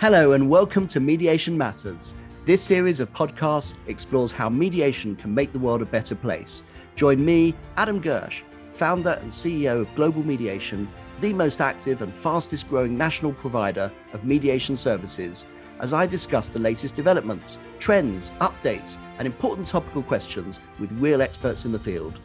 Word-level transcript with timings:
Hello, 0.00 0.32
and 0.32 0.48
welcome 0.48 0.86
to 0.86 0.98
Mediation 0.98 1.58
Matters. 1.58 2.14
This 2.46 2.62
series 2.62 3.00
of 3.00 3.12
podcasts 3.12 3.74
explores 3.86 4.32
how 4.32 4.48
mediation 4.48 5.14
can 5.14 5.34
make 5.34 5.52
the 5.52 5.58
world 5.58 5.82
a 5.82 5.84
better 5.84 6.14
place. 6.14 6.64
Join 6.96 7.22
me, 7.22 7.54
Adam 7.76 8.00
Gersh, 8.00 8.40
founder 8.72 9.18
and 9.20 9.30
CEO 9.30 9.82
of 9.82 9.94
Global 9.94 10.22
Mediation, 10.22 10.88
the 11.20 11.34
most 11.34 11.60
active 11.60 12.00
and 12.00 12.14
fastest 12.14 12.70
growing 12.70 12.96
national 12.96 13.34
provider 13.34 13.92
of 14.14 14.24
mediation 14.24 14.74
services, 14.74 15.44
as 15.80 15.92
I 15.92 16.06
discuss 16.06 16.48
the 16.48 16.58
latest 16.58 16.94
developments, 16.94 17.58
trends, 17.78 18.30
updates, 18.40 18.96
and 19.18 19.26
important 19.26 19.66
topical 19.66 20.02
questions 20.02 20.60
with 20.78 20.90
real 20.92 21.20
experts 21.20 21.66
in 21.66 21.72
the 21.72 21.78
field. 21.78 22.18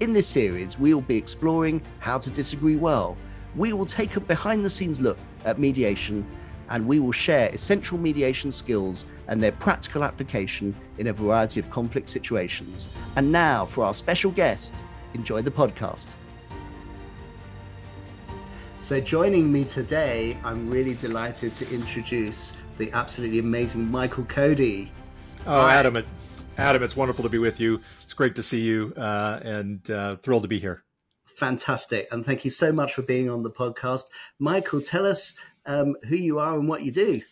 In 0.00 0.12
this 0.12 0.28
series, 0.28 0.78
we 0.78 0.92
will 0.92 1.00
be 1.00 1.16
exploring 1.16 1.80
how 1.98 2.18
to 2.18 2.28
disagree 2.28 2.76
well. 2.76 3.16
We 3.56 3.72
will 3.72 3.86
take 3.86 4.16
a 4.16 4.20
behind 4.20 4.66
the 4.66 4.70
scenes 4.70 5.00
look 5.00 5.16
at 5.46 5.58
mediation 5.58 6.26
and 6.72 6.86
we 6.86 6.98
will 6.98 7.12
share 7.12 7.50
essential 7.50 7.98
mediation 7.98 8.50
skills 8.50 9.04
and 9.28 9.42
their 9.42 9.52
practical 9.52 10.02
application 10.02 10.74
in 10.98 11.08
a 11.08 11.12
variety 11.12 11.60
of 11.60 11.70
conflict 11.70 12.08
situations. 12.08 12.88
And 13.14 13.30
now, 13.30 13.66
for 13.66 13.84
our 13.84 13.92
special 13.92 14.30
guest, 14.30 14.74
enjoy 15.12 15.42
the 15.42 15.50
podcast. 15.50 16.06
So, 18.78 19.00
joining 19.00 19.52
me 19.52 19.64
today, 19.64 20.36
I'm 20.44 20.68
really 20.68 20.94
delighted 20.94 21.54
to 21.56 21.70
introduce 21.72 22.54
the 22.78 22.90
absolutely 22.92 23.38
amazing 23.38 23.90
Michael 23.90 24.24
Cody. 24.24 24.90
Oh, 25.46 25.60
Hi. 25.60 25.74
Adam, 25.74 25.96
it, 25.96 26.06
Adam, 26.56 26.82
it's 26.82 26.96
wonderful 26.96 27.22
to 27.22 27.28
be 27.28 27.38
with 27.38 27.60
you. 27.60 27.80
It's 28.02 28.14
great 28.14 28.34
to 28.36 28.42
see 28.42 28.60
you, 28.60 28.94
uh, 28.96 29.40
and 29.44 29.88
uh, 29.90 30.16
thrilled 30.16 30.42
to 30.42 30.48
be 30.48 30.58
here. 30.58 30.84
Fantastic, 31.36 32.08
and 32.10 32.24
thank 32.24 32.44
you 32.44 32.50
so 32.50 32.72
much 32.72 32.94
for 32.94 33.02
being 33.02 33.28
on 33.28 33.42
the 33.42 33.50
podcast, 33.50 34.04
Michael. 34.38 34.80
Tell 34.80 35.06
us 35.06 35.34
um, 35.66 35.94
who 36.08 36.16
you 36.16 36.38
are 36.38 36.58
and 36.58 36.68
what 36.68 36.82
you 36.82 36.92
do. 36.92 37.22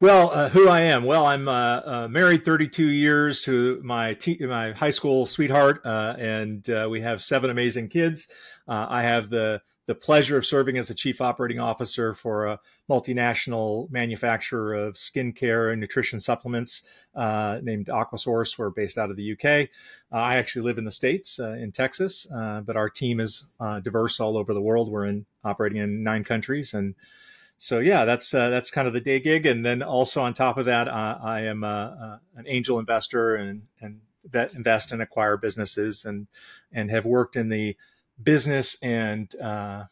Well, 0.00 0.30
uh, 0.32 0.48
who 0.48 0.68
I 0.68 0.82
am? 0.82 1.02
Well, 1.02 1.26
I'm 1.26 1.48
uh, 1.48 1.80
uh, 1.84 2.08
married 2.08 2.44
32 2.44 2.86
years 2.86 3.42
to 3.42 3.80
my 3.82 4.14
te- 4.14 4.38
my 4.46 4.70
high 4.70 4.90
school 4.90 5.26
sweetheart, 5.26 5.80
uh, 5.84 6.14
and 6.16 6.70
uh, 6.70 6.86
we 6.88 7.00
have 7.00 7.20
seven 7.20 7.50
amazing 7.50 7.88
kids. 7.88 8.28
Uh, 8.68 8.86
I 8.88 9.02
have 9.02 9.28
the 9.28 9.60
the 9.86 9.96
pleasure 9.96 10.36
of 10.36 10.46
serving 10.46 10.78
as 10.78 10.86
the 10.86 10.94
chief 10.94 11.20
operating 11.20 11.58
officer 11.58 12.14
for 12.14 12.46
a 12.46 12.60
multinational 12.88 13.90
manufacturer 13.90 14.72
of 14.74 14.94
skincare 14.94 15.72
and 15.72 15.80
nutrition 15.80 16.20
supplements 16.20 16.84
named 17.16 17.86
AquaSource. 17.86 18.56
We're 18.56 18.70
based 18.70 18.98
out 18.98 19.10
of 19.10 19.16
the 19.16 19.32
UK. 19.32 19.68
I 20.12 20.36
actually 20.36 20.62
live 20.62 20.78
in 20.78 20.84
the 20.84 20.92
states 20.92 21.38
in 21.38 21.72
Texas, 21.72 22.26
but 22.30 22.76
our 22.76 22.90
team 22.90 23.18
is 23.18 23.46
diverse 23.82 24.20
all 24.20 24.36
over 24.36 24.52
the 24.52 24.60
world. 24.60 24.92
We're 24.92 25.06
in 25.06 25.24
operating 25.42 25.78
in 25.78 26.02
nine 26.04 26.22
countries 26.22 26.74
and 26.74 26.94
so 27.60 27.80
yeah, 27.80 28.04
that's 28.04 28.32
uh, 28.32 28.50
that's 28.50 28.70
kind 28.70 28.86
of 28.86 28.94
the 28.94 29.00
day 29.00 29.18
gig, 29.18 29.44
and 29.44 29.66
then 29.66 29.82
also 29.82 30.22
on 30.22 30.32
top 30.32 30.58
of 30.58 30.66
that, 30.66 30.86
uh, 30.86 31.18
I 31.20 31.40
am 31.40 31.64
uh, 31.64 31.68
uh 31.68 32.18
an 32.36 32.44
angel 32.46 32.78
investor 32.78 33.34
and 33.34 33.62
and 33.80 34.00
invest 34.54 34.92
and 34.92 35.02
acquire 35.02 35.36
businesses, 35.36 36.04
and 36.04 36.28
and 36.72 36.88
have 36.92 37.04
worked 37.04 37.34
in 37.34 37.48
the 37.48 37.76
business 38.22 38.76
and 38.80 39.34
uh, 39.40 39.84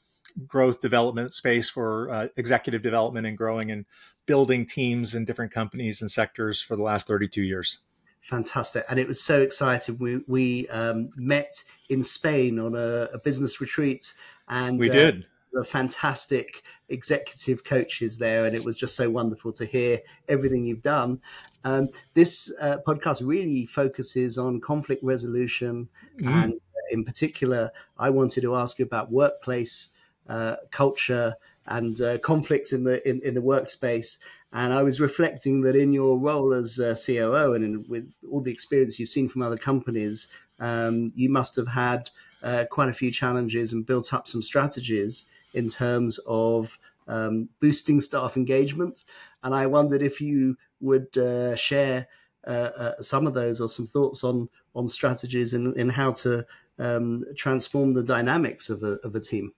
growth 0.47 0.81
development 0.81 1.35
space 1.35 1.69
for 1.69 2.09
uh, 2.09 2.29
executive 2.37 2.83
development 2.83 3.27
and 3.27 3.37
growing 3.37 3.73
and 3.73 3.85
building 4.27 4.65
teams 4.65 5.17
in 5.17 5.25
different 5.25 5.51
companies 5.51 6.01
and 6.01 6.11
sectors 6.11 6.63
for 6.63 6.77
the 6.77 6.83
last 6.83 7.09
32 7.09 7.43
years. 7.43 7.79
Fantastic, 8.21 8.85
and 8.89 9.01
it 9.01 9.09
was 9.09 9.21
so 9.21 9.41
exciting. 9.41 9.99
We 9.99 10.23
we 10.29 10.69
um, 10.69 11.11
met 11.17 11.65
in 11.89 12.05
Spain 12.05 12.61
on 12.61 12.77
a, 12.77 13.09
a 13.13 13.19
business 13.19 13.61
retreat, 13.61 14.15
and 14.49 14.79
we 14.79 14.89
did 14.89 15.27
a 15.57 15.65
fantastic 15.65 16.63
executive 16.89 17.65
coaches 17.65 18.19
there, 18.19 18.45
and 18.45 18.55
it 18.55 18.65
was 18.65 18.77
just 18.77 18.97
so 18.97 19.11
wonderful 19.11 19.53
to 19.53 19.65
hear 19.65 20.01
everything 20.29 20.65
you've 20.65 20.83
done. 20.83 21.21
Um, 21.65 21.89
this 22.15 22.53
uh, 22.61 22.79
podcast 22.87 23.27
really 23.27 23.67
focuses 23.67 24.39
on 24.39 24.61
conflict 24.61 25.03
resolution, 25.03 25.89
mm. 26.21 26.29
and 26.29 26.55
in 26.91 27.05
particular, 27.05 27.71
I 27.99 28.11
wanted 28.11 28.43
to 28.43 28.57
ask 28.57 28.79
you 28.79 28.85
about 28.85 29.11
workplace 29.11 29.91
uh, 30.29 30.57
culture 30.71 31.35
and 31.67 32.01
uh, 32.01 32.19
conflicts 32.19 32.73
in 32.73 32.85
the 32.85 33.07
in, 33.09 33.21
in, 33.23 33.35
the 33.35 33.43
workspace. 33.43 34.19
And 34.53 34.73
I 34.73 34.83
was 34.83 35.01
reflecting 35.01 35.63
that 35.63 35.75
in 35.75 35.93
your 35.93 36.19
role 36.19 36.55
as 36.55 36.77
COO 36.77 37.55
and 37.55 37.65
in, 37.65 37.85
with 37.89 38.11
all 38.31 38.41
the 38.41 38.53
experience 38.53 38.99
you've 38.99 39.09
seen 39.09 39.29
from 39.29 39.43
other 39.43 39.57
companies, 39.57 40.29
um, 40.61 41.13
you 41.17 41.29
must 41.29 41.57
have 41.57 41.69
had 41.69 42.11
uh, 42.43 42.65
quite 42.71 42.89
a 42.89 42.95
few 42.95 43.11
challenges 43.11 43.73
and 43.73 43.85
built 43.85 44.15
up 44.15 44.29
some 44.29 44.43
strategies 44.43 45.27
in 45.57 45.69
terms 45.69 46.21
of 46.27 46.79
um, 47.09 47.49
boosting 47.61 48.01
staff 48.01 48.37
engagement. 48.37 49.05
And 49.43 49.55
I 49.55 49.67
wondered 49.67 50.03
if 50.03 50.21
you 50.21 50.57
would 50.81 51.17
uh, 51.17 51.57
share 51.57 52.07
uh, 52.47 52.71
uh, 52.77 53.03
some 53.03 53.27
of 53.27 53.35
those 53.35 53.61
or 53.61 53.69
some 53.69 53.87
thoughts 53.87 54.23
on 54.23 54.49
on 54.75 54.89
strategies 54.89 55.55
and, 55.55 55.75
and 55.77 55.91
how 55.91 56.13
to 56.13 56.47
um, 56.79 57.25
transform 57.37 57.95
the 57.95 58.03
dynamics 58.03 58.69
of 58.69 58.83
a, 58.83 58.99
of 59.03 59.15
a 59.15 59.21
team. 59.21 59.53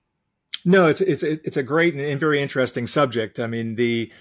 No, 0.65 0.87
it's 0.87 1.01
it's 1.01 1.23
it's 1.23 1.57
a 1.57 1.63
great 1.63 1.95
and 1.95 2.21
very 2.21 2.41
interesting 2.41 2.87
subject. 2.87 3.39
I 3.39 3.47
mean 3.47 3.75
the 3.75 4.13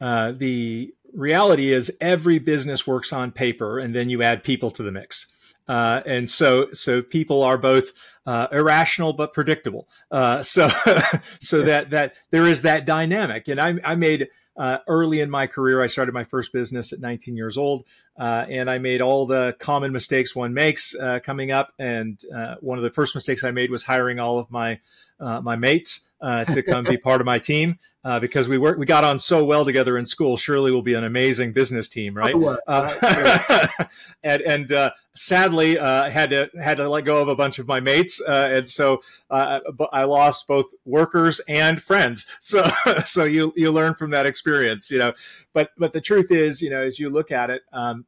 uh, 0.00 0.32
the 0.32 0.94
reality 1.14 1.72
is 1.72 1.92
every 2.00 2.38
business 2.38 2.86
works 2.86 3.12
on 3.12 3.32
paper, 3.32 3.78
and 3.78 3.94
then 3.94 4.10
you 4.10 4.22
add 4.22 4.44
people 4.44 4.70
to 4.72 4.82
the 4.82 4.92
mix. 4.92 5.26
Uh, 5.66 6.02
and 6.04 6.28
so, 6.28 6.70
so 6.72 7.02
people 7.02 7.42
are 7.42 7.58
both 7.58 7.92
uh, 8.26 8.48
irrational 8.52 9.12
but 9.12 9.32
predictable. 9.32 9.88
Uh, 10.10 10.42
so, 10.42 10.68
so 11.40 11.62
that 11.62 11.90
that 11.90 12.14
there 12.30 12.46
is 12.46 12.62
that 12.62 12.84
dynamic. 12.84 13.48
And 13.48 13.60
I, 13.60 13.78
I 13.84 13.94
made 13.94 14.28
uh, 14.56 14.78
early 14.86 15.20
in 15.20 15.30
my 15.30 15.46
career, 15.46 15.82
I 15.82 15.88
started 15.88 16.12
my 16.12 16.24
first 16.24 16.52
business 16.52 16.92
at 16.92 17.00
19 17.00 17.36
years 17.36 17.58
old, 17.58 17.84
uh, 18.18 18.46
and 18.48 18.70
I 18.70 18.78
made 18.78 19.00
all 19.00 19.26
the 19.26 19.56
common 19.58 19.92
mistakes 19.92 20.34
one 20.34 20.54
makes 20.54 20.94
uh, 20.94 21.20
coming 21.24 21.50
up. 21.50 21.72
And 21.78 22.22
one 22.60 22.78
of 22.78 22.84
the 22.84 22.90
first 22.90 23.14
mistakes 23.14 23.42
I 23.42 23.50
made 23.50 23.70
was 23.70 23.82
hiring 23.82 24.20
all 24.20 24.38
of 24.38 24.50
my 24.50 24.80
my 25.18 25.56
mates 25.56 26.08
to 26.24 26.62
come 26.62 26.84
be 26.84 26.96
part 26.96 27.20
of 27.20 27.26
my 27.26 27.38
team 27.38 27.76
uh, 28.04 28.20
because 28.20 28.48
we 28.48 28.58
work, 28.58 28.78
we 28.78 28.84
got 28.84 29.02
on 29.02 29.18
so 29.18 29.44
well 29.44 29.64
together 29.64 29.96
in 29.96 30.04
school. 30.04 30.36
Surely 30.36 30.70
we'll 30.70 30.82
be 30.82 30.94
an 30.94 31.04
amazing 31.04 31.52
business 31.52 31.88
team, 31.88 32.14
right? 32.14 32.34
Uh, 32.66 33.74
and 34.22 34.42
and 34.42 34.72
uh, 34.72 34.90
sadly, 35.14 35.78
uh, 35.78 36.10
had 36.10 36.30
to 36.30 36.50
had 36.62 36.76
to 36.76 36.88
let 36.88 37.06
go 37.06 37.22
of 37.22 37.28
a 37.28 37.34
bunch 37.34 37.58
of 37.58 37.66
my 37.66 37.80
mates, 37.80 38.20
uh, 38.20 38.50
and 38.52 38.68
so 38.68 39.00
uh, 39.30 39.60
I 39.92 40.04
lost 40.04 40.46
both 40.46 40.66
workers 40.84 41.40
and 41.48 41.82
friends. 41.82 42.26
So 42.44 42.62
so 43.06 43.24
you 43.24 43.54
you 43.56 43.72
learn 43.72 43.94
from 43.94 44.10
that 44.10 44.26
experience, 44.26 44.90
you 44.90 44.98
know. 44.98 45.14
But 45.54 45.70
but 45.78 45.92
the 45.94 46.00
truth 46.00 46.30
is, 46.30 46.60
you 46.60 46.68
know, 46.68 46.82
as 46.82 46.98
you 46.98 47.08
look 47.08 47.32
at 47.32 47.48
it, 47.48 47.62
um, 47.72 48.04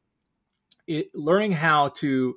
it 0.87 1.09
learning 1.15 1.53
how 1.53 1.89
to 2.01 2.37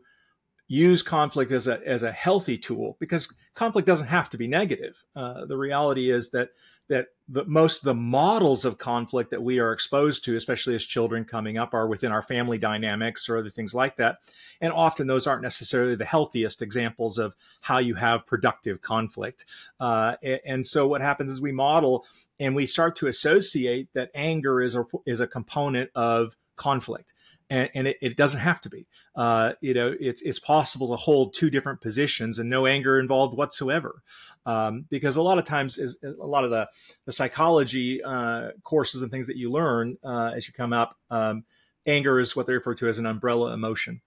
use 0.70 1.02
conflict 1.02 1.52
as 1.52 1.68
a 1.68 1.86
as 1.86 2.04
a 2.04 2.12
healthy 2.12 2.58
tool 2.58 2.96
because 3.00 3.34
conflict 3.56 3.88
doesn't 3.88 4.08
have 4.08 4.30
to 4.30 4.38
be 4.38 4.48
negative. 4.48 5.04
Uh, 5.16 5.46
the 5.46 5.58
reality 5.58 6.12
is 6.12 6.30
that 6.30 6.50
that 6.90 7.08
the, 7.28 7.46
most 7.46 7.80
of 7.80 7.86
the 7.86 7.96
models 7.96 8.66
of 8.66 8.78
conflict 8.78 9.32
that 9.32 9.44
we 9.44 9.60
are 9.60 9.72
exposed 9.72 10.26
to, 10.26 10.36
especially 10.36 10.74
as 10.74 10.84
children 10.84 11.24
coming 11.24 11.58
up, 11.58 11.74
are 11.74 11.88
within 11.88 12.12
our 12.12 12.22
family 12.22 12.58
dynamics 12.58 13.30
or 13.30 13.38
other 13.38 13.50
things 13.50 13.76
like 13.76 13.98
that. 13.98 14.18
And 14.60 14.74
often 14.74 15.06
those 15.06 15.28
aren't 15.28 15.44
necessarily 15.44 15.96
the 15.96 16.06
healthiest 16.06 16.64
examples 16.64 17.20
of 17.20 17.36
how 17.62 17.78
you 17.78 17.94
have 17.96 18.26
productive 18.26 18.82
conflict. 18.82 19.46
Uh, 19.80 20.16
and 20.46 20.66
so 20.66 20.88
what 20.88 21.02
happens 21.02 21.32
is 21.32 21.40
we 21.40 21.52
model 21.52 22.06
and 22.40 22.56
we 22.56 22.66
start 22.66 22.96
to 22.98 23.08
associate 23.08 23.90
that 23.94 24.10
anger 24.16 24.60
is 24.60 24.76
a, 24.76 24.84
is 25.06 25.20
a 25.20 25.28
component 25.28 25.92
of 25.94 26.36
conflict 26.56 27.14
and, 27.50 27.70
and 27.74 27.88
it, 27.88 27.98
it, 28.02 28.18
doesn't 28.18 28.40
have 28.40 28.62
to 28.62 28.70
be. 28.70 28.88
Uh, 29.16 29.54
you 29.62 29.74
know, 29.74 29.96
it's 30.00 30.22
it's 30.22 30.40
possible 30.40 30.90
to 30.90 30.96
hold 30.96 31.34
two 31.34 31.50
different 31.50 31.82
positions 31.82 32.40
and 32.40 32.50
no 32.50 32.66
anger 32.66 33.00
involved 33.00 33.36
whatsoever, 33.38 34.02
um, 34.46 34.86
because 34.90 35.16
a 35.16 35.22
lot 35.22 35.38
of 35.38 35.46
times 35.46 35.78
is 35.78 35.98
a 36.04 36.26
lot 36.26 36.44
of 36.44 36.52
the 36.52 36.70
the 37.06 37.12
psychology 37.12 38.04
uh, 38.04 38.52
courses 38.64 39.02
and 39.02 39.12
things 39.12 39.28
that 39.28 39.38
you 39.38 39.50
learn 39.50 39.98
uh, 40.04 40.32
as 40.36 40.48
you 40.48 40.54
come 40.54 40.74
up. 40.74 40.96
Um, 41.10 41.46
anger 41.86 42.20
is 42.20 42.36
what 42.36 42.46
they 42.46 42.54
refer 42.54 42.76
to 42.76 42.88
as 42.88 43.00
an 43.00 43.06
umbrella 43.06 43.54
emotion. 43.54 44.02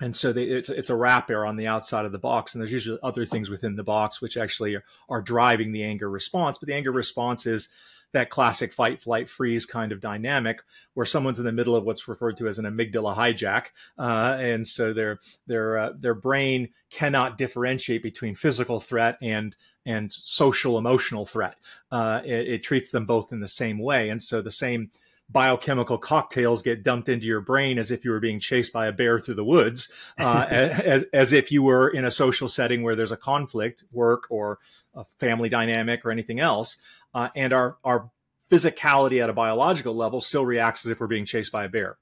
And 0.00 0.14
so 0.14 0.32
they, 0.32 0.44
it's, 0.44 0.68
it's, 0.68 0.90
a 0.90 0.96
wrapper 0.96 1.44
on 1.44 1.56
the 1.56 1.66
outside 1.66 2.04
of 2.04 2.12
the 2.12 2.18
box, 2.18 2.54
and 2.54 2.60
there's 2.60 2.70
usually 2.70 3.00
other 3.02 3.24
things 3.24 3.50
within 3.50 3.74
the 3.74 3.82
box 3.82 4.20
which 4.20 4.36
actually 4.36 4.76
are, 4.76 4.84
are 5.08 5.22
driving 5.22 5.72
the 5.72 5.82
anger 5.82 6.08
response. 6.08 6.56
But 6.56 6.68
the 6.68 6.74
anger 6.74 6.92
response 6.92 7.46
is 7.46 7.68
that 8.12 8.30
classic 8.30 8.72
fight, 8.72 9.02
flight, 9.02 9.28
freeze 9.28 9.66
kind 9.66 9.92
of 9.92 10.00
dynamic 10.00 10.60
where 10.94 11.06
someone's 11.06 11.38
in 11.38 11.44
the 11.44 11.52
middle 11.52 11.76
of 11.76 11.84
what's 11.84 12.08
referred 12.08 12.36
to 12.38 12.48
as 12.48 12.58
an 12.58 12.64
amygdala 12.64 13.14
hijack, 13.14 13.66
uh, 13.98 14.36
and 14.40 14.66
so 14.66 14.92
their 14.92 15.18
their 15.46 15.78
uh, 15.78 15.92
their 15.98 16.14
brain 16.14 16.70
cannot 16.90 17.38
differentiate 17.38 18.02
between 18.02 18.34
physical 18.34 18.80
threat 18.80 19.18
and 19.20 19.54
and 19.84 20.12
social 20.12 20.78
emotional 20.78 21.26
threat. 21.26 21.56
Uh, 21.90 22.20
it, 22.24 22.48
it 22.48 22.62
treats 22.62 22.90
them 22.90 23.06
both 23.06 23.32
in 23.32 23.40
the 23.40 23.48
same 23.48 23.78
way, 23.78 24.08
and 24.08 24.22
so 24.22 24.40
the 24.42 24.50
same 24.50 24.90
biochemical 25.30 25.98
cocktails 25.98 26.62
get 26.62 26.82
dumped 26.82 27.08
into 27.08 27.26
your 27.26 27.40
brain 27.40 27.78
as 27.78 27.90
if 27.90 28.04
you 28.04 28.10
were 28.10 28.20
being 28.20 28.40
chased 28.40 28.72
by 28.72 28.86
a 28.86 28.92
bear 28.92 29.18
through 29.18 29.34
the 29.34 29.44
woods, 29.44 29.90
uh, 30.18 30.46
as, 30.50 31.04
as, 31.12 31.32
if 31.32 31.52
you 31.52 31.62
were 31.62 31.88
in 31.88 32.04
a 32.04 32.10
social 32.10 32.48
setting 32.48 32.82
where 32.82 32.96
there's 32.96 33.12
a 33.12 33.16
conflict, 33.16 33.84
work 33.92 34.26
or 34.30 34.58
a 34.94 35.04
family 35.20 35.48
dynamic 35.48 36.04
or 36.04 36.10
anything 36.10 36.40
else. 36.40 36.78
Uh, 37.14 37.28
and 37.34 37.52
our, 37.52 37.76
our 37.84 38.10
physicality 38.50 39.22
at 39.22 39.30
a 39.30 39.32
biological 39.32 39.94
level 39.94 40.20
still 40.20 40.44
reacts 40.44 40.84
as 40.86 40.92
if 40.92 41.00
we're 41.00 41.06
being 41.06 41.24
chased 41.24 41.52
by 41.52 41.64
a 41.64 41.68
bear. 41.68 41.96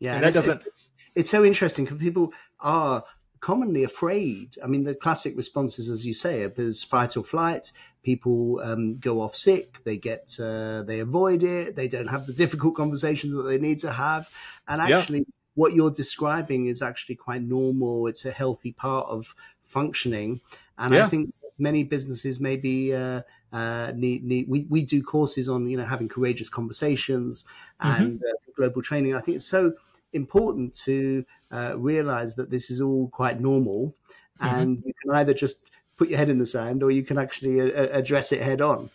Yeah, 0.00 0.14
and 0.14 0.24
that 0.24 0.34
doesn't. 0.34 0.60
It, 0.60 0.72
it's 1.14 1.30
so 1.30 1.44
interesting 1.44 1.86
because 1.86 1.98
people 1.98 2.32
are 2.60 3.04
commonly 3.40 3.84
afraid. 3.84 4.56
I 4.62 4.66
mean, 4.66 4.84
the 4.84 4.94
classic 4.94 5.36
responses, 5.36 5.88
as 5.88 6.04
you 6.06 6.14
say, 6.14 6.46
there's 6.46 6.82
fight 6.82 7.16
or 7.16 7.24
flight. 7.24 7.72
People 8.02 8.60
um, 8.60 8.98
go 8.98 9.20
off 9.20 9.34
sick. 9.34 9.82
They 9.84 9.96
get, 9.96 10.36
uh, 10.40 10.82
they 10.82 11.00
avoid 11.00 11.42
it. 11.42 11.76
They 11.76 11.88
don't 11.88 12.08
have 12.08 12.26
the 12.26 12.32
difficult 12.32 12.74
conversations 12.82 13.32
that 13.32 13.42
they 13.42 13.58
need 13.58 13.78
to 13.80 13.92
have. 13.92 14.28
And 14.68 14.80
actually, 14.82 15.20
yeah. 15.20 15.34
what 15.54 15.74
you're 15.74 15.90
describing 15.90 16.66
is 16.66 16.82
actually 16.82 17.16
quite 17.16 17.42
normal. 17.42 18.06
It's 18.06 18.24
a 18.24 18.30
healthy 18.30 18.72
part 18.72 19.06
of 19.08 19.34
functioning. 19.64 20.40
And 20.78 20.94
yeah. 20.94 21.06
I 21.06 21.08
think 21.08 21.32
many 21.58 21.84
businesses 21.84 22.40
maybe 22.40 22.94
uh, 22.94 23.22
uh, 23.52 23.92
need, 23.94 24.24
need 24.24 24.48
we, 24.48 24.66
we 24.68 24.84
do 24.84 25.02
courses 25.02 25.48
on 25.48 25.68
you 25.68 25.76
know 25.76 25.84
having 25.84 26.08
courageous 26.08 26.48
conversations 26.48 27.44
mm-hmm. 27.82 28.02
and 28.02 28.12
mm-hmm. 28.18 28.24
uh, 28.28 28.52
global 28.56 28.82
training. 28.82 29.14
I 29.14 29.20
think 29.20 29.36
it's 29.36 29.46
so 29.46 29.72
important 30.12 30.74
to 30.74 31.24
uh, 31.52 31.74
realize 31.76 32.34
that 32.36 32.50
this 32.50 32.70
is 32.70 32.80
all 32.80 33.08
quite 33.08 33.40
normal, 33.40 33.94
mm-hmm. 34.40 34.54
and 34.54 34.82
you 34.84 34.92
can 35.02 35.12
either 35.12 35.34
just 35.34 35.70
put 35.96 36.08
your 36.08 36.18
head 36.18 36.28
in 36.28 36.38
the 36.38 36.46
sand 36.46 36.82
or 36.82 36.90
you 36.90 37.02
can 37.02 37.18
actually 37.18 37.60
a- 37.60 37.84
uh, 37.84 37.98
address 37.98 38.32
it 38.32 38.42
head 38.42 38.60
on. 38.60 38.90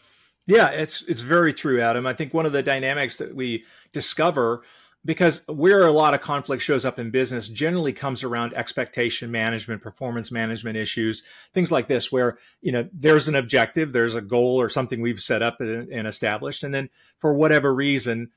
Yeah, 0.47 0.69
it's 0.69 1.03
it's 1.03 1.21
very 1.21 1.53
true, 1.53 1.79
Adam. 1.79 2.05
I 2.05 2.13
think 2.13 2.33
one 2.33 2.45
of 2.45 2.51
the 2.51 2.63
dynamics 2.63 3.17
that 3.17 3.35
we 3.35 3.65
discover 3.91 4.63
because 5.03 5.43
where 5.47 5.85
a 5.85 5.91
lot 5.91 6.13
of 6.13 6.21
conflict 6.21 6.61
shows 6.61 6.85
up 6.85 6.99
in 6.99 7.09
business 7.09 7.47
generally 7.47 7.93
comes 7.93 8.23
around 8.23 8.53
expectation 8.53 9.31
management 9.31 9.81
performance 9.81 10.31
management 10.31 10.77
issues 10.77 11.23
things 11.53 11.71
like 11.71 11.87
this 11.87 12.11
where 12.11 12.37
you 12.61 12.71
know 12.71 12.87
there's 12.93 13.27
an 13.27 13.35
objective 13.35 13.93
there's 13.93 14.15
a 14.15 14.21
goal 14.21 14.59
or 14.59 14.69
something 14.69 15.01
we've 15.01 15.19
set 15.19 15.41
up 15.41 15.59
and, 15.59 15.89
and 15.91 16.07
established 16.07 16.63
and 16.63 16.73
then 16.73 16.89
for 17.17 17.33
whatever 17.33 17.73
reason 17.73 18.29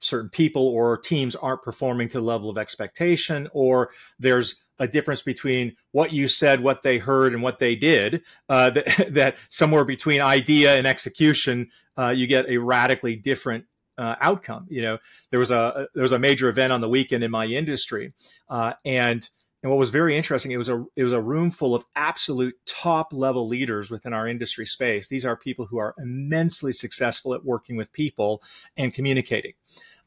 certain 0.00 0.30
people 0.30 0.66
or 0.66 0.98
teams 0.98 1.36
aren't 1.36 1.62
performing 1.62 2.08
to 2.08 2.18
the 2.18 2.24
level 2.24 2.50
of 2.50 2.58
expectation 2.58 3.48
or 3.52 3.90
there's 4.18 4.60
a 4.78 4.88
difference 4.88 5.22
between 5.22 5.76
what 5.92 6.12
you 6.12 6.26
said 6.26 6.60
what 6.60 6.82
they 6.82 6.98
heard 6.98 7.32
and 7.32 7.42
what 7.42 7.58
they 7.58 7.76
did 7.76 8.22
uh, 8.48 8.70
that, 8.70 9.06
that, 9.10 9.36
somewhere 9.48 9.84
between 9.84 10.20
idea 10.20 10.76
and 10.76 10.86
execution 10.86 11.68
uh, 11.96 12.08
you 12.08 12.26
get 12.26 12.48
a 12.48 12.56
radically 12.56 13.16
different 13.16 13.64
uh, 14.02 14.16
outcome. 14.20 14.66
You 14.68 14.82
know, 14.82 14.98
there 15.30 15.38
was 15.38 15.52
a 15.52 15.86
there 15.94 16.02
was 16.02 16.12
a 16.12 16.18
major 16.18 16.48
event 16.48 16.72
on 16.72 16.80
the 16.80 16.88
weekend 16.88 17.22
in 17.22 17.30
my 17.30 17.46
industry, 17.46 18.12
uh, 18.48 18.72
and 18.84 19.28
and 19.62 19.70
what 19.70 19.78
was 19.78 19.90
very 19.90 20.16
interesting, 20.16 20.50
it 20.50 20.56
was 20.56 20.68
a 20.68 20.84
it 20.96 21.04
was 21.04 21.12
a 21.12 21.20
room 21.20 21.52
full 21.52 21.74
of 21.74 21.84
absolute 21.94 22.56
top 22.66 23.12
level 23.12 23.46
leaders 23.46 23.90
within 23.92 24.12
our 24.12 24.26
industry 24.26 24.66
space. 24.66 25.06
These 25.06 25.24
are 25.24 25.36
people 25.36 25.66
who 25.66 25.78
are 25.78 25.94
immensely 25.98 26.72
successful 26.72 27.32
at 27.32 27.44
working 27.44 27.76
with 27.76 27.92
people 27.92 28.42
and 28.76 28.92
communicating, 28.92 29.52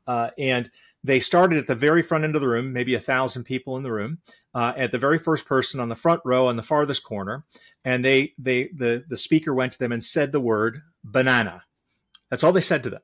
uh, 0.08 0.32
and 0.38 0.70
they 1.02 1.22
started 1.22 1.58
at 1.58 1.68
the 1.68 1.76
very 1.76 2.02
front 2.04 2.26
end 2.26 2.36
of 2.36 2.42
the 2.42 2.50
room, 2.50 2.74
maybe 2.74 2.96
a 2.96 3.00
thousand 3.00 3.46
people 3.46 3.78
in 3.78 3.84
the 3.84 3.94
room, 3.94 4.18
uh, 4.54 4.74
at 4.76 4.92
the 4.92 4.98
very 4.98 5.20
first 5.20 5.46
person 5.46 5.80
on 5.80 5.88
the 5.88 5.96
front 5.96 6.20
row 6.26 6.48
on 6.48 6.58
the 6.58 6.64
farthest 6.64 7.06
corner, 7.06 7.46
and 7.86 8.04
they 8.04 8.34
they 8.38 8.68
the 8.74 9.06
the 9.08 9.18
speaker 9.18 9.54
went 9.54 9.72
to 9.72 9.80
them 9.80 9.94
and 9.94 10.04
said 10.04 10.34
the 10.34 10.42
word 10.42 10.82
banana. 11.02 11.64
That's 12.30 12.44
all 12.44 12.52
they 12.52 12.60
said 12.60 12.84
to 12.84 12.90
them. 12.90 13.02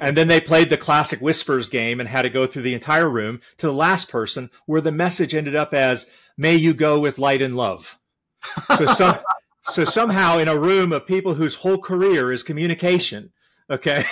And 0.00 0.16
then 0.16 0.28
they 0.28 0.40
played 0.40 0.68
the 0.68 0.76
classic 0.76 1.20
whispers 1.20 1.68
game 1.68 2.00
and 2.00 2.08
had 2.08 2.22
to 2.22 2.30
go 2.30 2.46
through 2.46 2.62
the 2.62 2.74
entire 2.74 3.08
room 3.08 3.40
to 3.56 3.66
the 3.66 3.72
last 3.72 4.08
person 4.08 4.50
where 4.66 4.80
the 4.80 4.92
message 4.92 5.34
ended 5.34 5.54
up 5.54 5.72
as 5.72 6.06
may 6.36 6.54
you 6.54 6.74
go 6.74 7.00
with 7.00 7.18
light 7.18 7.40
and 7.40 7.56
love. 7.56 7.98
So 8.76 8.86
some 8.86 9.18
so 9.62 9.84
somehow 9.84 10.38
in 10.38 10.48
a 10.48 10.58
room 10.58 10.92
of 10.92 11.06
people 11.06 11.34
whose 11.34 11.56
whole 11.56 11.78
career 11.78 12.32
is 12.32 12.42
communication 12.42 13.30
okay 13.70 14.02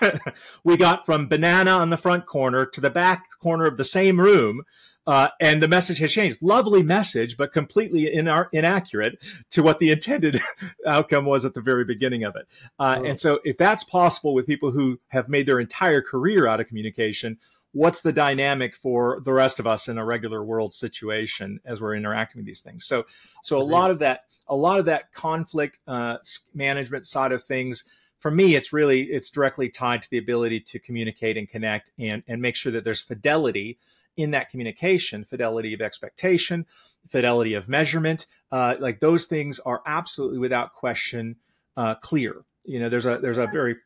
we 0.64 0.76
got 0.76 1.04
from 1.04 1.28
banana 1.28 1.70
on 1.70 1.90
the 1.90 1.96
front 1.96 2.26
corner 2.26 2.64
to 2.64 2.80
the 2.80 2.90
back 2.90 3.24
corner 3.40 3.66
of 3.66 3.76
the 3.76 3.84
same 3.84 4.18
room 4.18 4.62
uh, 5.06 5.28
and 5.40 5.62
the 5.62 5.68
message 5.68 5.98
has 5.98 6.12
changed. 6.12 6.38
Lovely 6.42 6.82
message, 6.82 7.36
but 7.36 7.52
completely 7.52 8.12
inar- 8.12 8.48
inaccurate 8.52 9.18
to 9.50 9.62
what 9.62 9.78
the 9.78 9.90
intended 9.90 10.40
outcome 10.86 11.24
was 11.24 11.44
at 11.44 11.54
the 11.54 11.60
very 11.60 11.84
beginning 11.84 12.24
of 12.24 12.34
it. 12.36 12.46
Uh, 12.78 12.96
oh. 12.98 13.04
And 13.04 13.20
so, 13.20 13.40
if 13.44 13.56
that's 13.56 13.84
possible 13.84 14.34
with 14.34 14.46
people 14.46 14.70
who 14.70 15.00
have 15.08 15.28
made 15.28 15.46
their 15.46 15.60
entire 15.60 16.02
career 16.02 16.46
out 16.46 16.60
of 16.60 16.66
communication, 16.66 17.38
what's 17.72 18.00
the 18.00 18.12
dynamic 18.12 18.74
for 18.74 19.20
the 19.24 19.32
rest 19.32 19.60
of 19.60 19.66
us 19.66 19.86
in 19.86 19.98
a 19.98 20.04
regular 20.04 20.42
world 20.42 20.72
situation 20.72 21.60
as 21.64 21.80
we're 21.80 21.94
interacting 21.94 22.40
with 22.40 22.46
these 22.46 22.60
things? 22.60 22.86
So, 22.86 23.06
so 23.42 23.60
a 23.60 23.62
lot 23.62 23.90
of 23.90 23.98
that, 24.00 24.24
a 24.48 24.56
lot 24.56 24.78
of 24.78 24.86
that 24.86 25.12
conflict 25.12 25.78
uh, 25.86 26.18
management 26.54 27.06
side 27.06 27.32
of 27.32 27.44
things 27.44 27.84
for 28.18 28.30
me, 28.30 28.54
it's 28.54 28.72
really 28.72 29.02
it's 29.04 29.30
directly 29.30 29.68
tied 29.68 30.02
to 30.02 30.10
the 30.10 30.18
ability 30.18 30.60
to 30.60 30.78
communicate 30.78 31.36
and 31.36 31.48
connect 31.48 31.90
and 31.98 32.22
and 32.26 32.40
make 32.42 32.56
sure 32.56 32.72
that 32.72 32.84
there's 32.84 33.02
fidelity 33.02 33.78
in 34.16 34.30
that 34.30 34.48
communication, 34.48 35.24
fidelity 35.24 35.74
of 35.74 35.80
expectation, 35.80 36.66
fidelity 37.08 37.54
of 37.54 37.68
measurement, 37.68 38.26
uh, 38.50 38.76
like 38.78 39.00
those 39.00 39.26
things 39.26 39.58
are 39.60 39.82
absolutely 39.86 40.38
without 40.38 40.72
question 40.72 41.36
uh, 41.76 41.94
clear. 41.96 42.44
You 42.64 42.80
know, 42.80 42.88
there's 42.88 43.06
a 43.06 43.18
there's 43.18 43.38
a 43.38 43.46
very 43.46 43.76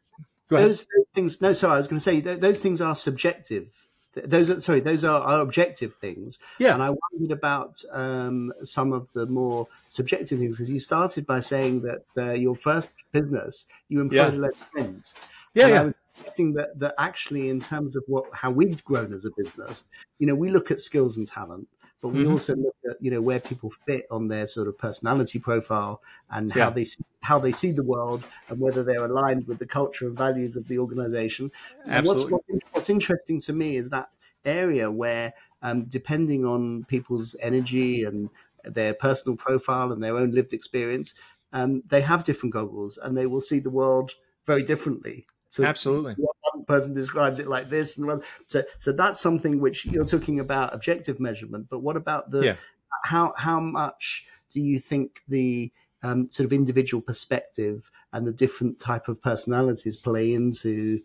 those, 0.48 0.80
those, 0.80 1.06
things. 1.14 1.40
No, 1.40 1.52
sorry, 1.52 1.74
I 1.74 1.78
was 1.78 1.88
going 1.88 1.98
to 1.98 2.04
say 2.04 2.20
th- 2.20 2.40
those 2.40 2.60
things 2.60 2.80
are 2.80 2.94
subjective. 2.94 3.68
Those 4.14 4.50
are 4.50 4.60
sorry, 4.60 4.80
those 4.80 5.04
are, 5.04 5.20
are 5.20 5.40
objective 5.40 5.94
things. 5.94 6.38
Yeah, 6.58 6.74
and 6.74 6.82
I 6.82 6.90
wondered 6.90 7.32
about 7.32 7.82
um, 7.92 8.52
some 8.64 8.92
of 8.92 9.12
the 9.12 9.26
more 9.26 9.68
subjective 9.88 10.38
things 10.40 10.56
because 10.56 10.70
you 10.70 10.80
started 10.80 11.26
by 11.26 11.40
saying 11.40 11.82
that 11.82 12.04
uh, 12.16 12.32
your 12.32 12.56
first 12.56 12.92
business 13.12 13.66
you 13.88 14.00
employed 14.00 14.34
yeah. 14.42 14.48
friends. 14.72 15.14
Yeah, 15.54 15.64
and 15.66 15.72
yeah 15.72 15.92
expecting 16.20 16.52
that 16.54 16.78
that 16.78 16.94
actually 16.98 17.50
in 17.50 17.60
terms 17.60 17.96
of 17.96 18.04
what 18.06 18.24
how 18.32 18.50
we've 18.50 18.84
grown 18.84 19.12
as 19.12 19.24
a 19.24 19.30
business, 19.36 19.84
you 20.18 20.26
know, 20.26 20.34
we 20.34 20.50
look 20.50 20.70
at 20.70 20.80
skills 20.80 21.16
and 21.16 21.26
talent, 21.26 21.66
but 22.00 22.08
we 22.08 22.22
mm-hmm. 22.22 22.32
also 22.32 22.54
look 22.56 22.76
at 22.88 22.96
you 23.00 23.10
know 23.10 23.20
where 23.20 23.40
people 23.40 23.70
fit 23.70 24.06
on 24.10 24.28
their 24.28 24.46
sort 24.46 24.68
of 24.68 24.76
personality 24.78 25.38
profile 25.38 26.02
and 26.30 26.52
how 26.52 26.70
they 26.70 26.84
see, 26.84 27.04
how 27.22 27.38
they 27.38 27.52
see 27.52 27.70
the 27.72 27.82
world 27.82 28.26
and 28.48 28.58
whether 28.58 28.82
they're 28.82 29.04
aligned 29.04 29.46
with 29.46 29.58
the 29.58 29.66
culture 29.66 30.06
and 30.06 30.16
values 30.16 30.56
of 30.56 30.66
the 30.68 30.78
organization. 30.78 31.50
Absolutely. 31.86 32.32
What's, 32.32 32.64
what's 32.72 32.90
interesting 32.90 33.40
to 33.42 33.52
me 33.52 33.76
is 33.76 33.90
that 33.90 34.08
area 34.44 34.90
where 34.90 35.32
um, 35.62 35.84
depending 35.84 36.44
on 36.44 36.84
people's 36.84 37.36
energy 37.40 38.04
and 38.04 38.30
their 38.64 38.94
personal 38.94 39.36
profile 39.36 39.92
and 39.92 40.02
their 40.02 40.16
own 40.16 40.32
lived 40.32 40.52
experience, 40.52 41.14
um, 41.52 41.82
they 41.88 42.00
have 42.00 42.24
different 42.24 42.54
goggles 42.54 42.98
and 42.98 43.16
they 43.16 43.26
will 43.26 43.40
see 43.40 43.58
the 43.58 43.70
world 43.70 44.12
very 44.46 44.62
differently. 44.62 45.26
So 45.48 45.64
Absolutely. 45.64 46.14
One 46.52 46.64
person 46.64 46.94
describes 46.94 47.40
it 47.40 47.48
like 47.48 47.68
this, 47.68 47.98
and 47.98 48.06
one, 48.06 48.22
so 48.46 48.62
so 48.78 48.92
that's 48.92 49.20
something 49.20 49.60
which 49.60 49.84
you're 49.84 50.04
talking 50.04 50.38
about 50.38 50.72
objective 50.72 51.18
measurement. 51.18 51.66
But 51.68 51.80
what 51.80 51.96
about 51.96 52.30
the 52.30 52.44
yeah. 52.44 52.56
how 53.02 53.34
how 53.36 53.58
much 53.58 54.26
do 54.50 54.60
you 54.60 54.78
think 54.78 55.22
the 55.26 55.72
um, 56.02 56.30
sort 56.30 56.46
of 56.46 56.52
individual 56.52 57.00
perspective 57.00 57.90
and 58.12 58.26
the 58.26 58.32
different 58.32 58.78
type 58.78 59.08
of 59.08 59.20
personalities 59.20 59.96
play 59.96 60.32
into 60.32 61.00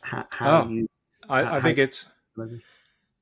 how, 0.00 0.26
how 0.30 0.62
oh, 0.62 0.68
you? 0.68 0.88
I, 1.28 1.44
how, 1.44 1.54
I 1.54 1.60
think 1.60 1.78
it's 1.78 2.06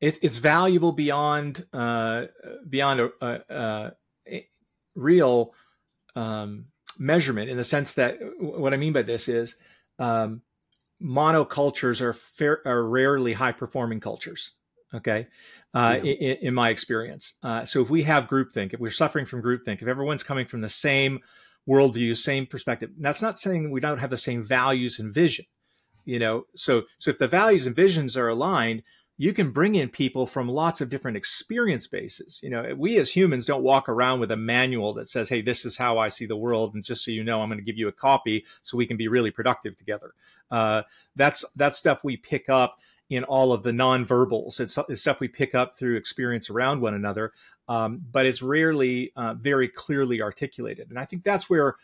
it, 0.00 0.18
it's 0.22 0.38
valuable 0.38 0.92
beyond 0.92 1.66
uh, 1.72 2.26
beyond 2.68 3.00
a, 3.00 3.10
a, 3.50 3.92
a 4.28 4.48
real 4.94 5.54
um, 6.14 6.66
measurement 6.98 7.50
in 7.50 7.56
the 7.56 7.64
sense 7.64 7.92
that 7.92 8.18
what 8.38 8.72
I 8.72 8.76
mean 8.76 8.92
by 8.92 9.02
this 9.02 9.28
is 9.28 9.56
um, 9.98 10.42
monocultures 11.02 12.00
are 12.00 12.12
fair, 12.12 12.66
are 12.66 12.82
rarely 12.82 13.32
high 13.32 13.52
performing 13.52 14.00
cultures. 14.00 14.52
Okay, 14.94 15.26
uh, 15.74 15.98
yeah. 16.02 16.12
in, 16.12 16.36
in, 16.48 16.54
my 16.54 16.70
experience. 16.70 17.34
Uh, 17.42 17.64
so 17.64 17.82
if 17.82 17.90
we 17.90 18.02
have 18.04 18.28
groupthink, 18.28 18.72
if 18.72 18.78
we're 18.78 18.90
suffering 18.90 19.26
from 19.26 19.42
groupthink, 19.42 19.82
if 19.82 19.88
everyone's 19.88 20.22
coming 20.22 20.46
from 20.46 20.60
the 20.60 20.68
same 20.68 21.18
worldview, 21.68 22.16
same 22.16 22.46
perspective, 22.46 22.90
that's 22.98 23.20
not 23.20 23.38
saying 23.38 23.70
we 23.70 23.80
don't 23.80 23.98
have 23.98 24.10
the 24.10 24.16
same 24.16 24.44
values 24.44 25.00
and 25.00 25.12
vision. 25.12 25.44
You 26.04 26.20
know, 26.20 26.44
so 26.54 26.84
so 26.98 27.10
if 27.10 27.18
the 27.18 27.26
values 27.26 27.66
and 27.66 27.74
visions 27.74 28.16
are 28.16 28.28
aligned, 28.28 28.84
you 29.18 29.32
can 29.32 29.50
bring 29.50 29.74
in 29.74 29.88
people 29.88 30.26
from 30.26 30.48
lots 30.48 30.80
of 30.80 30.90
different 30.90 31.16
experience 31.16 31.86
bases. 31.86 32.40
You 32.42 32.50
know, 32.50 32.74
we 32.76 32.98
as 32.98 33.10
humans 33.10 33.46
don't 33.46 33.62
walk 33.62 33.88
around 33.88 34.20
with 34.20 34.30
a 34.30 34.36
manual 34.36 34.92
that 34.94 35.08
says, 35.08 35.28
"Hey, 35.28 35.40
this 35.40 35.64
is 35.64 35.76
how 35.76 35.98
I 35.98 36.10
see 36.10 36.26
the 36.26 36.36
world," 36.36 36.74
and 36.74 36.84
just 36.84 37.04
so 37.04 37.10
you 37.10 37.24
know, 37.24 37.40
I'm 37.40 37.48
going 37.48 37.58
to 37.58 37.64
give 37.64 37.78
you 37.78 37.88
a 37.88 37.92
copy 37.92 38.44
so 38.62 38.76
we 38.76 38.86
can 38.86 38.96
be 38.96 39.08
really 39.08 39.30
productive 39.30 39.74
together. 39.76 40.12
Uh, 40.50 40.82
that's 41.16 41.44
that's 41.56 41.78
stuff 41.78 42.04
we 42.04 42.16
pick 42.16 42.48
up 42.48 42.78
in 43.08 43.24
all 43.24 43.52
of 43.52 43.62
the 43.62 43.70
nonverbals. 43.70 44.60
It's, 44.60 44.78
it's 44.88 45.00
stuff 45.00 45.20
we 45.20 45.28
pick 45.28 45.54
up 45.54 45.76
through 45.76 45.96
experience 45.96 46.50
around 46.50 46.80
one 46.80 46.94
another, 46.94 47.32
um, 47.68 48.02
but 48.10 48.26
it's 48.26 48.42
rarely 48.42 49.12
uh, 49.16 49.34
very 49.34 49.68
clearly 49.68 50.20
articulated. 50.20 50.90
And 50.90 50.98
I 50.98 51.04
think 51.04 51.22
that's 51.22 51.48
where 51.48 51.76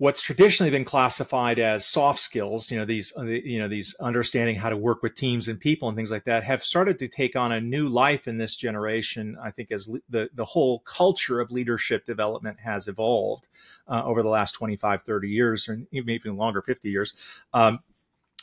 what's 0.00 0.22
traditionally 0.22 0.70
been 0.70 0.84
classified 0.84 1.58
as 1.58 1.84
soft 1.84 2.18
skills, 2.18 2.70
you 2.70 2.78
know, 2.78 2.86
these, 2.86 3.12
uh, 3.18 3.22
you 3.22 3.58
know, 3.58 3.68
these 3.68 3.94
understanding 4.00 4.56
how 4.56 4.70
to 4.70 4.76
work 4.76 5.02
with 5.02 5.14
teams 5.14 5.46
and 5.46 5.60
people 5.60 5.88
and 5.88 5.96
things 5.96 6.10
like 6.10 6.24
that 6.24 6.42
have 6.42 6.64
started 6.64 6.98
to 6.98 7.06
take 7.06 7.36
on 7.36 7.52
a 7.52 7.60
new 7.60 7.86
life 7.86 8.26
in 8.26 8.38
this 8.38 8.56
generation. 8.56 9.36
I 9.42 9.50
think 9.50 9.70
as 9.70 9.90
the, 10.08 10.30
the 10.32 10.46
whole 10.46 10.78
culture 10.80 11.38
of 11.38 11.52
leadership 11.52 12.06
development 12.06 12.60
has 12.60 12.88
evolved 12.88 13.48
uh, 13.88 14.02
over 14.02 14.22
the 14.22 14.30
last 14.30 14.52
25, 14.52 15.02
30 15.02 15.28
years, 15.28 15.68
or 15.68 15.82
even 15.92 16.38
longer, 16.38 16.62
50 16.62 16.88
years. 16.88 17.12
Um, 17.52 17.80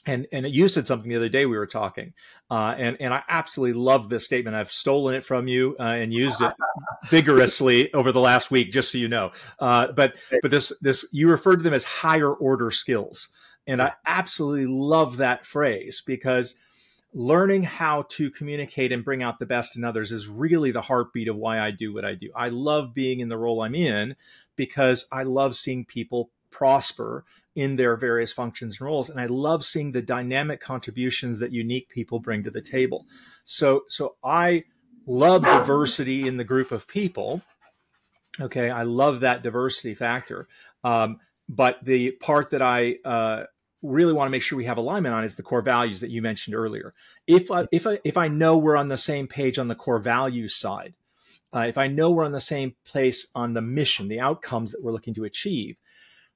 and 0.07 0.25
and 0.31 0.47
you 0.47 0.69
said 0.69 0.87
something 0.87 1.09
the 1.09 1.17
other 1.17 1.29
day 1.29 1.45
we 1.45 1.57
were 1.57 1.67
talking, 1.67 2.13
uh, 2.49 2.73
and 2.77 2.97
and 2.99 3.13
I 3.13 3.23
absolutely 3.27 3.79
love 3.79 4.09
this 4.09 4.25
statement. 4.25 4.55
I've 4.55 4.71
stolen 4.71 5.15
it 5.15 5.25
from 5.25 5.47
you 5.47 5.75
uh, 5.79 5.83
and 5.83 6.13
used 6.13 6.41
it 6.41 6.53
vigorously 7.09 7.93
over 7.93 8.11
the 8.11 8.21
last 8.21 8.49
week, 8.49 8.71
just 8.71 8.91
so 8.91 8.97
you 8.97 9.09
know. 9.09 9.31
Uh, 9.59 9.91
but 9.91 10.15
but 10.41 10.49
this 10.49 10.71
this 10.81 11.07
you 11.11 11.29
referred 11.29 11.57
to 11.57 11.63
them 11.63 11.73
as 11.73 11.83
higher 11.83 12.33
order 12.33 12.71
skills, 12.71 13.27
and 13.67 13.81
I 13.81 13.93
absolutely 14.05 14.67
love 14.67 15.17
that 15.17 15.45
phrase 15.45 16.01
because 16.05 16.55
learning 17.13 17.63
how 17.63 18.05
to 18.09 18.29
communicate 18.31 18.91
and 18.91 19.03
bring 19.03 19.23
out 19.23 19.39
the 19.39 19.45
best 19.45 19.75
in 19.75 19.83
others 19.83 20.11
is 20.11 20.27
really 20.27 20.71
the 20.71 20.81
heartbeat 20.81 21.27
of 21.27 21.35
why 21.35 21.59
I 21.59 21.71
do 21.71 21.93
what 21.93 22.05
I 22.05 22.15
do. 22.15 22.29
I 22.35 22.49
love 22.49 22.93
being 22.93 23.19
in 23.19 23.29
the 23.29 23.37
role 23.37 23.61
I'm 23.61 23.75
in 23.75 24.15
because 24.55 25.05
I 25.11 25.23
love 25.23 25.55
seeing 25.55 25.85
people 25.85 26.31
prosper 26.51 27.25
in 27.55 27.75
their 27.75 27.95
various 27.95 28.31
functions 28.31 28.79
and 28.79 28.85
roles. 28.85 29.09
And 29.09 29.19
i 29.19 29.25
love 29.25 29.65
seeing 29.65 29.91
the 29.91 30.01
dynamic 30.01 30.59
contributions 30.59 31.39
that 31.39 31.51
unique 31.51 31.89
people 31.89 32.19
bring 32.19 32.43
to 32.43 32.51
the 32.51 32.61
table. 32.61 33.05
So 33.43 33.83
so 33.89 34.15
i 34.23 34.63
love 35.05 35.43
diversity 35.43 36.27
in 36.27 36.37
the 36.37 36.43
group 36.43 36.71
of 36.71 36.87
people. 36.87 37.41
Okay 38.39 38.69
i 38.69 38.83
love 38.83 39.21
that 39.21 39.43
diversity 39.43 39.95
factor. 39.95 40.47
Um, 40.83 41.19
but 41.49 41.83
the 41.83 42.11
part 42.11 42.51
that 42.51 42.61
i 42.61 42.97
uh, 43.05 43.43
really 43.81 44.13
want 44.13 44.27
to 44.27 44.31
make 44.31 44.41
sure 44.41 44.57
we 44.57 44.65
have 44.65 44.77
alignment 44.77 45.13
on 45.15 45.23
is 45.23 45.35
the 45.35 45.43
core 45.43 45.61
values 45.61 46.01
that 46.01 46.09
you 46.09 46.21
mentioned 46.21 46.55
earlier. 46.55 46.93
If 47.27 47.51
I, 47.51 47.65
if 47.71 47.85
I, 47.85 47.99
if 48.03 48.17
i 48.17 48.27
know 48.27 48.57
we're 48.57 48.77
on 48.77 48.87
the 48.87 48.97
same 48.97 49.27
page 49.27 49.57
on 49.57 49.67
the 49.67 49.75
core 49.75 49.99
values 49.99 50.55
side 50.55 50.93
uh, 51.53 51.65
if 51.67 51.77
i 51.77 51.87
know 51.87 52.11
we're 52.11 52.25
on 52.25 52.31
the 52.31 52.41
same 52.41 52.75
place 52.85 53.27
on 53.35 53.53
the 53.53 53.61
mission 53.61 54.07
the 54.07 54.19
outcomes 54.19 54.71
that 54.71 54.83
we're 54.83 54.91
looking 54.91 55.13
to 55.15 55.23
achieve 55.23 55.77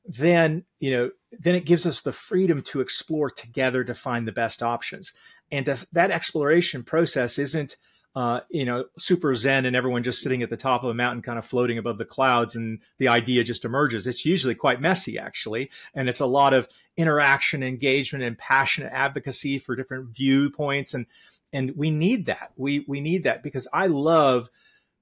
then 0.05 0.65
you 0.79 0.91
know 0.91 1.11
then 1.31 1.55
it 1.55 1.65
gives 1.65 1.85
us 1.85 2.01
the 2.01 2.13
freedom 2.13 2.61
to 2.61 2.81
explore 2.81 3.29
together 3.29 3.83
to 3.83 3.93
find 3.93 4.27
the 4.27 4.31
best 4.31 4.61
options. 4.61 5.13
And 5.51 5.65
that 5.91 6.11
exploration 6.11 6.83
process 6.83 7.37
isn't 7.37 7.77
uh, 8.13 8.41
you 8.49 8.65
know 8.65 8.85
super 8.97 9.33
zen 9.35 9.65
and 9.65 9.75
everyone 9.75 10.03
just 10.03 10.21
sitting 10.21 10.43
at 10.43 10.49
the 10.49 10.57
top 10.57 10.83
of 10.83 10.89
a 10.89 10.93
mountain 10.93 11.21
kind 11.21 11.39
of 11.39 11.45
floating 11.45 11.77
above 11.77 11.97
the 11.97 12.05
clouds 12.05 12.57
and 12.57 12.79
the 12.97 13.07
idea 13.07 13.41
just 13.41 13.63
emerges 13.63 14.05
it's 14.05 14.25
usually 14.25 14.55
quite 14.55 14.81
messy 14.81 15.17
actually. 15.17 15.69
And 15.93 16.09
it's 16.09 16.19
a 16.19 16.25
lot 16.25 16.53
of 16.53 16.67
interaction 16.97 17.63
engagement 17.63 18.23
and 18.23 18.37
passionate 18.37 18.91
advocacy 18.91 19.59
for 19.59 19.75
different 19.75 20.09
viewpoints. 20.09 20.93
And 20.93 21.05
and 21.53 21.73
we 21.75 21.91
need 21.91 22.25
that. 22.25 22.51
We 22.55 22.85
we 22.87 23.01
need 23.01 23.23
that 23.23 23.43
because 23.43 23.67
i 23.73 23.87
love 23.87 24.49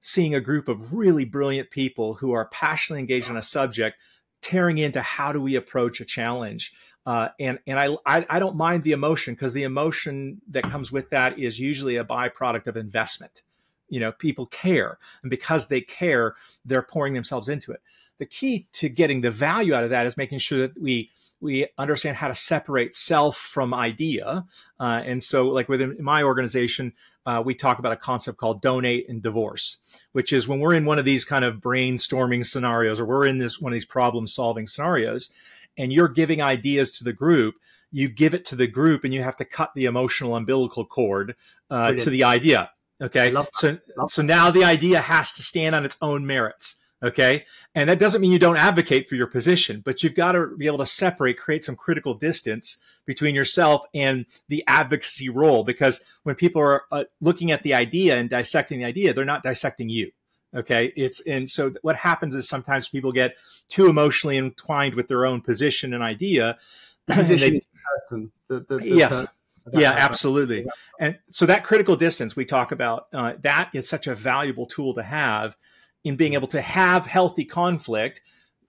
seeing 0.01 0.33
a 0.33 0.41
group 0.41 0.67
of 0.67 0.93
really 0.93 1.25
brilliant 1.25 1.71
people 1.71 2.15
who 2.15 2.31
are 2.31 2.47
passionately 2.49 3.01
engaged 3.01 3.29
on 3.29 3.37
a 3.37 3.41
subject 3.41 3.97
tearing 4.41 4.77
into 4.77 5.01
how 5.01 5.31
do 5.31 5.41
we 5.41 5.55
approach 5.55 6.01
a 6.01 6.05
challenge. 6.05 6.73
Uh, 7.05 7.29
and 7.39 7.59
and 7.65 7.79
I, 7.79 7.95
I, 8.05 8.25
I 8.29 8.39
don't 8.39 8.55
mind 8.55 8.83
the 8.83 8.91
emotion 8.91 9.33
because 9.33 9.53
the 9.53 9.63
emotion 9.63 10.41
that 10.49 10.63
comes 10.63 10.91
with 10.91 11.09
that 11.09 11.39
is 11.39 11.59
usually 11.59 11.95
a 11.95 12.05
byproduct 12.05 12.67
of 12.67 12.77
investment. 12.77 13.41
You 13.87 13.99
know, 13.99 14.11
people 14.11 14.45
care, 14.45 14.99
and 15.23 15.29
because 15.29 15.67
they 15.67 15.81
care, 15.81 16.35
they're 16.63 16.83
pouring 16.83 17.13
themselves 17.13 17.49
into 17.49 17.71
it. 17.71 17.81
The 18.19 18.25
key 18.25 18.67
to 18.73 18.89
getting 18.89 19.21
the 19.21 19.31
value 19.31 19.73
out 19.73 19.83
of 19.83 19.89
that 19.89 20.05
is 20.05 20.17
making 20.17 20.39
sure 20.39 20.59
that 20.59 20.79
we 20.79 21.09
we 21.41 21.67
understand 21.77 22.17
how 22.17 22.27
to 22.27 22.35
separate 22.35 22.95
self 22.95 23.37
from 23.37 23.73
idea. 23.73 24.45
Uh, 24.79 25.01
and 25.05 25.23
so, 25.23 25.47
like 25.47 25.69
within 25.69 25.97
my 25.99 26.23
organization, 26.23 26.93
uh, 27.25 27.41
we 27.45 27.55
talk 27.55 27.79
about 27.79 27.91
a 27.91 27.97
concept 27.97 28.37
called 28.37 28.61
donate 28.61 29.07
and 29.07 29.21
divorce, 29.21 29.77
which 30.11 30.33
is 30.33 30.47
when 30.47 30.59
we're 30.59 30.73
in 30.73 30.85
one 30.85 30.99
of 30.99 31.05
these 31.05 31.25
kind 31.25 31.45
of 31.45 31.55
brainstorming 31.57 32.45
scenarios 32.45 32.99
or 32.99 33.05
we're 33.05 33.25
in 33.25 33.37
this 33.37 33.59
one 33.59 33.71
of 33.71 33.75
these 33.75 33.85
problem 33.85 34.27
solving 34.27 34.67
scenarios, 34.67 35.31
and 35.77 35.93
you're 35.93 36.09
giving 36.09 36.41
ideas 36.41 36.91
to 36.97 37.03
the 37.03 37.13
group. 37.13 37.55
You 37.91 38.09
give 38.09 38.33
it 38.33 38.45
to 38.45 38.55
the 38.55 38.67
group, 38.67 39.03
and 39.03 39.13
you 39.13 39.23
have 39.23 39.37
to 39.37 39.45
cut 39.45 39.71
the 39.75 39.85
emotional 39.85 40.35
umbilical 40.35 40.85
cord 40.85 41.35
uh, 41.71 41.93
to 41.93 42.09
the 42.09 42.23
idea. 42.23 42.69
Okay, 43.01 43.33
so 43.53 43.77
so 44.07 44.21
now 44.21 44.51
the 44.51 44.65
idea 44.65 44.99
has 44.99 45.31
to 45.33 45.41
stand 45.41 45.73
on 45.73 45.85
its 45.85 45.95
own 46.01 46.25
merits. 46.25 46.75
Okay. 47.01 47.45
And 47.75 47.89
that 47.89 47.99
doesn't 47.99 48.19
mean 48.19 48.31
you 48.31 48.39
don't 48.39 48.57
advocate 48.57 49.07
for 49.07 49.15
your 49.15 49.27
position, 49.27 49.81
but 49.85 50.03
you've 50.03 50.15
got 50.15 50.33
to 50.33 50.55
be 50.57 50.67
able 50.67 50.79
to 50.79 50.85
separate, 50.85 51.37
create 51.37 51.63
some 51.63 51.75
critical 51.75 52.13
distance 52.13 52.77
between 53.05 53.35
yourself 53.35 53.85
and 53.93 54.25
the 54.49 54.63
advocacy 54.67 55.29
role. 55.29 55.63
Because 55.63 56.01
when 56.23 56.35
people 56.35 56.61
are 56.61 56.83
uh, 56.91 57.05
looking 57.21 57.51
at 57.51 57.63
the 57.63 57.73
idea 57.73 58.17
and 58.17 58.29
dissecting 58.29 58.79
the 58.79 58.85
idea, 58.85 59.13
they're 59.13 59.23
not 59.23 59.43
dissecting 59.43 59.87
you. 59.87 60.11
Okay. 60.53 60.91
It's, 60.97 61.21
and 61.21 61.49
so 61.49 61.73
what 61.83 61.95
happens 61.95 62.35
is 62.35 62.49
sometimes 62.49 62.89
people 62.89 63.13
get 63.13 63.35
too 63.69 63.87
emotionally 63.87 64.37
entwined 64.37 64.95
with 64.95 65.07
their 65.07 65.25
own 65.25 65.41
position 65.41 65.93
and 65.93 66.03
idea. 66.03 66.57
Position 67.09 67.53
they, 67.53 67.61
person, 67.97 68.31
the, 68.49 68.59
the, 68.59 68.77
the 68.77 68.87
yes. 68.87 69.09
Person 69.09 69.27
yeah 69.73 69.91
absolutely 69.91 70.65
and 70.99 71.17
so 71.29 71.45
that 71.45 71.63
critical 71.63 71.95
distance 71.95 72.35
we 72.35 72.45
talk 72.45 72.71
about 72.71 73.07
uh, 73.13 73.33
that 73.41 73.69
is 73.73 73.87
such 73.87 74.07
a 74.07 74.15
valuable 74.15 74.65
tool 74.65 74.93
to 74.93 75.03
have 75.03 75.55
in 76.03 76.15
being 76.15 76.33
able 76.33 76.47
to 76.47 76.61
have 76.61 77.05
healthy 77.05 77.45
conflict, 77.45 78.21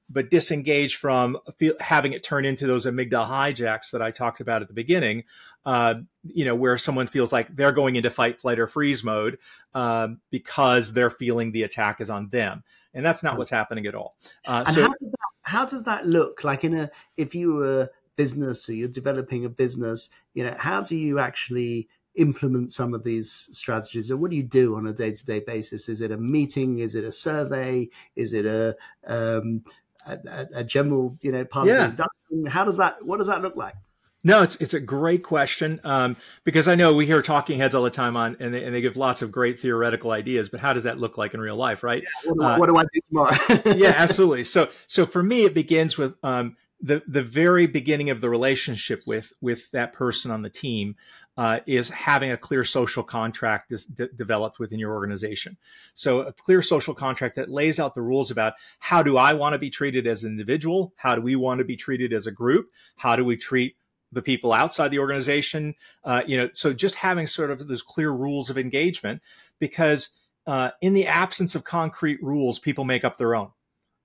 but 0.09 0.31
disengage 0.31 0.97
from 0.97 1.39
feel, 1.57 1.75
having 1.81 2.13
it 2.13 2.25
turn 2.25 2.45
into 2.45 2.67
those 2.67 2.87
amygdala 2.87 3.29
hijacks 3.29 3.93
that 3.93 4.03
I 4.03 4.11
talked 4.11 4.41
about 4.41 4.63
at 4.63 4.69
the 4.69 4.75
beginning. 4.75 5.25
Uh, 5.65 5.95
you 6.25 6.45
know, 6.45 6.57
where 6.57 6.77
someone 6.79 7.07
feels 7.07 7.33
like 7.33 7.55
they're 7.55 7.73
going 7.73 7.97
into 7.97 8.11
fight, 8.11 8.41
flight, 8.41 8.59
or 8.59 8.67
freeze 8.67 9.05
mode 9.05 9.39
um, 9.75 10.21
because 10.31 10.93
they're 10.93 11.11
feeling 11.11 11.53
the 11.53 11.63
attack 11.63 12.01
is 12.01 12.11
on 12.11 12.29
them, 12.31 12.65
and 12.93 13.07
that's 13.07 13.23
not 13.23 13.39
what's 13.39 13.51
happening 13.51 13.87
at 13.87 13.95
all. 13.95 14.17
Uh, 14.47 14.65
and 14.67 14.75
so, 14.75 14.83
how 14.83 14.89
does, 14.89 15.11
that, 15.11 15.19
how 15.43 15.65
does 15.67 15.85
that 15.85 16.07
look? 16.07 16.45
Like 16.45 16.65
in 16.65 16.75
a 16.75 16.91
if 17.17 17.35
you 17.35 17.55
were 17.55 17.83
a 17.83 17.89
business 18.17 18.69
or 18.69 18.75
you're 18.75 18.89
developing 18.89 19.45
a 19.45 19.49
business, 19.49 20.11
you 20.35 20.45
know, 20.45 20.55
how 20.59 20.83
do 20.83 20.97
you 20.97 21.19
actually 21.19 21.89
implement 22.17 22.73
some 22.73 22.95
of 22.95 23.05
these 23.05 23.49
strategies? 23.53 24.11
Or 24.11 24.17
what 24.17 24.31
do 24.31 24.37
you 24.37 24.43
do 24.43 24.77
on 24.77 24.87
a 24.87 24.93
day 24.93 25.13
to 25.13 25.27
day 25.27 25.41
basis? 25.41 25.89
Is 25.89 26.01
it 26.01 26.11
a 26.11 26.17
meeting? 26.17 26.79
Is 26.79 26.95
it 26.95 27.05
a 27.05 27.13
survey? 27.13 27.89
Is 28.17 28.33
it 28.33 28.47
a 28.47 28.77
um, 29.07 29.63
a, 30.07 30.47
a, 30.55 30.65
general, 30.65 31.19
you 31.21 31.33
know, 31.33 31.45
part 31.45 31.67
yeah. 31.67 31.87
of 31.87 31.97
the 31.97 32.05
induction? 32.31 32.47
How 32.47 32.65
does 32.65 32.77
that? 32.79 33.05
What 33.05 33.19
does 33.19 33.29
that 33.29 33.43
look 33.43 33.57
like? 33.57 33.75
No, 34.23 34.43
it's 34.43 34.57
it's 34.57 34.75
a 34.75 34.81
great 34.81 35.23
question 35.23 35.81
um, 35.83 36.17
because 36.45 36.69
I 36.69 36.75
know 36.75 36.95
we 36.95 37.07
hear 37.07 37.23
talking 37.23 37.59
heads 37.59 37.75
all 37.75 37.83
the 37.83 37.91
time 37.91 38.17
on, 38.17 38.37
and 38.39 38.53
they, 38.53 38.65
and 38.65 38.75
they 38.75 38.83
give 38.83 38.99
lots 38.99 39.23
of 39.23 39.33
great 39.33 39.61
theoretical 39.61 40.11
ideas. 40.11 40.51
But 40.51 40.61
how 40.61 40.75
does 40.75 40.83
that 40.83 40.99
look 40.99 41.17
like 41.17 41.33
in 41.33 41.41
real 41.41 41.57
life, 41.57 41.83
right? 41.83 42.03
Yeah, 42.03 42.33
what, 42.33 42.37
do 42.37 42.43
I, 42.43 42.53
uh, 42.53 42.59
what, 42.59 42.67
do 42.69 42.77
I, 42.77 42.85
do 42.93 43.01
tomorrow? 43.09 43.77
yeah, 43.79 43.89
absolutely. 43.97 44.45
So 44.45 44.69
so 44.87 45.07
for 45.07 45.23
me, 45.23 45.45
it 45.45 45.55
begins 45.55 45.97
with 45.97 46.15
um, 46.23 46.57
the 46.83 47.03
the 47.07 47.23
very 47.23 47.67
beginning 47.67 48.11
of 48.11 48.21
the 48.21 48.29
relationship 48.29 49.03
with 49.07 49.33
with 49.41 49.71
that 49.71 49.95
person 49.95 50.31
on 50.31 50.43
the 50.43 50.51
team 50.51 50.97
uh, 51.41 51.59
is 51.65 51.89
having 51.89 52.31
a 52.31 52.37
clear 52.37 52.65
social 52.65 53.03
contract 53.03 53.73
developed 54.15 54.59
within 54.59 54.79
your 54.79 54.93
organization. 54.93 55.57
So 55.95 56.21
a 56.21 56.35
clear 56.35 56.61
social 56.61 56.95
contract 56.95 57.35
that 57.37 57.49
lays 57.49 57.81
out 57.81 57.95
the 57.95 58.03
rules 58.03 58.31
about 58.31 58.53
how 58.79 59.03
do 59.03 59.17
I 59.17 59.33
want 59.33 59.55
to 59.55 59.59
be 59.59 59.71
treated 59.71 60.07
as 60.07 60.23
an 60.23 60.33
individual, 60.33 60.93
how 60.97 61.15
do 61.15 61.23
we 61.23 61.37
want 61.37 61.61
to 61.61 61.65
be 61.65 61.77
treated 61.77 62.13
as 62.13 62.27
a 62.27 62.31
group, 62.31 62.69
how 62.97 63.17
do 63.17 63.25
we 63.25 63.39
treat 63.39 63.77
the 64.13 64.21
people 64.21 64.53
outside 64.53 64.89
the 64.89 64.99
organization. 64.99 65.75
Uh, 66.05 66.23
you 66.27 66.37
know, 66.37 66.51
so 66.53 66.75
just 66.75 66.97
having 66.97 67.27
sort 67.27 67.51
of 67.51 67.67
those 67.69 67.81
clear 67.81 68.11
rules 68.11 68.51
of 68.51 68.59
engagement, 68.59 69.23
because 69.59 70.21
uh, 70.47 70.73
in 70.83 70.93
the 70.93 71.07
absence 71.07 71.55
of 71.55 71.65
concrete 71.65 72.23
rules, 72.23 72.59
people 72.59 72.85
make 72.85 73.03
up 73.03 73.17
their 73.17 73.35
own. 73.35 73.51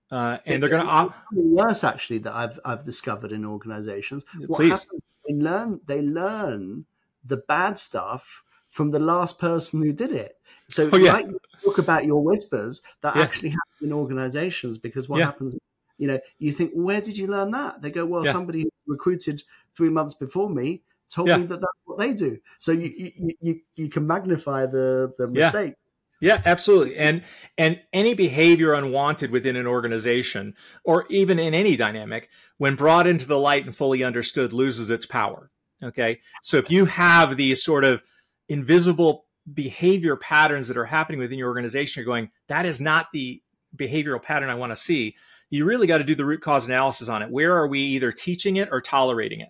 Uh, 0.10 0.38
and 0.46 0.63
they're 0.63 0.70
going 0.70 0.86
to 0.86 0.89
op- 0.89 1.15
worse 1.34 1.84
actually 1.84 2.20
that 2.20 2.34
I've 2.34 2.60
I've 2.63 2.86
discovered 2.86 3.34
in 3.34 3.44
organizations. 3.44 4.24
What 4.48 4.56
Please. 4.56 4.70
happens? 4.70 5.01
They 5.27 5.34
learn 5.34 5.82
they 5.86 6.01
learn 6.01 6.86
the 7.25 7.38
bad 7.38 7.77
stuff 7.79 8.44
from 8.70 8.91
the 8.91 9.00
last 9.00 9.39
person 9.39 9.82
who 9.82 9.94
did 9.94 10.12
it. 10.12 10.38
So 10.70 10.89
oh, 10.91 10.98
yeah. 10.98 11.13
like 11.13 11.27
talk 11.63 11.77
about 11.77 12.05
your 12.05 12.24
whispers 12.24 12.82
that 13.01 13.15
yeah. 13.15 13.22
actually 13.22 13.50
happen 13.50 13.62
in 13.82 13.94
organizations 13.94 14.77
because 14.77 15.08
what 15.08 15.20
yeah. 15.20 15.25
happens, 15.25 15.55
you 15.98 16.08
know, 16.08 16.20
you 16.39 16.51
think, 16.51 16.72
where 16.74 17.01
did 17.01 17.17
you 17.17 17.27
learn 17.27 17.51
that? 17.51 17.82
They 17.82 17.91
go, 17.91 18.05
well, 18.05 18.25
somebody 18.25 18.65
recruited 18.88 19.44
three 19.75 19.89
months 19.89 20.13
before 20.13 20.50
me 20.50 20.84
told 21.10 21.27
me 21.27 21.46
that 21.46 21.62
that's 21.62 21.82
what 21.86 22.00
they 22.00 22.13
do. 22.13 22.38
So 22.60 22.72
you 22.72 22.91
you 22.96 23.32
you, 23.41 23.60
you 23.75 23.89
can 23.89 24.08
magnify 24.08 24.65
the 24.65 25.13
the 25.17 25.27
mistake. 25.27 25.75
Yeah, 26.22 26.41
absolutely. 26.46 26.98
And 26.98 27.24
and 27.58 27.79
any 27.94 28.13
behavior 28.13 28.74
unwanted 28.74 29.32
within 29.32 29.55
an 29.55 29.67
organization 29.67 30.55
or 30.84 31.05
even 31.10 31.39
in 31.39 31.53
any 31.53 31.75
dynamic 31.75 32.29
when 32.58 32.75
brought 32.75 33.08
into 33.08 33.27
the 33.27 33.39
light 33.39 33.65
and 33.65 33.75
fully 33.75 34.03
understood 34.03 34.53
loses 34.53 34.89
its 34.89 35.05
power. 35.05 35.51
Okay? 35.86 36.20
So 36.42 36.58
if 36.58 36.70
you 36.70 36.86
have 36.86 37.38
these 37.38 37.63
sort 37.63 37.84
of 37.84 38.04
invisible 38.50 39.25
behavior 39.54 40.15
patterns 40.15 40.68
that 40.68 40.77
are 40.77 40.86
happening 40.86 41.20
within 41.20 41.38
your 41.38 41.48
organization 41.50 42.01
you're 42.01 42.06
going 42.06 42.32
that 42.48 42.65
is 42.65 42.82
not 42.82 43.08
the 43.13 43.42
behavioral 43.75 44.22
pattern 44.22 44.50
I 44.50 44.56
want 44.56 44.72
to 44.72 44.75
see. 44.75 45.15
you 45.50 45.65
really 45.65 45.88
got 45.88 46.00
to 46.00 46.04
do 46.04 46.15
the 46.15 46.25
root 46.25 46.42
cause 46.42 46.65
analysis 46.65 47.08
on 47.08 47.22
it. 47.22 47.30
Where 47.30 47.56
are 47.56 47.68
we 47.68 47.80
either 47.80 48.12
teaching 48.12 48.58
it 48.58 48.70
or 48.72 48.82
tolerating 48.82 49.42
it? 49.42 49.50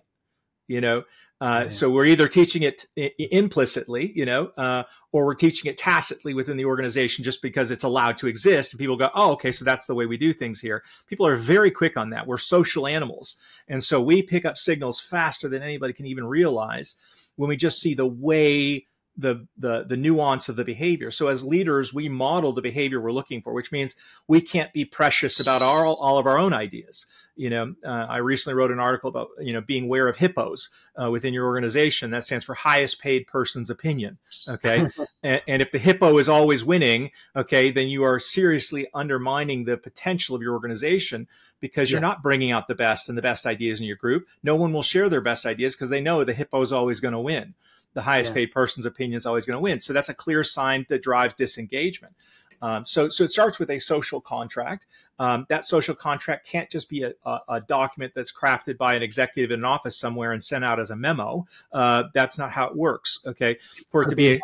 You 0.68 0.80
know, 0.80 1.04
uh, 1.40 1.62
yeah. 1.64 1.68
So 1.68 1.90
we're 1.90 2.06
either 2.06 2.28
teaching 2.28 2.62
it 2.62 2.86
I- 2.98 3.12
implicitly, 3.18 4.12
you 4.14 4.24
know, 4.24 4.52
uh, 4.56 4.84
or 5.12 5.26
we're 5.26 5.34
teaching 5.34 5.70
it 5.70 5.76
tacitly 5.76 6.32
within 6.32 6.56
the 6.56 6.64
organization 6.64 7.24
just 7.24 7.42
because 7.42 7.70
it's 7.70 7.84
allowed 7.84 8.16
to 8.18 8.26
exist. 8.26 8.72
And 8.72 8.78
people 8.78 8.96
go, 8.96 9.10
oh, 9.14 9.32
okay, 9.32 9.52
so 9.52 9.64
that's 9.64 9.86
the 9.86 9.94
way 9.94 10.06
we 10.06 10.16
do 10.16 10.32
things 10.32 10.60
here. 10.60 10.82
People 11.06 11.26
are 11.26 11.36
very 11.36 11.70
quick 11.70 11.96
on 11.96 12.10
that. 12.10 12.26
We're 12.26 12.38
social 12.38 12.86
animals. 12.86 13.36
And 13.68 13.84
so 13.84 14.00
we 14.00 14.22
pick 14.22 14.46
up 14.46 14.56
signals 14.56 15.00
faster 15.00 15.48
than 15.48 15.62
anybody 15.62 15.92
can 15.92 16.06
even 16.06 16.26
realize 16.26 16.96
when 17.36 17.48
we 17.48 17.56
just 17.56 17.80
see 17.80 17.94
the 17.94 18.06
way 18.06 18.86
the 19.16 19.46
the 19.56 19.84
the 19.84 19.96
nuance 19.96 20.48
of 20.48 20.56
the 20.56 20.64
behavior. 20.64 21.10
So 21.10 21.28
as 21.28 21.44
leaders, 21.44 21.94
we 21.94 22.08
model 22.08 22.52
the 22.52 22.62
behavior 22.62 23.00
we're 23.00 23.12
looking 23.12 23.40
for, 23.40 23.52
which 23.52 23.72
means 23.72 23.96
we 24.28 24.40
can't 24.40 24.72
be 24.72 24.84
precious 24.84 25.40
about 25.40 25.62
our, 25.62 25.86
all 25.86 26.18
of 26.18 26.26
our 26.26 26.38
own 26.38 26.52
ideas. 26.52 27.06
You 27.34 27.50
know, 27.50 27.74
uh, 27.84 28.06
I 28.08 28.18
recently 28.18 28.56
wrote 28.56 28.70
an 28.70 28.78
article 28.78 29.08
about 29.08 29.28
you 29.40 29.52
know 29.52 29.60
being 29.60 29.84
aware 29.84 30.08
of 30.08 30.16
hippos 30.16 30.68
uh, 31.00 31.10
within 31.10 31.32
your 31.32 31.46
organization. 31.46 32.10
That 32.10 32.24
stands 32.24 32.44
for 32.44 32.54
highest 32.54 33.00
paid 33.00 33.26
person's 33.26 33.70
opinion. 33.70 34.18
Okay, 34.46 34.86
and, 35.22 35.42
and, 35.48 35.62
if 35.62 35.72
the 35.72 35.78
hippo 35.78 36.18
is 36.18 36.28
always 36.28 36.64
winning, 36.64 37.10
okay, 37.34 37.70
then 37.70 37.88
you 37.88 38.04
are 38.04 38.20
seriously 38.20 38.86
undermining 38.92 39.64
the 39.64 39.78
potential 39.78 40.36
of 40.36 40.42
your 40.42 40.52
organization 40.52 41.26
because 41.60 41.90
you're 41.90 42.00
yeah. 42.00 42.08
not 42.08 42.22
bringing 42.22 42.52
out 42.52 42.68
the 42.68 42.74
best 42.74 43.08
and 43.08 43.16
the 43.16 43.22
best 43.22 43.46
ideas 43.46 43.80
in 43.80 43.86
your 43.86 43.96
group. 43.96 44.26
No 44.42 44.56
one 44.56 44.72
will 44.72 44.82
share 44.82 45.08
their 45.08 45.22
best 45.22 45.46
ideas 45.46 45.74
because 45.74 45.90
they 45.90 46.02
know 46.02 46.22
the 46.22 46.34
hippo 46.34 46.60
is 46.60 46.72
always 46.72 47.00
going 47.00 47.14
to 47.14 47.20
win 47.20 47.54
the 47.96 48.02
highest 48.02 48.30
yeah. 48.30 48.34
paid 48.34 48.52
person's 48.52 48.84
opinion 48.84 49.16
is 49.16 49.24
always 49.24 49.46
going 49.46 49.56
to 49.56 49.60
win. 49.60 49.80
So 49.80 49.94
that's 49.94 50.10
a 50.10 50.14
clear 50.14 50.44
sign 50.44 50.84
that 50.90 51.02
drives 51.02 51.32
disengagement. 51.32 52.14
Um, 52.60 52.84
so, 52.84 53.08
so 53.08 53.24
it 53.24 53.30
starts 53.30 53.58
with 53.58 53.70
a 53.70 53.78
social 53.78 54.20
contract. 54.20 54.86
Um, 55.18 55.46
that 55.48 55.64
social 55.64 55.94
contract 55.94 56.46
can't 56.46 56.70
just 56.70 56.90
be 56.90 57.04
a, 57.04 57.14
a, 57.24 57.40
a, 57.48 57.60
document 57.62 58.12
that's 58.14 58.32
crafted 58.32 58.76
by 58.76 58.94
an 58.94 59.02
executive 59.02 59.50
in 59.50 59.60
an 59.60 59.64
office 59.64 59.96
somewhere 59.96 60.32
and 60.32 60.44
sent 60.44 60.64
out 60.64 60.78
as 60.78 60.90
a 60.90 60.96
memo. 60.96 61.46
Uh, 61.72 62.04
that's 62.12 62.38
not 62.38 62.52
how 62.52 62.66
it 62.66 62.76
works. 62.76 63.20
Okay, 63.26 63.56
for 63.90 64.02
it 64.02 64.10
to 64.10 64.16
be, 64.16 64.34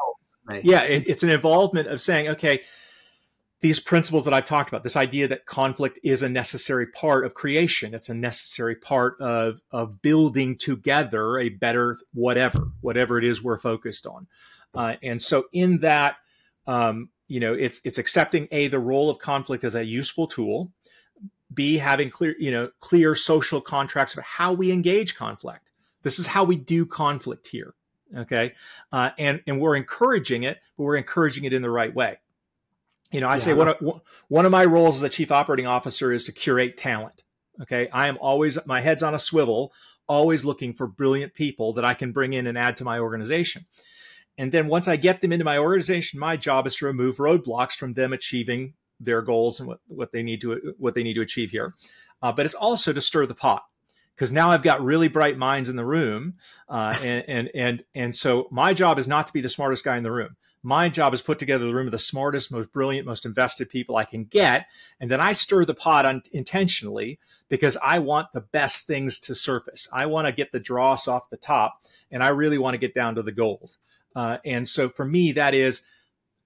a, 0.50 0.60
yeah, 0.62 0.82
it, 0.82 1.04
it's 1.06 1.22
an 1.22 1.30
involvement 1.30 1.88
of 1.88 2.00
saying, 2.00 2.28
okay, 2.28 2.62
these 3.62 3.78
principles 3.78 4.24
that 4.24 4.34
I've 4.34 4.44
talked 4.44 4.68
about, 4.68 4.82
this 4.82 4.96
idea 4.96 5.28
that 5.28 5.46
conflict 5.46 6.00
is 6.02 6.20
a 6.20 6.28
necessary 6.28 6.88
part 6.88 7.24
of 7.24 7.34
creation. 7.34 7.94
It's 7.94 8.08
a 8.08 8.14
necessary 8.14 8.74
part 8.74 9.20
of, 9.20 9.62
of 9.70 10.02
building 10.02 10.58
together 10.58 11.38
a 11.38 11.48
better 11.48 11.96
whatever, 12.12 12.72
whatever 12.80 13.18
it 13.18 13.24
is 13.24 13.42
we're 13.42 13.60
focused 13.60 14.04
on. 14.04 14.26
Uh, 14.74 14.96
and 15.00 15.22
so 15.22 15.44
in 15.52 15.78
that, 15.78 16.16
um, 16.66 17.10
you 17.28 17.38
know, 17.38 17.54
it's, 17.54 17.80
it's 17.84 17.98
accepting 17.98 18.48
a, 18.50 18.66
the 18.66 18.80
role 18.80 19.08
of 19.08 19.20
conflict 19.20 19.62
as 19.62 19.76
a 19.76 19.84
useful 19.84 20.26
tool, 20.26 20.72
B, 21.54 21.76
having 21.76 22.10
clear, 22.10 22.34
you 22.40 22.50
know, 22.50 22.68
clear 22.80 23.14
social 23.14 23.60
contracts 23.60 24.12
about 24.12 24.24
how 24.24 24.52
we 24.52 24.72
engage 24.72 25.14
conflict. 25.14 25.70
This 26.02 26.18
is 26.18 26.26
how 26.26 26.42
we 26.42 26.56
do 26.56 26.84
conflict 26.84 27.46
here. 27.46 27.74
Okay. 28.16 28.54
Uh, 28.90 29.10
and, 29.18 29.40
and 29.46 29.60
we're 29.60 29.76
encouraging 29.76 30.42
it, 30.42 30.58
but 30.76 30.82
we're 30.82 30.96
encouraging 30.96 31.44
it 31.44 31.52
in 31.52 31.62
the 31.62 31.70
right 31.70 31.94
way. 31.94 32.18
You 33.12 33.20
know, 33.20 33.28
I 33.28 33.34
yeah. 33.34 33.38
say 33.38 33.54
one 33.54 33.68
of, 33.68 34.00
one 34.28 34.46
of 34.46 34.52
my 34.52 34.64
roles 34.64 34.96
as 34.96 35.02
a 35.02 35.08
chief 35.08 35.30
operating 35.30 35.66
officer 35.66 36.12
is 36.12 36.26
to 36.26 36.32
curate 36.32 36.76
talent. 36.76 37.24
Okay. 37.60 37.88
I 37.92 38.08
am 38.08 38.18
always, 38.20 38.58
my 38.66 38.80
head's 38.80 39.02
on 39.02 39.14
a 39.14 39.18
swivel, 39.18 39.72
always 40.08 40.44
looking 40.44 40.72
for 40.72 40.86
brilliant 40.86 41.34
people 41.34 41.74
that 41.74 41.84
I 41.84 41.94
can 41.94 42.12
bring 42.12 42.32
in 42.32 42.46
and 42.46 42.56
add 42.56 42.78
to 42.78 42.84
my 42.84 42.98
organization. 42.98 43.66
And 44.38 44.50
then 44.50 44.66
once 44.66 44.88
I 44.88 44.96
get 44.96 45.20
them 45.20 45.32
into 45.32 45.44
my 45.44 45.58
organization, 45.58 46.18
my 46.18 46.36
job 46.36 46.66
is 46.66 46.76
to 46.76 46.86
remove 46.86 47.18
roadblocks 47.18 47.72
from 47.72 47.92
them 47.92 48.12
achieving 48.12 48.74
their 48.98 49.20
goals 49.20 49.60
and 49.60 49.68
what, 49.68 49.80
what 49.86 50.12
they 50.12 50.22
need 50.22 50.40
to 50.40 50.74
what 50.78 50.94
they 50.94 51.02
need 51.02 51.14
to 51.14 51.20
achieve 51.20 51.50
here. 51.50 51.74
Uh, 52.22 52.32
but 52.32 52.46
it's 52.46 52.54
also 52.54 52.92
to 52.92 53.00
stir 53.00 53.26
the 53.26 53.34
pot 53.34 53.64
because 54.14 54.32
now 54.32 54.50
I've 54.50 54.62
got 54.62 54.82
really 54.82 55.08
bright 55.08 55.36
minds 55.36 55.68
in 55.68 55.76
the 55.76 55.84
room, 55.84 56.34
uh, 56.68 56.96
and, 57.02 57.24
and 57.28 57.50
and 57.54 57.84
and 57.94 58.16
so 58.16 58.48
my 58.50 58.72
job 58.74 58.98
is 58.98 59.08
not 59.08 59.26
to 59.26 59.32
be 59.32 59.40
the 59.40 59.48
smartest 59.48 59.84
guy 59.84 59.96
in 59.96 60.02
the 60.02 60.12
room. 60.12 60.36
My 60.62 60.88
job 60.88 61.12
is 61.12 61.22
put 61.22 61.38
together 61.38 61.66
the 61.66 61.74
room 61.74 61.86
of 61.86 61.92
the 61.92 61.98
smartest, 61.98 62.52
most 62.52 62.72
brilliant, 62.72 63.06
most 63.06 63.26
invested 63.26 63.68
people 63.68 63.96
I 63.96 64.04
can 64.04 64.24
get. 64.24 64.66
And 65.00 65.10
then 65.10 65.20
I 65.20 65.32
stir 65.32 65.64
the 65.64 65.74
pot 65.74 66.06
un- 66.06 66.22
intentionally 66.32 67.18
because 67.48 67.76
I 67.82 67.98
want 67.98 68.32
the 68.32 68.42
best 68.42 68.86
things 68.86 69.18
to 69.20 69.34
surface. 69.34 69.88
I 69.92 70.06
want 70.06 70.26
to 70.26 70.32
get 70.32 70.52
the 70.52 70.60
dross 70.60 71.08
off 71.08 71.30
the 71.30 71.36
top 71.36 71.80
and 72.10 72.22
I 72.22 72.28
really 72.28 72.58
want 72.58 72.74
to 72.74 72.78
get 72.78 72.94
down 72.94 73.16
to 73.16 73.22
the 73.22 73.32
gold. 73.32 73.76
Uh, 74.14 74.38
and 74.44 74.68
so 74.68 74.88
for 74.88 75.04
me, 75.04 75.32
that 75.32 75.54
is, 75.54 75.82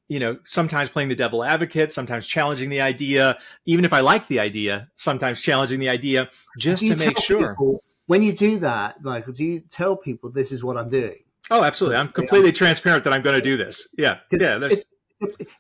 you 0.09 0.21
know, 0.21 0.39
sometimes 0.45 0.89
playing 0.89 1.09
the 1.09 1.17
devil 1.17 1.45
advocate, 1.45 1.93
sometimes 1.93 2.27
challenging 2.27 2.71
the 2.71 2.81
idea, 2.81 3.39
even 3.67 3.85
if 3.85 3.93
I 3.93 4.01
like 4.01 4.29
the 4.29 4.41
idea, 4.41 4.89
sometimes 4.97 5.41
challenging 5.41 5.81
the 5.81 5.89
idea 5.89 6.31
just 6.59 6.87
to 6.87 6.97
make 6.97 7.19
sure. 7.19 7.51
People, 7.51 7.83
when 8.07 8.23
you 8.23 8.33
do 8.33 8.61
that, 8.61 9.03
Michael, 9.03 9.33
do 9.33 9.45
you 9.45 9.61
tell 9.61 9.97
people 9.97 10.31
this 10.31 10.53
is 10.53 10.63
what 10.63 10.77
I'm 10.77 10.89
doing? 10.89 11.19
Oh, 11.51 11.63
absolutely. 11.63 11.97
I'm 11.97 12.09
completely 12.09 12.53
transparent 12.53 13.05
that 13.05 13.13
I'm 13.13 13.23
going 13.23 13.37
to 13.37 13.45
do 13.45 13.57
this. 13.57 13.89
Yeah. 13.97 14.19
Yeah. 14.33 14.59
It's, 14.63 14.85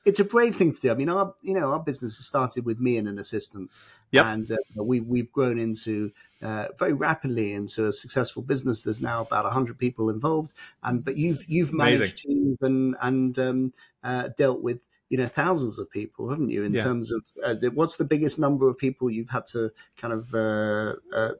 it's, 0.05 0.20
a 0.20 0.25
brave 0.25 0.57
thing 0.57 0.72
to 0.72 0.81
do. 0.81 0.90
I 0.90 0.94
mean, 0.94 1.09
our, 1.09 1.35
you 1.42 1.55
know, 1.55 1.72
our 1.72 1.81
business 1.81 2.16
has 2.16 2.27
started 2.27 2.64
with 2.64 2.81
me 2.81 2.99
and 2.99 3.09
an 3.09 3.18
assistant. 3.18 3.70
Yep. 4.12 4.27
And 4.27 4.51
uh, 4.51 4.83
we, 4.83 5.01
we've 5.01 5.33
grown 5.33 5.59
into 5.59 6.12
uh, 6.42 6.66
very 6.79 6.92
rapidly 6.92 7.55
into 7.55 7.87
a 7.87 7.92
successful 7.92 8.42
business. 8.42 8.83
There's 8.83 9.01
now 9.01 9.22
about 9.22 9.44
100 9.44 9.79
people 9.79 10.11
involved. 10.11 10.53
And, 10.83 11.05
but 11.05 11.16
you've, 11.16 11.44
you've 11.46 11.72
managed 11.72 12.01
Amazing. 12.01 12.16
teams 12.16 12.59
and, 12.62 12.96
and 13.03 13.38
um, 13.38 13.72
uh, 14.03 14.29
dealt 14.37 14.62
with 14.62 14.81
you 15.09 15.19
know 15.19 15.27
thousands 15.27 15.79
of 15.79 15.90
people, 15.90 16.31
haven't 16.31 16.51
you? 16.51 16.64
In 16.64 16.73
yeah. 16.73 16.83
terms 16.83 17.12
of 17.12 17.25
uh, 17.45 17.55
what's 17.75 17.97
the 17.97 18.05
biggest 18.05 18.38
number 18.38 18.69
of 18.69 18.77
people 18.77 19.11
you've 19.11 19.31
had 19.31 19.47
to 19.49 19.71
kind 19.97 20.12
of 20.12 20.35
uh, 20.35 20.95
uh, 21.12 21.33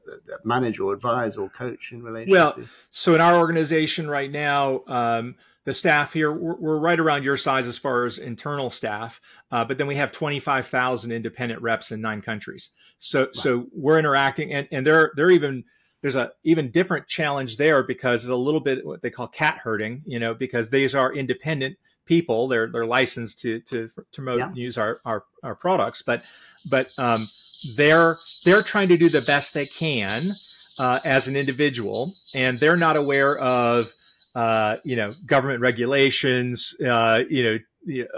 manage 0.43 0.79
or 0.79 0.93
advise 0.93 1.35
or 1.35 1.49
coach 1.49 1.91
in 1.91 2.03
relation? 2.03 2.31
Well, 2.31 2.53
to? 2.53 2.67
so 2.91 3.15
in 3.15 3.21
our 3.21 3.35
organization 3.37 4.09
right 4.09 4.31
now. 4.31 4.81
Um, 4.87 5.35
the 5.65 5.73
staff 5.73 6.13
here 6.13 6.31
we're, 6.31 6.55
we're, 6.55 6.79
right 6.79 6.97
around 6.97 7.25
your 7.25 7.35
size 7.35 7.67
as 7.67 7.77
far 7.77 8.05
as 8.05 8.19
internal 8.19 8.69
staff 8.69 9.19
uh, 9.51 9.65
but 9.65 9.77
then 9.77 9.85
we 9.85 9.97
have 9.97 10.13
25000 10.13 11.11
independent 11.11 11.61
reps 11.61 11.91
in 11.91 11.99
nine 11.99 12.21
countries 12.21 12.69
so 12.99 13.23
wow. 13.23 13.29
so 13.33 13.67
we're 13.73 13.99
interacting 13.99 14.53
and 14.53 14.69
and 14.71 14.85
they're 14.85 15.11
they're 15.17 15.29
even 15.29 15.65
there's 16.01 16.15
a 16.15 16.31
even 16.43 16.71
different 16.71 17.07
challenge 17.07 17.57
there 17.57 17.83
because 17.83 18.23
it's 18.23 18.31
a 18.31 18.35
little 18.35 18.59
bit 18.59 18.85
what 18.85 19.01
they 19.01 19.09
call 19.09 19.27
cat 19.27 19.59
herding 19.63 20.03
you 20.05 20.19
know 20.19 20.33
because 20.33 20.69
these 20.69 20.93
are 20.95 21.13
independent 21.13 21.77
people. 22.07 22.47
They're 22.47 22.67
they're 22.67 22.85
licensed 22.85 23.39
to 23.41 23.59
to 23.61 23.91
promote 24.13 24.39
yeah. 24.39 24.51
use 24.53 24.77
our, 24.77 24.99
our 25.05 25.25
our 25.43 25.53
products, 25.53 26.01
but 26.01 26.23
but 26.67 26.89
um, 26.97 27.29
they're 27.75 28.17
they're 28.43 28.63
trying 28.63 28.87
to 28.87 28.97
do 28.97 29.09
the 29.09 29.21
best 29.21 29.53
they 29.53 29.67
can 29.67 30.35
uh, 30.79 30.99
as 31.05 31.27
an 31.27 31.35
individual, 31.35 32.15
and 32.33 32.59
they're 32.59 32.77
not 32.77 32.95
aware 32.95 33.37
of 33.37 33.93
uh, 34.33 34.77
you 34.83 34.95
know 34.95 35.13
government 35.25 35.61
regulations, 35.61 36.73
uh, 36.83 37.23
you 37.29 37.43
know 37.43 37.57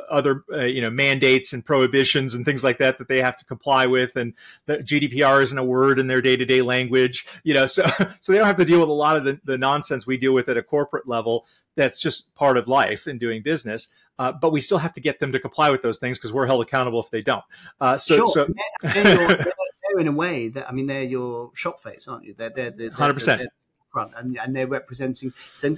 other 0.10 0.43
uh, 0.51 0.63
you 0.63 0.82
know 0.82 0.89
mandates 0.89 1.53
and 1.53 1.65
prohibitions 1.65 2.34
and 2.34 2.45
things 2.45 2.63
like 2.63 2.77
that 2.77 2.97
that 2.97 3.08
they 3.08 3.21
have 3.21 3.38
to 3.38 3.45
comply 3.45 3.86
with 3.86 4.15
and 4.15 4.34
the 4.65 4.77
GDPR 4.77 5.41
isn't 5.41 5.58
a 5.58 5.63
word 5.63 5.99
in 5.99 6.08
their 6.08 6.21
day-to-day 6.21 6.62
language 6.62 7.25
you 7.43 7.53
know 7.53 7.65
so 7.67 7.84
so 8.19 8.32
they 8.32 8.38
don't 8.38 8.47
have 8.47 8.58
to 8.58 8.65
deal 8.65 8.79
with 8.79 8.89
a 8.89 8.93
lot 8.93 9.17
of 9.17 9.23
the, 9.23 9.39
the 9.43 9.58
nonsense 9.58 10.05
we 10.05 10.17
deal 10.17 10.34
with 10.34 10.49
at 10.49 10.58
a 10.58 10.63
corporate 10.63 11.08
level 11.08 11.45
that's 11.75 11.99
just 11.99 12.36
part 12.36 12.58
of 12.58 12.67
life 12.67 13.08
in 13.08 13.17
doing 13.17 13.41
business 13.41 13.88
uh, 14.19 14.34
but 14.34 14.51
we 14.51 14.60
still 14.60 14.77
have 14.77 14.93
to 14.93 15.01
get 15.01 15.19
them 15.19 15.32
to 15.32 15.39
comply 15.39 15.69
with 15.69 15.82
those 15.82 15.97
things 15.97 16.17
because 16.17 16.34
we're 16.34 16.45
held 16.45 16.62
accountable 16.62 16.99
if 16.99 17.10
they 17.10 17.21
don't. 17.21 17.43
Uh, 17.79 17.97
so 17.97 18.17
sure. 18.17 18.27
so 18.27 18.47
they're, 18.82 19.03
they're, 19.03 19.27
they're, 19.38 19.99
in 19.99 20.08
a 20.08 20.12
way 20.12 20.49
that 20.49 20.69
I 20.69 20.73
mean 20.73 20.88
they're 20.88 21.03
your 21.03 21.51
shop 21.55 21.82
face 21.82 22.08
aren't 22.08 22.25
you? 22.25 22.36
They're 22.38 22.49
they're, 22.49 22.71
they're 22.71 22.89
100% 22.89 23.47
front 23.89 24.12
and, 24.17 24.38
and 24.38 24.55
they're 24.55 24.67
representing 24.67 25.34
so 25.55 25.67
in, 25.67 25.77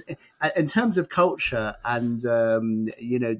in, 0.54 0.66
terms 0.66 0.98
of 0.98 1.08
culture 1.08 1.74
and 1.84 2.26
um, 2.26 2.88
you 2.98 3.18
know 3.18 3.36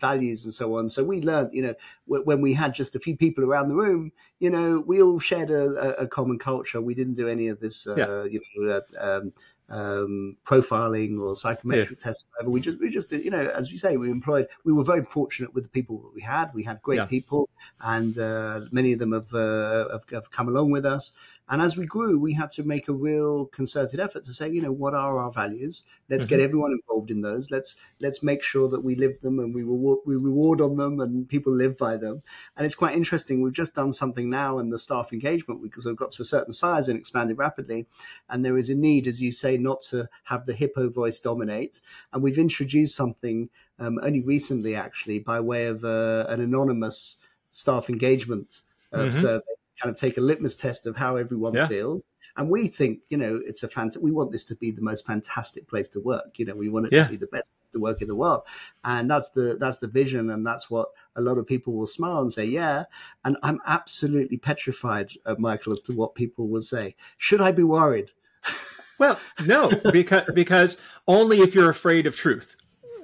values 0.00 0.44
and 0.44 0.54
so 0.54 0.76
on. 0.76 0.90
So 0.90 1.04
we 1.04 1.20
learned, 1.20 1.50
you 1.52 1.62
know, 1.62 1.74
when 2.06 2.40
we 2.40 2.52
had 2.54 2.74
just 2.74 2.96
a 2.96 3.00
few 3.00 3.16
people 3.16 3.44
around 3.44 3.68
the 3.68 3.74
room, 3.74 4.12
you 4.38 4.50
know, 4.50 4.82
we 4.86 5.02
all 5.02 5.18
shared 5.18 5.50
a, 5.50 6.02
a 6.02 6.06
common 6.06 6.38
culture. 6.38 6.80
We 6.80 6.94
didn't 6.94 7.14
do 7.14 7.28
any 7.28 7.48
of 7.48 7.60
this, 7.60 7.86
uh, 7.86 7.94
yeah. 7.96 8.24
you 8.24 8.40
know, 8.56 8.80
uh, 9.00 9.18
um, 9.18 9.32
um, 9.68 10.36
profiling 10.44 11.20
or 11.20 11.34
psychometric 11.36 11.98
yeah. 11.98 12.04
tests, 12.04 12.24
whatever. 12.30 12.50
We 12.50 12.60
just, 12.60 12.80
we 12.80 12.90
just, 12.90 13.12
you 13.12 13.30
know, 13.30 13.40
as 13.40 13.72
you 13.72 13.78
say, 13.78 13.96
we 13.96 14.10
employed. 14.10 14.48
We 14.64 14.72
were 14.72 14.84
very 14.84 15.04
fortunate 15.04 15.54
with 15.54 15.64
the 15.64 15.70
people 15.70 15.98
that 15.98 16.14
we 16.14 16.20
had. 16.20 16.52
We 16.54 16.64
had 16.64 16.82
great 16.82 16.98
yeah. 16.98 17.06
people, 17.06 17.48
and 17.80 18.16
uh, 18.18 18.62
many 18.70 18.92
of 18.92 18.98
them 18.98 19.12
have, 19.12 19.32
uh, 19.32 19.88
have, 19.90 20.04
have 20.10 20.30
come 20.30 20.48
along 20.48 20.70
with 20.70 20.84
us. 20.84 21.12
And 21.48 21.60
as 21.60 21.76
we 21.76 21.84
grew, 21.84 22.18
we 22.18 22.32
had 22.32 22.50
to 22.52 22.62
make 22.64 22.88
a 22.88 22.92
real 22.92 23.46
concerted 23.46 24.00
effort 24.00 24.24
to 24.24 24.32
say, 24.32 24.48
you 24.48 24.62
know, 24.62 24.72
what 24.72 24.94
are 24.94 25.18
our 25.18 25.30
values? 25.30 25.84
Let's 26.08 26.24
mm-hmm. 26.24 26.30
get 26.30 26.40
everyone 26.40 26.72
involved 26.72 27.10
in 27.10 27.20
those. 27.20 27.50
Let's 27.50 27.76
let's 28.00 28.22
make 28.22 28.42
sure 28.42 28.66
that 28.70 28.82
we 28.82 28.94
live 28.94 29.20
them 29.20 29.38
and 29.38 29.54
we 29.54 29.62
reward 29.62 29.98
we 30.06 30.16
reward 30.16 30.62
on 30.62 30.76
them 30.76 31.00
and 31.00 31.28
people 31.28 31.52
live 31.52 31.76
by 31.76 31.98
them. 31.98 32.22
And 32.56 32.64
it's 32.64 32.74
quite 32.74 32.96
interesting. 32.96 33.42
We've 33.42 33.52
just 33.52 33.74
done 33.74 33.92
something 33.92 34.30
now 34.30 34.58
in 34.58 34.70
the 34.70 34.78
staff 34.78 35.12
engagement 35.12 35.62
because 35.62 35.84
we've 35.84 35.96
got 35.96 36.12
to 36.12 36.22
a 36.22 36.26
certain 36.26 36.54
size 36.54 36.88
and 36.88 36.98
expanded 36.98 37.36
rapidly, 37.36 37.86
and 38.30 38.42
there 38.42 38.56
is 38.56 38.70
a 38.70 38.74
need, 38.74 39.06
as 39.06 39.20
you 39.20 39.30
say, 39.30 39.58
not 39.58 39.82
to 39.82 40.08
have 40.24 40.46
the 40.46 40.54
hippo 40.54 40.88
voice 40.88 41.20
dominate. 41.20 41.80
And 42.14 42.22
we've 42.22 42.38
introduced 42.38 42.96
something 42.96 43.50
um, 43.78 43.98
only 44.02 44.22
recently, 44.22 44.74
actually, 44.74 45.18
by 45.18 45.40
way 45.40 45.66
of 45.66 45.84
uh, 45.84 46.24
an 46.28 46.40
anonymous 46.40 47.18
staff 47.50 47.90
engagement 47.90 48.62
uh, 48.92 48.98
mm-hmm. 48.98 49.10
survey 49.10 49.44
kind 49.80 49.94
of 49.94 50.00
take 50.00 50.16
a 50.18 50.20
litmus 50.20 50.56
test 50.56 50.86
of 50.86 50.96
how 50.96 51.16
everyone 51.16 51.54
Yeah. 51.54 51.68
feels. 51.68 52.06
And 52.36 52.50
we 52.50 52.66
think, 52.66 53.00
you 53.10 53.16
know, 53.16 53.40
it's 53.46 53.62
a 53.62 53.68
fant- 53.68 53.96
we 53.98 54.10
want 54.10 54.32
this 54.32 54.44
to 54.46 54.56
be 54.56 54.72
the 54.72 54.82
most 54.82 55.06
fantastic 55.06 55.68
place 55.68 55.88
to 55.90 56.00
work. 56.00 56.36
You 56.38 56.46
know, 56.46 56.56
we 56.56 56.68
want 56.68 56.86
it 56.86 56.92
Yeah. 56.92 57.04
to 57.04 57.10
be 57.10 57.16
the 57.16 57.28
best 57.28 57.48
place 57.60 57.70
to 57.72 57.78
work 57.80 58.02
in 58.02 58.08
the 58.08 58.14
world. 58.16 58.42
And 58.84 59.08
that's 59.08 59.30
the 59.30 59.56
that's 59.60 59.78
the 59.78 59.86
vision 59.86 60.30
and 60.30 60.44
that's 60.44 60.68
what 60.68 60.88
a 61.14 61.20
lot 61.20 61.38
of 61.38 61.46
people 61.46 61.74
will 61.74 61.86
smile 61.86 62.20
and 62.22 62.32
say, 62.32 62.44
yeah. 62.44 62.84
And 63.24 63.36
I'm 63.42 63.60
absolutely 63.66 64.36
petrified, 64.38 65.12
uh, 65.26 65.36
Michael, 65.38 65.72
as 65.74 65.82
to 65.82 65.92
what 65.92 66.14
people 66.16 66.48
will 66.48 66.62
say. 66.62 66.96
Should 67.18 67.40
I 67.40 67.52
be 67.52 67.64
worried? 67.64 68.10
Well, 68.96 69.18
no, 69.44 69.72
because 69.92 70.22
because 70.34 70.78
only 71.08 71.38
if 71.40 71.52
you're 71.52 71.68
afraid 71.68 72.06
of 72.06 72.14
truth. 72.14 72.54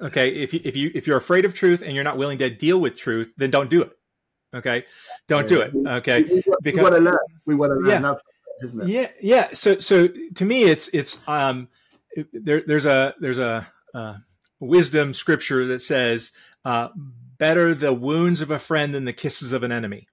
Okay, 0.01 0.29
if 0.29 0.53
you 0.53 0.61
if 0.63 0.73
you 0.75 0.89
if 0.95 1.05
you're 1.05 1.17
afraid 1.17 1.43
of 1.43 1.53
truth 1.53 1.81
and 1.81 1.93
you're 1.93 2.05
not 2.05 2.17
willing 2.17 2.37
to 2.37 2.49
deal 2.49 2.79
with 2.79 2.95
truth, 2.95 3.33
then 3.35 3.51
don't 3.51 3.69
do 3.69 3.81
it. 3.81 3.91
Okay, 4.53 4.85
don't 5.27 5.47
do 5.47 5.61
it. 5.61 5.73
Okay, 5.75 6.23
we, 6.23 6.35
we 6.35 6.43
because- 6.61 6.83
want 6.83 6.95
to 6.95 7.01
learn. 7.01 7.17
We 7.45 7.55
want 7.55 7.71
to 7.71 7.75
learn. 7.75 8.03
Yeah. 8.03 8.13
Isn't 8.63 8.81
it? 8.81 8.87
yeah, 8.89 9.07
yeah. 9.21 9.49
So 9.53 9.79
so 9.79 10.07
to 10.07 10.45
me, 10.45 10.63
it's 10.63 10.87
it's 10.89 11.21
um 11.27 11.69
there 12.33 12.61
there's 12.65 12.85
a 12.85 13.15
there's 13.19 13.39
a 13.39 13.67
uh, 13.93 14.17
wisdom 14.59 15.13
scripture 15.13 15.65
that 15.67 15.81
says 15.81 16.31
uh, 16.63 16.89
better 17.37 17.73
the 17.73 17.93
wounds 17.93 18.41
of 18.41 18.51
a 18.51 18.59
friend 18.59 18.93
than 18.93 19.05
the 19.05 19.13
kisses 19.13 19.51
of 19.51 19.63
an 19.63 19.71
enemy. 19.71 20.07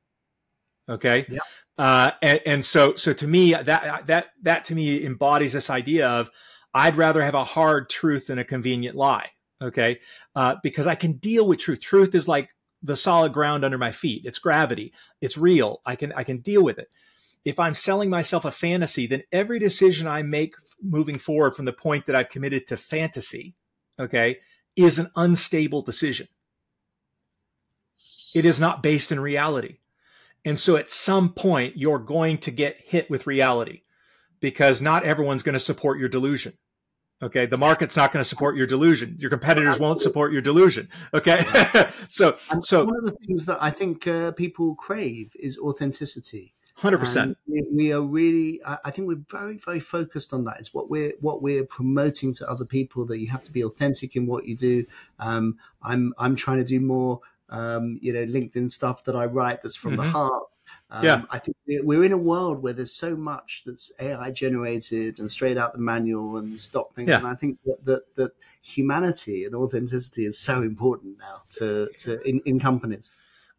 Okay. 0.88 1.27
Yeah. 1.29 1.40
Uh, 1.77 2.11
and, 2.22 2.40
and 2.46 2.64
so, 2.64 2.94
so 2.96 3.12
to 3.12 3.27
me, 3.27 3.53
that, 3.53 4.07
that, 4.07 4.27
that 4.42 4.64
to 4.64 4.74
me 4.74 5.05
embodies 5.05 5.53
this 5.53 5.70
idea 5.70 6.09
of 6.09 6.31
I'd 6.74 6.96
rather 6.96 7.22
have 7.22 7.35
a 7.35 7.44
hard 7.44 7.88
truth 7.88 8.29
than 8.29 8.38
a 8.38 8.44
convenient 8.44 8.96
lie. 8.96 9.29
Okay. 9.62 10.01
Uh, 10.35 10.57
because 10.62 10.87
I 10.87 10.94
can 10.94 11.12
deal 11.14 11.46
with 11.46 11.61
truth. 11.61 11.81
Truth 11.81 12.14
is 12.14 12.27
like 12.27 12.48
the 12.83 12.97
solid 12.97 13.33
ground 13.33 13.64
under 13.64 13.79
my 13.79 13.93
feet. 13.93 14.23
It's 14.25 14.38
gravity. 14.38 14.93
It's 15.21 15.38
real. 15.38 15.81
I 15.85 15.97
can, 15.97 16.12
I 16.12 16.25
can 16.25 16.38
deal 16.38 16.62
with 16.62 16.79
it. 16.79 16.91
If 17.45 17.59
I'm 17.59 17.75
selling 17.75 18.11
myself 18.11 18.45
a 18.45 18.51
fantasy, 18.51 19.07
then 19.07 19.23
every 19.33 19.59
decision 19.59 20.07
I 20.07 20.23
make 20.23 20.55
moving 20.83 21.19
forward 21.19 21.55
from 21.55 21.64
the 21.64 21.73
point 21.73 22.07
that 22.07 22.17
I've 22.17 22.29
committed 22.29 22.67
to 22.67 22.77
fantasy, 22.77 23.55
okay, 23.99 24.38
is 24.77 24.99
an 24.99 25.11
unstable 25.17 25.83
decision. 25.83 26.29
It 28.35 28.45
is 28.45 28.61
not 28.61 28.83
based 28.83 29.11
in 29.11 29.21
reality. 29.21 29.79
And 30.45 30.59
so 30.59 30.77
at 30.77 30.91
some 30.91 31.33
point, 31.33 31.77
you're 31.77 31.99
going 31.99 32.38
to 32.38 32.51
get 32.51 32.81
hit 32.81 33.11
with 33.11 33.27
reality 33.27 33.83
because 34.41 34.81
not 34.81 35.05
everyone's 35.05 35.43
going 35.43 35.55
to 35.55 35.59
support 35.59 35.99
your 35.99 36.09
delusion. 36.09 36.53
Okay. 37.23 37.47
The 37.47 37.57
market's 37.57 37.97
not 37.97 38.13
going 38.13 38.23
to 38.23 38.29
support 38.29 38.57
your 38.57 38.67
delusion. 38.67 39.17
Your 39.19 39.31
competitors 39.31 39.79
won't 39.79 40.01
support 40.01 40.33
your 40.33 40.43
delusion. 40.43 40.89
Okay. 41.13 41.43
so, 42.09 42.37
And 42.51 42.65
so 42.65 42.85
one 42.85 42.97
of 42.97 43.05
the 43.05 43.17
things 43.27 43.45
that 43.47 43.59
I 43.61 43.71
think 43.71 44.07
uh, 44.07 44.33
people 44.33 44.75
crave 44.77 45.33
is 45.35 45.59
authenticity. 45.59 46.55
100%. 46.81 47.35
We, 47.47 47.65
we 47.73 47.93
are 47.93 48.03
really, 48.03 48.61
I, 48.65 48.93
think 48.93 49.09
we're 49.09 49.25
very, 49.29 49.57
very 49.57 49.81
focused 49.81 50.33
on 50.33 50.45
that. 50.45 50.61
It's 50.61 50.73
what 50.73 50.89
we're 50.89 51.13
what 51.21 51.43
we're 51.43 51.65
promoting 51.65 52.33
to 52.35 52.49
other 52.49 52.65
people 52.65 53.05
that 53.07 53.19
you 53.19 53.27
have 53.29 53.43
to 53.45 53.53
be 53.53 53.65
authentic 53.65 54.15
in 54.15 54.27
what 54.27 54.47
you 54.47 54.57
do. 54.57 54.87
Um, 55.19 55.59
I'm 55.83 56.15
I'm 56.19 56.37
trying 56.37 56.59
to 56.59 56.65
do 56.65 56.79
more, 56.79 57.21
um, 57.49 57.99
you 58.01 58.13
know, 58.13 58.25
LinkedIn 58.25 58.71
stuff 58.71 59.03
that 59.05 59.17
I 59.17 59.25
write 59.25 59.63
that's 59.63 59.75
from 59.75 59.97
the 59.97 60.05
Mhm. 60.05 60.13
heart. 60.13 60.45
Um, 60.90 61.05
Yeah. 61.05 61.22
I 61.31 61.38
think 61.38 61.57
we're- 61.66 62.07
in 62.07 62.12
a 62.12 62.18
world 62.18 62.62
where 62.62 62.72
there's 62.72 62.94
so 62.94 63.14
much 63.16 63.62
that's 63.66 63.92
AI 64.01 64.31
generated 64.31 65.18
and 65.18 65.31
straight 65.31 65.59
out 65.59 65.72
the 65.74 65.79
manual 65.79 66.38
and 66.38 66.59
stock 66.59 66.94
things. 66.94 67.09
Yeah. 67.09 67.18
And 67.18 67.27
I 67.27 67.35
think 67.35 67.59
that, 67.66 67.85
that 67.85 68.14
that 68.16 68.33
humanity 68.62 69.44
and 69.44 69.55
authenticity 69.55 70.24
is 70.24 70.38
so 70.38 70.62
important 70.62 71.18
now 71.18 71.42
to 71.51 71.88
to 71.98 72.20
in, 72.29 72.40
in 72.46 72.59
companies. 72.59 73.11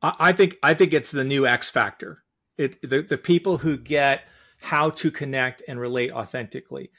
I 0.01 0.15
I 0.19 0.31
think 0.31 0.57
I 0.63 0.73
think 0.73 0.93
it's 0.93 1.11
the 1.11 1.23
new 1.23 1.45
X 1.45 1.69
factor. 1.69 2.23
It 2.57 2.81
the, 2.81 3.01
the 3.01 3.17
people 3.17 3.59
who 3.59 3.77
get 3.77 4.23
how 4.61 4.89
to 4.89 5.11
connect 5.11 5.61
and 5.67 5.79
relate 5.79 6.11
authentically 6.11 6.91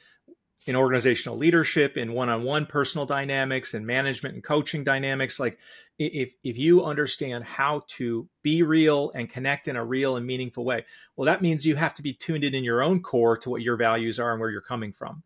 in 0.66 0.77
organizational 0.77 1.38
leadership, 1.38 1.96
in 1.96 2.12
one-on-one 2.12 2.66
personal 2.66 3.07
dynamics, 3.07 3.75
in 3.75 3.87
management 3.87 4.35
and 4.35 4.44
coaching 4.44 4.85
dynamics. 4.85 5.40
Like 5.40 5.59
if 5.99 6.35
if 6.44 6.59
you 6.59 6.85
understand 6.85 7.44
how 7.44 7.85
to 7.96 8.29
be 8.42 8.62
real 8.62 9.11
and 9.14 9.29
connect 9.29 9.68
in 9.68 9.77
a 9.77 9.85
real 9.85 10.16
and 10.16 10.27
meaningful 10.27 10.64
way, 10.64 10.85
well, 11.16 11.27
that 11.27 11.42
means 11.42 11.64
you 11.64 11.77
have 11.77 11.94
to 11.94 12.03
be 12.03 12.12
tuned 12.12 12.44
in 12.44 12.55
in 12.55 12.64
your 12.64 12.83
own 12.83 13.03
core 13.03 13.37
to 13.38 13.51
what 13.51 13.62
your 13.62 13.77
values 13.77 14.20
are 14.20 14.33
and 14.33 14.40
where 14.40 14.51
you're 14.51 14.61
coming 14.61 14.92
from. 14.92 15.23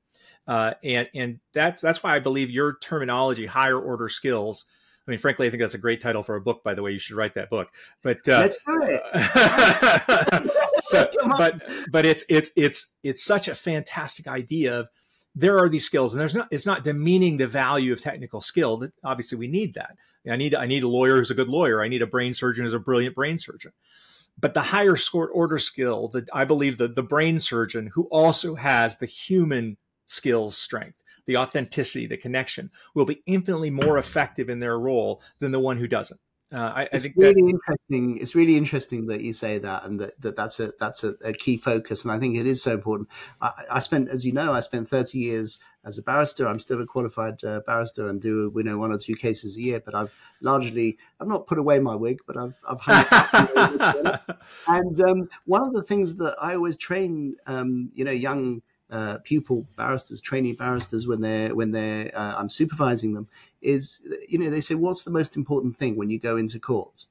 Uh, 0.46 0.74
and 0.84 1.08
and 1.14 1.40
that's 1.52 1.82
that's 1.82 2.02
why 2.02 2.14
I 2.14 2.18
believe 2.20 2.50
your 2.50 2.76
terminology, 2.80 3.46
higher 3.46 3.78
order 3.78 4.08
skills. 4.08 4.66
I 5.06 5.10
mean, 5.10 5.18
frankly, 5.18 5.46
I 5.46 5.50
think 5.50 5.60
that's 5.60 5.74
a 5.74 5.78
great 5.78 6.00
title 6.00 6.22
for 6.22 6.34
a 6.34 6.40
book. 6.40 6.64
By 6.64 6.74
the 6.74 6.82
way, 6.82 6.92
you 6.92 6.98
should 6.98 7.16
write 7.16 7.34
that 7.34 7.50
book. 7.50 7.68
But 8.02 8.26
uh, 8.28 8.38
Let's 8.40 8.58
do 8.66 8.78
it. 8.82 9.02
so, 10.84 11.10
but 11.38 11.62
but 11.90 12.04
it's 12.04 12.24
it's 12.28 12.50
it's 12.56 12.86
it's 13.02 13.24
such 13.24 13.48
a 13.48 13.54
fantastic 13.54 14.26
idea 14.26 14.80
of 14.80 14.88
there 15.34 15.58
are 15.58 15.68
these 15.68 15.84
skills, 15.84 16.12
and 16.12 16.20
there's 16.20 16.34
not 16.34 16.48
it's 16.50 16.66
not 16.66 16.84
demeaning 16.84 17.36
the 17.36 17.46
value 17.46 17.92
of 17.92 18.00
technical 18.00 18.40
skill. 18.40 18.76
That 18.78 18.92
obviously 19.04 19.38
we 19.38 19.48
need 19.48 19.74
that. 19.74 19.96
I 20.30 20.36
need 20.36 20.54
I 20.54 20.66
need 20.66 20.84
a 20.84 20.88
lawyer 20.88 21.16
who's 21.16 21.30
a 21.30 21.34
good 21.34 21.48
lawyer. 21.48 21.82
I 21.82 21.88
need 21.88 22.02
a 22.02 22.06
brain 22.06 22.34
surgeon 22.34 22.64
who's 22.64 22.74
a 22.74 22.78
brilliant 22.78 23.14
brain 23.14 23.38
surgeon. 23.38 23.72
But 24.38 24.54
the 24.54 24.62
higher 24.62 24.96
score 24.96 25.28
order 25.28 25.58
skill, 25.58 26.08
that 26.08 26.28
I 26.32 26.44
believe 26.44 26.78
the 26.78 26.88
the 26.88 27.02
brain 27.02 27.40
surgeon 27.40 27.90
who 27.94 28.04
also 28.10 28.54
has 28.54 28.98
the 28.98 29.06
human 29.06 29.76
skills 30.06 30.56
strength, 30.56 30.98
the 31.26 31.36
authenticity, 31.36 32.06
the 32.06 32.16
connection, 32.16 32.70
will 32.94 33.06
be 33.06 33.22
infinitely 33.26 33.70
more 33.70 33.98
effective 33.98 34.48
in 34.48 34.60
their 34.60 34.78
role 34.78 35.22
than 35.40 35.50
the 35.50 35.60
one 35.60 35.78
who 35.78 35.88
doesn't. 35.88 36.20
Uh, 36.52 36.72
I, 36.74 36.82
I 36.82 36.88
it's 36.92 37.04
think 37.04 37.14
really 37.16 37.42
that 37.42 37.48
interesting. 37.48 38.18
It's 38.18 38.34
really 38.34 38.56
interesting 38.56 39.06
that 39.06 39.22
you 39.22 39.32
say 39.32 39.58
that, 39.58 39.84
and 39.84 39.98
that, 40.00 40.20
that 40.20 40.36
that's 40.36 40.60
a 40.60 40.72
that's 40.78 41.02
a, 41.02 41.14
a 41.24 41.32
key 41.32 41.56
focus. 41.56 42.04
And 42.04 42.12
I 42.12 42.18
think 42.18 42.36
it 42.36 42.46
is 42.46 42.62
so 42.62 42.74
important. 42.74 43.08
I, 43.40 43.50
I 43.72 43.78
spent, 43.80 44.08
as 44.08 44.24
you 44.24 44.32
know, 44.32 44.52
I 44.52 44.60
spent 44.60 44.88
thirty 44.88 45.18
years 45.18 45.58
as 45.84 45.98
a 45.98 46.02
barrister. 46.02 46.46
I'm 46.46 46.60
still 46.60 46.80
a 46.80 46.86
qualified 46.86 47.42
uh, 47.42 47.60
barrister 47.66 48.08
and 48.08 48.20
do 48.20 48.52
you 48.54 48.62
know 48.62 48.78
one 48.78 48.92
or 48.92 48.98
two 48.98 49.16
cases 49.16 49.56
a 49.56 49.60
year. 49.60 49.82
But 49.84 49.94
I've 49.94 50.12
largely, 50.40 50.98
I've 51.20 51.28
not 51.28 51.46
put 51.46 51.58
away 51.58 51.78
my 51.80 51.96
wig, 51.96 52.20
but 52.26 52.36
I've 52.36 52.54
I've 52.68 52.80
hung 52.80 53.04
it 54.04 54.20
and 54.68 55.00
um, 55.00 55.28
one 55.46 55.62
of 55.62 55.72
the 55.72 55.82
things 55.82 56.16
that 56.16 56.36
I 56.40 56.54
always 56.54 56.76
train, 56.76 57.36
um, 57.46 57.90
you 57.94 58.04
know, 58.04 58.12
young 58.12 58.62
uh, 58.94 59.18
pupil 59.24 59.66
barristers, 59.76 60.20
trainee 60.20 60.52
barristers, 60.52 61.06
when 61.08 61.20
they're 61.20 61.52
when 61.54 61.72
they're 61.72 62.12
uh, 62.14 62.34
I'm 62.38 62.48
supervising 62.48 63.12
them, 63.14 63.26
is 63.60 64.00
you 64.28 64.38
know 64.38 64.50
they 64.50 64.60
say, 64.60 64.76
"What's 64.76 65.02
the 65.02 65.10
most 65.10 65.36
important 65.36 65.76
thing 65.76 65.96
when 65.96 66.10
you 66.10 66.20
go 66.20 66.36
into 66.36 66.60
court?" 66.60 67.06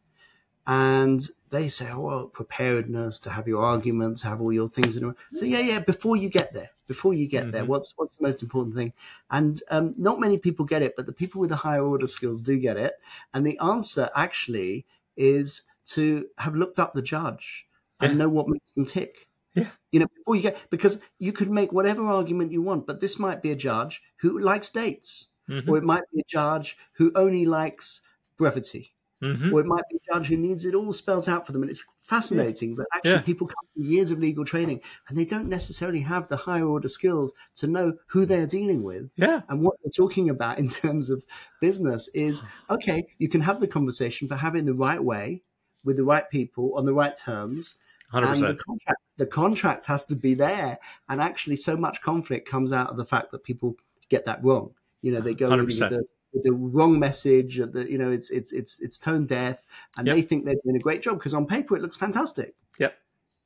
And 0.65 1.22
they 1.50 1.67
say, 1.67 1.89
"Oh, 1.91 2.00
well, 2.00 2.26
preparedness 2.28 3.19
to 3.22 3.30
have 3.32 3.50
your 3.50 3.63
arguments, 3.65 4.22
have 4.22 4.39
all 4.39 4.54
your 4.54 4.69
things." 4.69 4.96
In 4.96 5.04
order. 5.04 5.17
So 5.36 5.43
yeah, 5.43 5.60
yeah. 5.60 5.80
Before 5.80 6.15
you 6.15 6.30
get 6.30 6.54
there, 6.54 6.69
before 6.88 7.13
you 7.13 7.28
get 7.28 7.52
there, 7.52 7.63
Mhm. 7.63 7.67
what's 7.67 7.93
what's 7.98 8.15
the 8.15 8.24
most 8.24 8.41
important 8.41 8.76
thing? 8.76 8.93
And 9.30 9.62
um, 9.69 9.93
not 9.98 10.22
many 10.22 10.38
people 10.38 10.63
get 10.65 10.82
it, 10.82 10.93
but 10.96 11.06
the 11.06 11.12
people 11.22 11.41
with 11.41 11.50
the 11.50 11.58
higher 11.67 11.86
order 11.86 12.08
skills 12.08 12.41
do 12.41 12.58
get 12.58 12.78
it. 12.78 12.93
And 13.34 13.46
the 13.46 13.60
answer 13.60 14.10
actually 14.15 14.86
is 15.17 15.63
to 15.88 16.28
have 16.38 16.56
looked 16.56 16.80
up 16.80 16.93
the 16.93 17.02
judge 17.02 17.67
and 18.00 18.17
know 18.17 18.30
what 18.30 18.48
makes 18.48 18.72
them 18.72 18.86
tick. 18.86 19.28
Yeah. 19.56 19.70
You 19.92 20.00
know, 20.00 20.08
before 20.16 20.36
you 20.36 20.42
get 20.42 20.58
because 20.70 21.00
you 21.20 21.32
could 21.32 21.52
make 21.52 21.72
whatever 21.72 22.06
argument 22.08 22.52
you 22.52 22.62
want, 22.62 22.88
but 22.88 23.02
this 23.02 23.20
might 23.20 23.42
be 23.44 23.52
a 23.52 23.56
judge 23.56 24.02
who 24.18 24.39
likes 24.39 24.70
dates, 24.72 25.28
Mhm, 25.50 25.68
or 25.68 25.78
it 25.78 25.84
might 25.84 26.04
be 26.13 26.22
a 26.22 26.24
judge 26.28 26.78
who 26.94 27.12
only 27.16 27.46
likes 27.46 28.02
brevity, 28.38 28.94
mhm. 29.22 29.52
or 29.54 29.60
it 29.60 29.66
might 29.68 29.84
be 29.89 29.98
a 29.98 30.13
judge 30.13 30.28
who 30.28 30.38
needs 30.38 30.66
it 30.66 30.74
all 30.74 30.92
spelled 30.94 31.30
out 31.30 31.46
for 31.46 31.52
them. 31.52 31.62
And 31.62 31.70
it's 31.70 31.84
fascinating 32.08 32.76
that 32.76 32.88
actually 32.96 33.12
Yeah. 33.12 33.22
people 33.22 33.48
come 33.48 33.66
from 33.74 33.84
years 33.84 34.10
of 34.12 34.20
legal 34.20 34.44
training 34.46 34.82
and 35.08 35.18
they 35.18 35.26
don't 35.26 35.48
necessarily 35.50 36.02
have 36.02 36.28
the 36.28 36.38
higher 36.38 36.66
order 36.66 36.88
skills 36.89 37.34
to 37.56 37.68
know 37.68 37.94
who 38.08 38.26
they're 38.26 38.48
dealing 38.48 38.84
with. 38.84 39.12
Yeah. 39.16 39.42
And 39.50 39.62
what 39.62 39.76
they're 39.84 39.92
talking 39.92 40.30
about 40.30 40.58
in 40.60 40.68
terms 40.82 41.10
of 41.10 41.24
business 41.62 42.08
is 42.13 42.42
okay, 42.70 43.06
you 43.20 43.30
can 43.30 43.42
have 43.42 43.60
the 43.60 43.68
conversation, 43.68 44.28
but 44.28 44.39
have 44.39 44.56
it 44.56 44.60
in 44.60 44.66
the 44.66 44.74
right 44.74 45.04
way 45.04 45.42
with 45.84 45.98
the 45.98 46.04
right 46.06 46.30
people 46.30 46.74
on 46.76 46.86
the 46.86 46.94
right 46.94 47.16
terms. 47.16 47.76
Hundred 48.13 48.34
And 48.34 48.43
the 48.43 48.56
contract, 48.63 49.02
the 49.17 49.26
contract 49.26 49.86
has 49.88 50.06
to 50.06 50.15
be 50.15 50.36
there. 50.36 50.78
And 51.10 51.19
actually, 51.19 51.56
so 51.56 51.76
much 51.76 51.99
conflict 52.04 52.47
comes 52.47 52.71
out 52.71 52.91
of 52.91 52.97
the 52.97 53.06
fact 53.06 53.32
that 53.32 53.43
people 53.43 53.76
get 54.10 54.23
that 54.26 54.43
wrong. 54.43 54.71
You 55.02 55.12
know, 55.13 55.19
they 55.19 55.34
go 55.34 55.49
with 55.49 55.67
100%. 55.67 55.89
the, 55.89 56.06
with 56.32 56.43
the 56.43 56.54
wrong 56.54 56.99
message. 56.99 57.58
The, 57.58 57.88
you 57.89 57.97
know, 57.97 58.12
it's 58.12 58.30
it's 58.30 58.52
it's 58.52 58.80
it's 58.80 58.99
tone 58.99 59.26
deaf, 59.26 59.58
and 59.97 60.06
Yep. 60.06 60.15
they 60.15 60.21
think 60.21 60.45
they're 60.45 60.56
doing 60.63 60.76
a 60.76 60.80
great 60.80 61.02
job 61.02 61.17
because 61.17 61.34
on 61.34 61.47
paper 61.47 61.76
it 61.76 61.82
looks 61.82 61.97
fantastic. 61.97 62.54
Yep. 62.78 62.95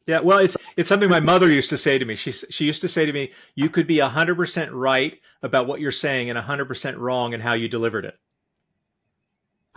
Yeah. 0.06 0.20
Well, 0.20 0.40
it's 0.40 0.58
it's 0.76 0.90
something 0.90 1.10
my 1.10 1.22
mother 1.22 1.50
used 1.50 1.70
to 1.70 1.78
say 1.78 1.98
to 1.98 2.04
me. 2.04 2.16
She 2.16 2.34
she 2.34 2.66
used 2.66 2.82
to 2.82 2.90
say 2.90 3.06
to 3.06 3.14
me, 3.14 3.32
"You 3.56 3.70
could 3.70 3.88
be 3.88 4.00
hundred 4.00 4.36
percent 4.36 4.74
right 4.74 5.18
about 5.42 5.66
what 5.66 5.80
you're 5.80 5.92
saying 5.92 6.30
and 6.30 6.38
hundred 6.38 6.66
percent 6.66 6.98
wrong 6.98 7.34
in 7.34 7.40
how 7.40 7.54
you 7.54 7.70
delivered 7.70 8.04
it." 8.04 8.20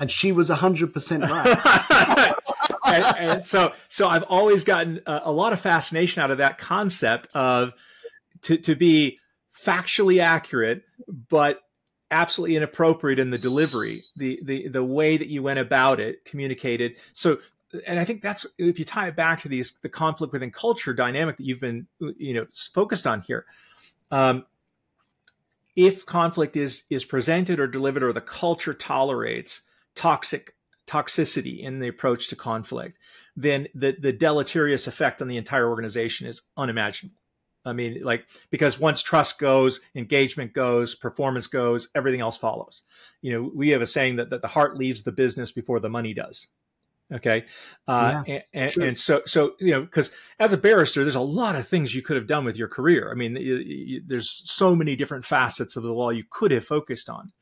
And 0.01 0.11
she 0.11 0.33
was 0.33 0.49
hundred 0.49 0.93
percent 0.93 1.23
right. 1.23 2.35
and, 2.95 3.31
and 3.31 3.45
so 3.47 3.73
so 3.89 4.09
I've 4.09 4.25
always 4.25 4.65
gotten 4.65 5.01
a, 5.07 5.23
a 5.25 5.33
lot 5.33 5.53
of 5.53 5.61
fascination 5.61 6.23
out 6.23 6.31
of 6.31 6.39
that 6.39 6.59
concept 6.59 7.29
of 7.35 7.73
to 8.43 8.57
to 8.59 8.75
be 8.75 9.19
factually 9.57 10.23
accurate, 10.23 10.83
but 11.09 11.61
absolutely 12.11 12.57
inappropriate 12.57 13.19
in 13.19 13.31
the 13.31 13.39
delivery, 13.39 14.05
the 14.17 14.41
the 14.43 14.69
the 14.69 14.85
way 14.85 15.17
that 15.17 15.29
you 15.29 15.43
went 15.43 15.59
about 15.59 16.01
it, 16.01 16.25
communicated. 16.25 16.97
So 17.15 17.39
and 17.87 18.01
I 18.01 18.05
think 18.05 18.23
that's 18.23 18.47
if 18.59 18.79
you 18.79 18.85
tie 18.85 19.09
it 19.09 19.17
back 19.17 19.41
to 19.41 19.49
these 19.49 19.79
the 19.83 19.89
conflict 19.89 20.33
within 20.33 20.51
culture 20.51 20.93
dynamic 20.93 21.37
that 21.37 21.45
you've 21.45 21.61
been 21.61 21.87
you 22.17 22.35
know 22.35 22.47
focused 22.53 23.07
on 23.07 23.23
here. 23.23 23.47
Um, 24.11 24.45
if 25.77 26.05
conflict 26.05 26.57
is 26.57 26.83
is 26.91 27.05
presented 27.05 27.61
or 27.61 27.67
delivered 27.67 28.03
or 28.03 28.13
the 28.13 28.21
culture 28.21 28.75
tolerates 28.75 29.63
toxic 29.95 30.55
toxicity 30.91 31.61
in 31.61 31.79
the 31.79 31.89
approach 31.89 32.29
to 32.29 32.37
conflict, 32.37 32.99
then 33.37 33.69
the 33.75 33.97
the 34.01 34.13
deleterious 34.13 34.87
effect 34.87 35.23
on 35.23 35.29
the 35.29 35.37
entire 35.37 35.69
organization 35.69 36.27
is 36.27 36.43
unimaginable. 36.57 37.17
I 37.65 37.75
mean, 37.75 38.03
like 38.03 38.27
because 38.51 38.81
once 38.81 39.03
trust 39.03 39.39
goes, 39.39 39.81
engagement 39.95 40.53
goes, 40.53 40.95
performance 40.95 41.47
goes, 41.47 41.89
everything 41.95 42.21
else 42.21 42.39
follows. 42.39 42.83
You 43.21 43.33
know, 43.33 43.51
we 43.55 43.69
have 43.71 43.83
a 43.83 43.87
saying 43.87 44.17
that, 44.17 44.31
that 44.31 44.43
the 44.43 44.49
heart 44.49 44.79
leaves 44.79 45.03
the 45.03 45.13
business 45.13 45.53
before 45.53 45.79
the 45.79 45.91
money 45.91 46.15
does. 46.15 46.49
Okay. 47.13 47.45
Uh, 47.89 48.23
yeah, 48.27 48.43
and, 48.55 48.73
sure. 48.73 48.85
and, 48.85 48.99
so, 48.99 49.21
so, 49.27 49.55
you 49.59 49.73
know, 49.73 49.81
because 49.83 50.13
as 50.39 50.53
a 50.53 50.57
barrister, 50.57 51.03
there's 51.03 51.17
a 51.17 51.21
lot 51.21 51.57
of 51.57 51.67
things 51.67 51.95
you 51.95 52.03
could 52.03 52.17
have 52.17 52.29
done 52.29 52.45
with 52.45 52.57
your 52.57 52.69
career. 52.69 53.11
I 53.11 53.15
mean, 53.15 53.37
you, 53.37 53.57
you, 53.57 54.03
there's 54.07 54.31
so 54.31 54.77
many 54.77 54.95
different 54.95 55.25
facets 55.25 55.77
of 55.77 55.83
the 55.83 55.93
law 55.93 56.11
you 56.11 56.25
could 56.31 56.53
have 56.53 56.65
focused 56.65 57.09
on. 57.09 57.33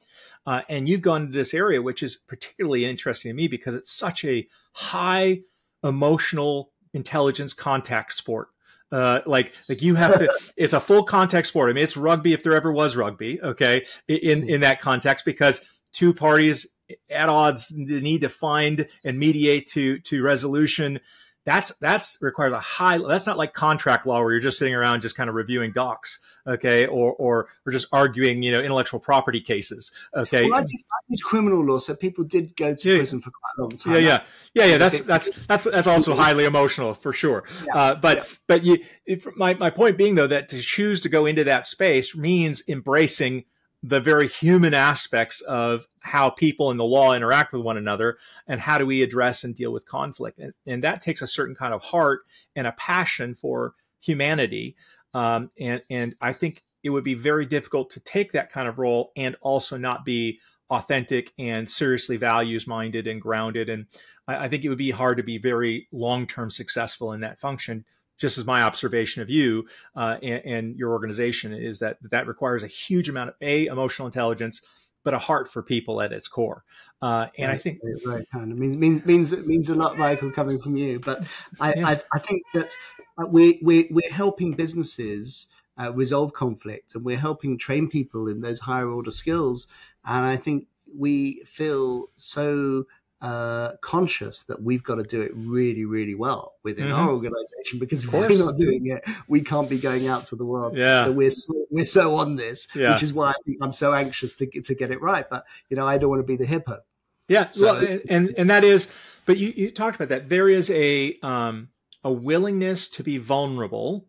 Uh, 0.47 0.63
and 0.69 0.89
you've 0.89 1.03
gone 1.03 1.27
to 1.27 1.33
this 1.33 1.53
area, 1.55 1.83
which 1.83 2.03
is 2.03 2.17
particularly 2.17 2.85
interesting 2.85 3.31
to 3.31 3.35
me 3.35 3.49
because 3.49 3.75
it's 3.75 3.93
such 3.93 4.25
a 4.25 4.47
high 4.73 5.41
emotional 5.85 6.71
intelligence 6.95 7.53
contact 7.53 8.13
sport. 8.13 8.49
Uh, 8.91 9.21
like 9.27 9.53
like 9.69 9.83
you 9.83 9.95
have 9.97 10.19
to 10.19 10.33
it's 10.57 10.73
a 10.73 10.81
full 10.81 11.03
context 11.03 11.51
sport. 11.51 11.69
I 11.69 11.75
mean 11.75 11.85
it's 11.85 11.97
rugby 11.97 12.33
if 12.33 12.43
there 12.43 12.55
ever 12.55 12.73
was 12.73 12.97
rugby 12.97 13.41
okay 13.43 13.85
in 14.09 14.49
in 14.49 14.63
that 14.63 14.81
context 14.81 15.27
because 15.27 15.61
two 15.93 16.15
parties 16.15 16.67
at 17.11 17.29
odds 17.29 17.71
need 17.77 18.23
to 18.23 18.31
find 18.31 18.89
and 19.05 19.19
mediate 19.19 19.69
to 19.73 19.99
to 20.01 20.23
resolution 20.23 21.01
that's 21.49 21.73
that's 21.81 22.19
requires 22.21 22.53
a 22.53 22.61
high 22.61 22.99
that's 22.99 23.27
not 23.27 23.39
like 23.39 23.55
contract 23.55 24.05
law 24.05 24.21
where 24.21 24.33
you're 24.33 24.41
just 24.41 24.59
sitting 24.59 24.75
around 24.75 25.01
just 25.01 25.17
kind 25.17 25.31
of 25.31 25.35
reviewing 25.35 25.73
docs 25.73 26.19
okay 26.47 26.87
or 26.87 27.15
or 27.15 27.49
or 27.65 27.73
just 27.73 27.89
arguing 27.91 28.43
you 28.43 28.53
know 28.53 28.61
intellectual 28.61 29.01
property 29.01 29.41
cases 29.41 29.91
okay 30.15 30.45
well, 30.45 30.61
I, 30.61 30.63
did, 30.63 30.77
I 30.77 31.01
did 31.11 31.23
criminal 31.23 31.65
law 31.65 31.79
so 31.79 31.97
people 31.97 32.25
did 32.25 32.55
go 32.55 32.75
to 32.75 32.89
yeah. 32.91 32.99
prison 32.99 33.23
for 33.23 33.31
quite 33.31 33.53
a 33.59 33.63
long 33.63 33.71
time 33.71 33.95
yeah 33.95 33.99
yeah 33.99 34.23
yeah 34.53 34.65
yeah 34.67 34.79
that's 34.79 35.01
that's 35.01 35.31
that's 35.47 35.65
that's 35.65 35.89
also 35.89 36.15
highly 36.25 36.45
emotional 36.45 36.93
for 36.93 37.15
sure 37.15 37.45
yeah. 37.65 37.75
uh, 37.75 37.95
but 37.95 38.19
yeah. 38.19 38.25
but 38.47 38.65
you 38.65 38.79
if, 39.07 39.27
my, 39.35 39.55
my 39.55 39.71
point 39.71 39.97
being 39.97 40.17
though 40.17 40.27
that 40.27 40.51
to 40.51 40.61
choose 40.61 41.01
to 41.01 41.09
go 41.09 41.25
into 41.25 41.45
that 41.45 41.65
space 41.65 42.15
means 42.15 42.63
embracing 42.69 43.45
the 43.83 44.01
very 44.01 44.29
human 44.29 44.75
aspects 44.75 45.41
of 45.43 45.87
how 46.01 46.31
people 46.31 46.71
in 46.71 46.77
the 46.77 46.85
law 46.85 47.15
interact 47.15 47.53
with 47.53 47.63
one 47.63 47.77
another 47.77 48.19
and 48.47 48.61
how 48.61 48.77
do 48.79 48.85
we 48.85 49.03
address 49.03 49.45
and 49.45 49.55
deal 49.55 49.73
with 49.73 49.87
conflict. 49.87 50.39
And, 50.39 50.53
and 50.67 50.83
that 50.85 51.01
takes 51.01 51.23
a 51.23 51.27
certain 51.27 51.55
kind 51.55 51.73
of 51.73 51.83
heart 51.83 52.23
and 52.57 52.67
a 52.67 52.73
passion 52.73 53.35
for 53.35 53.75
humanity. 54.01 54.77
Um, 55.15 55.51
and 55.59 55.83
and 55.89 56.15
i 56.21 56.35
think 56.35 56.63
it 56.83 56.91
would 56.91 57.03
be 57.03 57.15
very 57.15 57.47
difficult 57.47 57.91
to 57.91 58.01
take 58.01 58.33
that 58.33 58.53
kind 58.53 58.69
of 58.69 58.79
role 58.79 59.11
and 59.17 59.37
also 59.41 59.77
not 59.77 60.05
be 60.05 60.39
authentic 60.71 61.33
and 61.39 61.69
seriously 61.69 62.17
values 62.17 62.67
minded 62.67 63.07
and 63.07 63.21
grounded. 63.21 63.69
And 63.69 63.87
I, 64.27 64.45
I 64.45 64.49
think 64.49 64.65
it 64.65 64.69
would 64.69 64.79
be 64.79 64.91
hard 64.91 65.17
to 65.17 65.23
be 65.23 65.39
very 65.39 65.89
long 65.93 66.27
term 66.27 66.51
successful 66.51 67.13
in 67.13 67.21
that 67.21 67.41
function 67.41 67.85
just 68.19 68.37
as 68.37 68.45
my 68.45 68.63
observation 68.63 69.23
of 69.23 69.31
you 69.31 69.67
uh, 69.97 70.19
and, 70.23 70.43
and, 70.45 70.77
your 70.77 70.91
organization 70.91 71.55
is 71.55 71.79
that 71.79 71.97
that 72.11 72.27
requires 72.27 72.63
a 72.63 72.67
huge 72.67 73.09
amount 73.09 73.31
of 73.31 73.37
a 73.41 73.67
emotional 73.67 74.07
intelligence 74.07 74.61
but 75.05 75.15
a 75.15 75.19
heart 75.19 75.49
for 75.49 75.63
people 75.63 76.03
at 76.03 76.13
its 76.13 76.29
core. 76.29 76.65
Uh, 77.01 77.29
and 77.39 77.51
i 77.51 77.57
think 77.57 77.79
right 78.05 78.27
kind 78.31 78.53
of 78.53 78.59
means 78.59 78.77
means 78.77 79.05
means 79.07 79.33
it 79.33 79.47
means 79.47 79.71
a 79.71 79.75
lot 79.75 79.97
michael 79.97 80.31
coming 80.31 80.59
from 80.59 80.77
you. 80.77 81.01
But 81.01 81.25
i 81.61 81.73
yeah. 81.75 81.87
I, 81.87 82.01
I, 82.13 82.19
think 82.19 82.43
that 82.55 82.75
uh, 83.17 83.27
we, 83.31 83.59
we 83.63 83.89
we're 83.91 84.13
helping 84.13 84.53
businesses 84.53 85.47
uh, 85.81 85.93
resolve 85.95 86.33
conflict 86.33 86.95
and 86.95 87.05
we're 87.05 87.17
helping 87.17 87.57
train 87.57 87.89
people 87.89 88.29
in 88.29 88.41
those 88.41 88.61
higher 88.61 88.89
order 88.89 89.13
skills. 89.13 89.69
And 90.05 90.27
i 90.27 90.37
think 90.37 90.67
we 90.97 91.43
feel 91.45 92.09
so 92.17 92.85
uh, 93.21 93.73
conscious 93.81 94.45
that 94.45 94.63
we've 94.63 94.83
got 94.85 94.97
to 94.97 95.03
do 95.03 95.23
it 95.23 95.33
really, 95.35 95.85
really 95.85 96.15
well 96.15 96.55
within 96.63 96.87
mm-hmm. 96.87 96.95
our 96.95 97.11
organization 97.11 97.79
because 97.79 98.05
if 98.05 98.13
we're 98.13 98.39
not 98.39 98.57
doing 98.57 98.87
it, 98.87 99.05
we 99.27 99.41
can't 99.41 99.69
be 99.69 99.79
going 99.79 100.07
out 100.07 100.25
to 100.27 100.37
the 100.37 100.45
world. 100.45 100.77
Yeah. 100.77 101.05
So 101.05 101.13
we're 101.13 101.31
so, 101.31 101.55
we're 101.71 101.85
so 101.85 102.15
on 102.15 102.37
this, 102.37 102.69
yeah. 102.75 102.93
which 102.93 103.03
is 103.03 103.13
why 103.13 103.31
I 103.31 103.35
think 103.45 103.59
I'm 103.61 103.73
so 103.73 103.93
anxious 103.93 104.35
to 104.37 104.47
get, 104.47 104.65
to 104.67 104.75
get 104.75 104.91
it 104.91 105.01
right. 105.01 105.29
But 105.29 105.45
you 105.69 105.77
know, 105.77 105.87
I 105.87 105.99
don't 105.99 106.11
want 106.11 106.21
to 106.21 106.27
be 106.27 106.37
the 106.37 106.47
hippo. 106.47 106.81
Yeah. 107.29 107.49
So, 107.49 107.75
well, 107.75 107.85
and, 107.85 108.01
and, 108.09 108.35
and 108.39 108.51
that 108.51 108.63
is, 108.65 108.89
but 109.27 109.37
you 109.37 109.53
you 109.57 109.71
talked 109.71 109.97
about 109.97 110.11
that. 110.11 110.29
There 110.29 110.49
is 110.49 110.71
a 110.71 111.19
um 111.23 111.71
a 112.05 112.13
willingness 112.13 112.89
to 112.89 113.03
be 113.03 113.19
vulnerable 113.19 114.07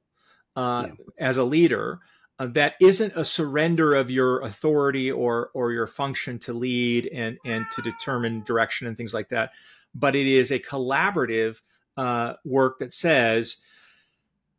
uh, 0.56 0.88
yeah. 0.88 1.06
as 1.18 1.38
a 1.38 1.44
leader 1.44 2.00
uh, 2.40 2.48
that 2.48 2.76
isn't 2.80 3.14
a 3.16 3.26
surrender 3.26 3.94
of 3.94 4.10
your 4.10 4.40
authority 4.42 5.12
or 5.12 5.52
or 5.54 5.72
your 5.72 5.88
function 5.88 6.40
to 6.40 6.54
lead 6.54 7.08
and 7.14 7.38
and 7.46 7.66
to 7.76 7.82
determine 7.82 8.44
direction 8.44 8.88
and 8.88 8.96
things 8.96 9.14
like 9.14 9.30
that, 9.30 9.52
but 9.94 10.16
it 10.16 10.26
is 10.26 10.50
a 10.50 10.60
collaborative 10.60 11.62
uh, 11.98 12.34
work 12.46 12.80
that 12.80 12.94
says 12.94 13.58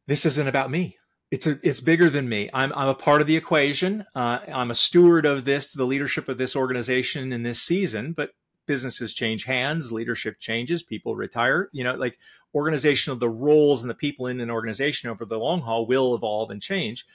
this 0.07 0.27
isn't 0.27 0.49
about 0.49 0.71
me. 0.71 0.99
It's 1.31 1.47
a, 1.47 1.59
it's 1.63 1.81
bigger 1.81 2.11
than 2.11 2.29
me. 2.29 2.51
I'm 2.53 2.73
I'm 2.75 2.89
a 2.89 2.95
part 2.95 3.23
of 3.23 3.27
the 3.27 3.37
equation. 3.37 4.05
Uh, 4.15 4.41
I'm 4.53 4.71
a 4.71 4.75
steward 4.75 5.25
of 5.25 5.45
this, 5.45 5.73
the 5.73 5.87
leadership 5.87 6.29
of 6.29 6.37
this 6.37 6.55
organization 6.55 7.33
in 7.33 7.45
this 7.45 7.63
season, 7.63 8.13
but 8.13 8.33
businesses 8.67 9.15
change 9.15 9.45
hands, 9.45 9.91
leadership 9.91 10.39
changes, 10.39 10.83
people 10.83 11.17
retire. 11.17 11.71
You 11.73 11.85
know, 11.85 11.95
like 11.95 12.19
organizational, 12.55 13.19
the 13.19 13.29
roles 13.31 13.83
and 13.83 13.89
the 13.89 13.95
people 13.95 14.27
in 14.27 14.41
an 14.41 14.51
organization 14.51 15.09
over 15.09 15.25
the 15.25 15.39
long 15.39 15.63
haul 15.63 15.87
will 15.87 16.15
evolve 16.15 16.51
and 16.51 16.61
change. 16.61 17.07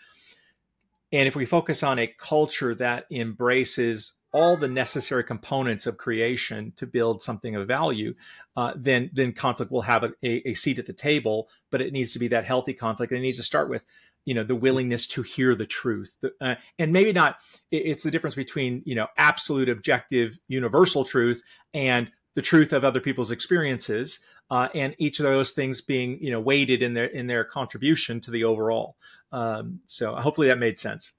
And 1.12 1.28
if 1.28 1.36
we 1.36 1.46
focus 1.46 1.84
on 1.84 2.00
a 2.00 2.08
culture 2.08 2.74
that 2.76 3.06
embraces 3.12 4.14
all 4.34 4.58
the 4.58 4.68
necessary 4.68 5.24
components 5.24 5.88
of 5.88 5.98
creation 5.98 6.74
to 6.76 6.86
build 6.86 7.22
something 7.22 7.56
of 7.56 7.68
value, 7.68 8.14
uh, 8.58 8.74
then 8.76 9.10
then 9.14 9.32
conflict 9.32 9.72
will 9.72 9.84
have 9.84 10.04
a, 10.04 10.14
a, 10.24 10.54
seat 10.54 10.78
at 10.78 10.88
the 10.88 10.94
table. 10.94 11.48
But 11.72 11.82
it 11.82 11.94
needs 11.94 12.12
to 12.14 12.20
be 12.20 12.28
that 12.30 12.44
healthy 12.44 12.74
conflict. 12.74 13.12
And 13.12 13.20
it 13.20 13.22
needs 13.22 13.38
to 13.38 13.44
start 13.44 13.70
with, 13.70 13.86
you 14.26 14.34
know, 14.34 14.44
the 14.44 14.56
willingness 14.56 15.08
to 15.08 15.22
hear 15.22 15.56
the 15.56 15.66
truth, 15.66 16.18
uh, 16.42 16.56
and 16.78 16.92
maybe 16.92 17.14
not. 17.14 17.38
It's 17.72 18.04
the 18.04 18.12
difference 18.12 18.36
between 18.36 18.84
you 18.86 18.96
know 18.96 19.08
absolute, 19.18 19.70
objective, 19.70 20.38
universal 20.50 21.06
truth 21.06 21.42
and 21.74 22.12
the 22.36 22.42
truth 22.42 22.74
of 22.74 22.84
other 22.84 23.00
people's 23.00 23.32
experiences, 23.32 24.20
uh, 24.52 24.68
and 24.76 24.94
each 25.00 25.20
of 25.20 25.24
those 25.24 25.52
things 25.52 25.82
being 25.82 26.22
you 26.22 26.30
know 26.30 26.40
weighted 26.40 26.84
in 26.84 26.94
their 26.94 27.06
in 27.06 27.28
their 27.28 27.44
contribution 27.44 28.22
to 28.22 28.32
the 28.32 28.44
overall. 28.44 28.96
Um, 29.32 29.80
so 29.86 30.16
hopefully 30.16 30.48
that 30.48 30.60
made 30.60 30.78
sense. 30.78 31.14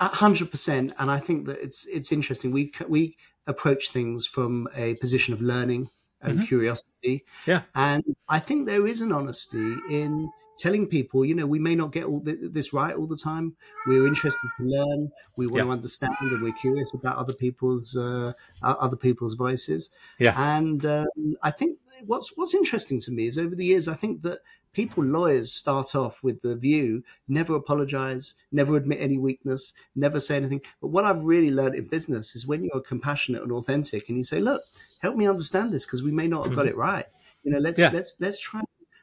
hundred 0.00 0.50
percent, 0.50 0.92
and 0.98 1.10
I 1.10 1.20
think 1.20 1.46
that 1.46 1.58
it's 1.60 1.86
it's 1.86 2.10
interesting. 2.10 2.50
We 2.50 2.72
we 2.88 3.16
approach 3.46 3.90
things 3.90 4.26
from 4.26 4.68
a 4.74 4.94
position 4.96 5.32
of 5.32 5.40
learning 5.40 5.88
and 6.20 6.38
mm-hmm. 6.38 6.46
curiosity. 6.46 7.24
Yeah, 7.46 7.62
and 7.74 8.02
I 8.28 8.40
think 8.40 8.66
there 8.66 8.86
is 8.86 9.00
an 9.00 9.12
honesty 9.12 9.76
in 9.90 10.30
telling 10.58 10.86
people, 10.86 11.24
you 11.24 11.34
know, 11.34 11.46
we 11.46 11.58
may 11.58 11.74
not 11.74 11.92
get 11.92 12.04
all 12.04 12.20
this 12.24 12.72
right 12.72 12.94
all 12.94 13.06
the 13.06 13.16
time. 13.16 13.54
We're 13.86 14.06
interested 14.06 14.48
to 14.58 14.64
learn. 14.64 15.10
We 15.36 15.46
want 15.46 15.58
yeah. 15.58 15.64
to 15.64 15.70
understand, 15.70 16.16
and 16.20 16.42
we're 16.42 16.52
curious 16.52 16.92
about 16.94 17.16
other 17.16 17.32
people's 17.32 17.96
uh, 17.96 18.32
other 18.62 18.96
people's 18.96 19.34
voices. 19.34 19.90
Yeah. 20.18 20.34
And 20.36 20.84
um, 20.84 21.36
I 21.42 21.50
think 21.50 21.78
what's 22.04 22.36
what's 22.36 22.54
interesting 22.54 23.00
to 23.02 23.12
me 23.12 23.26
is 23.26 23.38
over 23.38 23.54
the 23.54 23.64
years, 23.64 23.88
I 23.88 23.94
think 23.94 24.22
that 24.22 24.40
people, 24.72 25.04
lawyers, 25.04 25.52
start 25.52 25.94
off 25.94 26.22
with 26.22 26.42
the 26.42 26.56
view 26.56 27.02
never 27.26 27.54
apologize, 27.54 28.34
never 28.52 28.76
admit 28.76 29.00
any 29.00 29.18
weakness, 29.18 29.72
never 29.94 30.20
say 30.20 30.36
anything. 30.36 30.60
But 30.80 30.88
what 30.88 31.04
I've 31.04 31.24
really 31.24 31.50
learned 31.50 31.76
in 31.76 31.86
business 31.88 32.34
is 32.34 32.46
when 32.46 32.62
you're 32.62 32.80
compassionate 32.80 33.42
and 33.42 33.52
authentic, 33.52 34.08
and 34.08 34.18
you 34.18 34.24
say, 34.24 34.40
"Look, 34.40 34.62
help 34.98 35.16
me 35.16 35.26
understand 35.26 35.72
this 35.72 35.86
because 35.86 36.02
we 36.02 36.12
may 36.12 36.26
not 36.26 36.44
have 36.44 36.52
mm-hmm. 36.52 36.60
got 36.60 36.68
it 36.68 36.76
right." 36.76 37.06
You 37.44 37.52
know, 37.52 37.58
let's 37.58 37.78
yeah. 37.78 37.90
let's 37.92 38.16
let's 38.20 38.38
try 38.38 38.60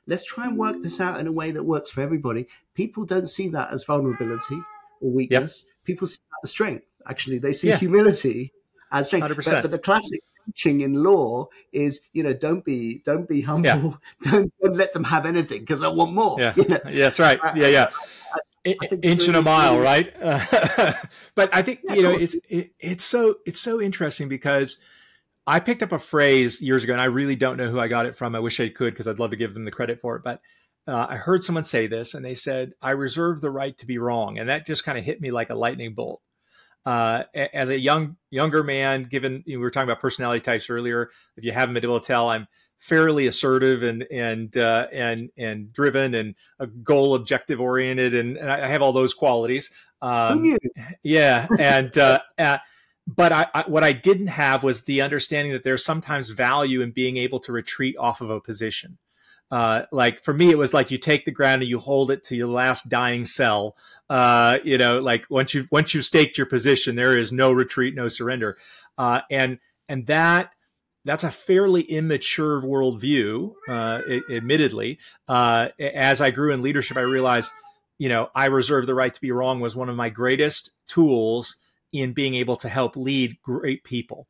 let's 0.07 0.25
try 0.25 0.45
and 0.45 0.57
work 0.57 0.81
this 0.81 0.99
out 0.99 1.19
in 1.19 1.27
a 1.27 1.31
way 1.31 1.51
that 1.51 1.63
works 1.63 1.89
for 1.89 2.01
everybody. 2.01 2.47
People 2.73 3.05
don't 3.05 3.27
see 3.27 3.47
that 3.49 3.71
as 3.71 3.83
vulnerability 3.83 4.59
or 5.01 5.11
weakness. 5.11 5.63
Yep. 5.65 5.73
People 5.85 6.07
see 6.07 6.19
that 6.31 6.39
as 6.43 6.51
strength. 6.51 6.85
Actually, 7.07 7.39
they 7.39 7.53
see 7.53 7.69
yeah. 7.69 7.77
humility 7.77 8.53
as 8.91 9.07
strength. 9.07 9.27
But, 9.27 9.61
but, 9.61 9.71
the 9.71 9.79
classic 9.79 10.21
teaching 10.45 10.81
in 10.81 11.03
law 11.03 11.47
is, 11.71 12.01
you 12.13 12.23
know, 12.23 12.33
don't 12.33 12.63
be 12.63 13.01
don't 13.05 13.27
be 13.27 13.41
humble. 13.41 13.65
Yeah. 13.65 13.91
Don't, 14.31 14.53
don't 14.61 14.75
let 14.75 14.93
them 14.93 15.03
have 15.03 15.25
anything 15.25 15.61
because 15.61 15.83
I 15.83 15.87
want 15.87 16.13
more. 16.13 16.37
Yeah, 16.39 16.53
you 16.57 16.67
know? 16.67 16.79
yeah 16.85 17.03
that's 17.05 17.19
right. 17.19 17.39
Yeah, 17.55 17.67
yeah. 17.67 17.89
I, 18.65 18.75
I 18.81 18.95
inch 19.03 19.27
in 19.27 19.35
a 19.35 19.41
mile, 19.41 19.77
right? 19.79 20.11
but 21.35 21.53
I 21.53 21.61
think 21.61 21.81
you 21.89 22.01
know 22.01 22.11
it's 22.11 22.35
it, 22.49 22.71
it's 22.79 23.05
so 23.05 23.35
it's 23.45 23.61
so 23.61 23.79
interesting 23.79 24.27
because 24.27 24.79
I 25.47 25.59
picked 25.59 25.83
up 25.83 25.91
a 25.91 25.99
phrase 25.99 26.61
years 26.61 26.83
ago, 26.83 26.93
and 26.93 27.01
I 27.01 27.05
really 27.05 27.35
don't 27.35 27.57
know 27.57 27.69
who 27.69 27.79
I 27.79 27.87
got 27.87 28.05
it 28.05 28.15
from. 28.15 28.35
I 28.35 28.39
wish 28.39 28.59
I 28.59 28.69
could 28.69 28.93
because 28.93 29.07
I'd 29.07 29.19
love 29.19 29.31
to 29.31 29.37
give 29.37 29.53
them 29.53 29.65
the 29.65 29.71
credit 29.71 30.01
for 30.01 30.15
it. 30.15 30.23
But 30.23 30.41
uh, 30.87 31.07
I 31.09 31.17
heard 31.17 31.43
someone 31.43 31.63
say 31.63 31.87
this, 31.87 32.13
and 32.13 32.25
they 32.25 32.35
said, 32.35 32.73
"I 32.81 32.91
reserve 32.91 33.41
the 33.41 33.51
right 33.51 33.77
to 33.77 33.85
be 33.85 33.97
wrong," 33.97 34.39
and 34.39 34.49
that 34.49 34.65
just 34.65 34.83
kind 34.83 34.97
of 34.97 35.03
hit 35.03 35.21
me 35.21 35.31
like 35.31 35.49
a 35.49 35.55
lightning 35.55 35.93
bolt. 35.93 36.21
Uh, 36.85 37.23
as 37.33 37.69
a 37.69 37.79
young 37.79 38.17
younger 38.29 38.63
man, 38.63 39.03
given 39.03 39.43
you 39.45 39.55
know, 39.55 39.59
we 39.59 39.63
were 39.63 39.71
talking 39.71 39.89
about 39.89 40.01
personality 40.01 40.41
types 40.41 40.69
earlier, 40.69 41.09
if 41.35 41.43
you 41.43 41.51
haven't 41.51 41.73
been 41.73 41.83
able 41.83 41.99
to 41.99 42.05
tell, 42.05 42.29
I'm 42.29 42.47
fairly 42.79 43.25
assertive 43.25 43.81
and 43.81 44.05
and 44.11 44.55
uh, 44.57 44.87
and 44.91 45.29
and 45.37 45.73
driven 45.73 46.13
and 46.13 46.35
a 46.59 46.67
goal 46.67 47.15
objective 47.15 47.59
oriented 47.59 48.13
and, 48.13 48.37
and, 48.37 48.51
I 48.51 48.67
have 48.67 48.83
all 48.83 48.93
those 48.93 49.13
qualities. 49.13 49.71
Um, 50.01 50.57
yeah, 51.03 51.47
and 51.57 51.97
uh, 51.97 52.19
uh, 52.37 52.59
but 53.07 53.31
I, 53.31 53.47
I, 53.53 53.63
what 53.67 53.83
I 53.83 53.91
didn't 53.91 54.27
have 54.27 54.63
was 54.63 54.83
the 54.83 55.01
understanding 55.01 55.53
that 55.53 55.63
there's 55.63 55.85
sometimes 55.85 56.29
value 56.29 56.81
in 56.81 56.91
being 56.91 57.17
able 57.17 57.39
to 57.41 57.51
retreat 57.51 57.95
off 57.97 58.21
of 58.21 58.29
a 58.29 58.41
position. 58.41 58.97
Uh, 59.51 59.83
like 59.91 60.23
for 60.23 60.33
me, 60.33 60.49
it 60.49 60.57
was 60.57 60.73
like 60.73 60.89
you 60.89 60.97
take 60.97 61.25
the 61.25 61.31
ground 61.31 61.61
and 61.61 61.69
you 61.69 61.79
hold 61.79 62.09
it 62.09 62.23
to 62.23 62.35
your 62.35 62.47
last 62.47 62.89
dying 62.89 63.25
cell. 63.25 63.77
Uh, 64.09 64.57
you 64.63 64.77
know, 64.77 64.99
like 64.99 65.25
once 65.29 65.53
you 65.53 65.67
once 65.71 65.93
you've 65.93 66.05
staked 66.05 66.37
your 66.37 66.47
position, 66.47 66.95
there 66.95 67.17
is 67.17 67.31
no 67.31 67.51
retreat, 67.51 67.93
no 67.93 68.07
surrender, 68.07 68.57
uh, 68.97 69.21
and 69.29 69.59
and 69.87 70.07
that 70.07 70.51
that's 71.05 71.23
a 71.23 71.29
fairly 71.29 71.81
immature 71.81 72.59
worldview, 72.59 73.53
uh, 73.69 74.01
admittedly. 74.31 74.97
Uh, 75.27 75.69
as 75.79 76.19
I 76.19 76.31
grew 76.31 76.51
in 76.51 76.63
leadership, 76.63 76.97
I 76.97 77.01
realized, 77.01 77.51
you 77.99 78.09
know, 78.09 78.31
I 78.33 78.47
reserve 78.47 78.87
the 78.87 78.95
right 78.95 79.13
to 79.13 79.21
be 79.21 79.31
wrong 79.31 79.59
was 79.59 79.75
one 79.75 79.89
of 79.89 79.95
my 79.95 80.09
greatest 80.09 80.71
tools 80.87 81.57
in 82.01 82.13
being 82.13 82.35
able 82.35 82.55
to 82.57 82.69
help 82.69 82.95
lead 82.95 83.37
great 83.41 83.83
people. 83.83 84.27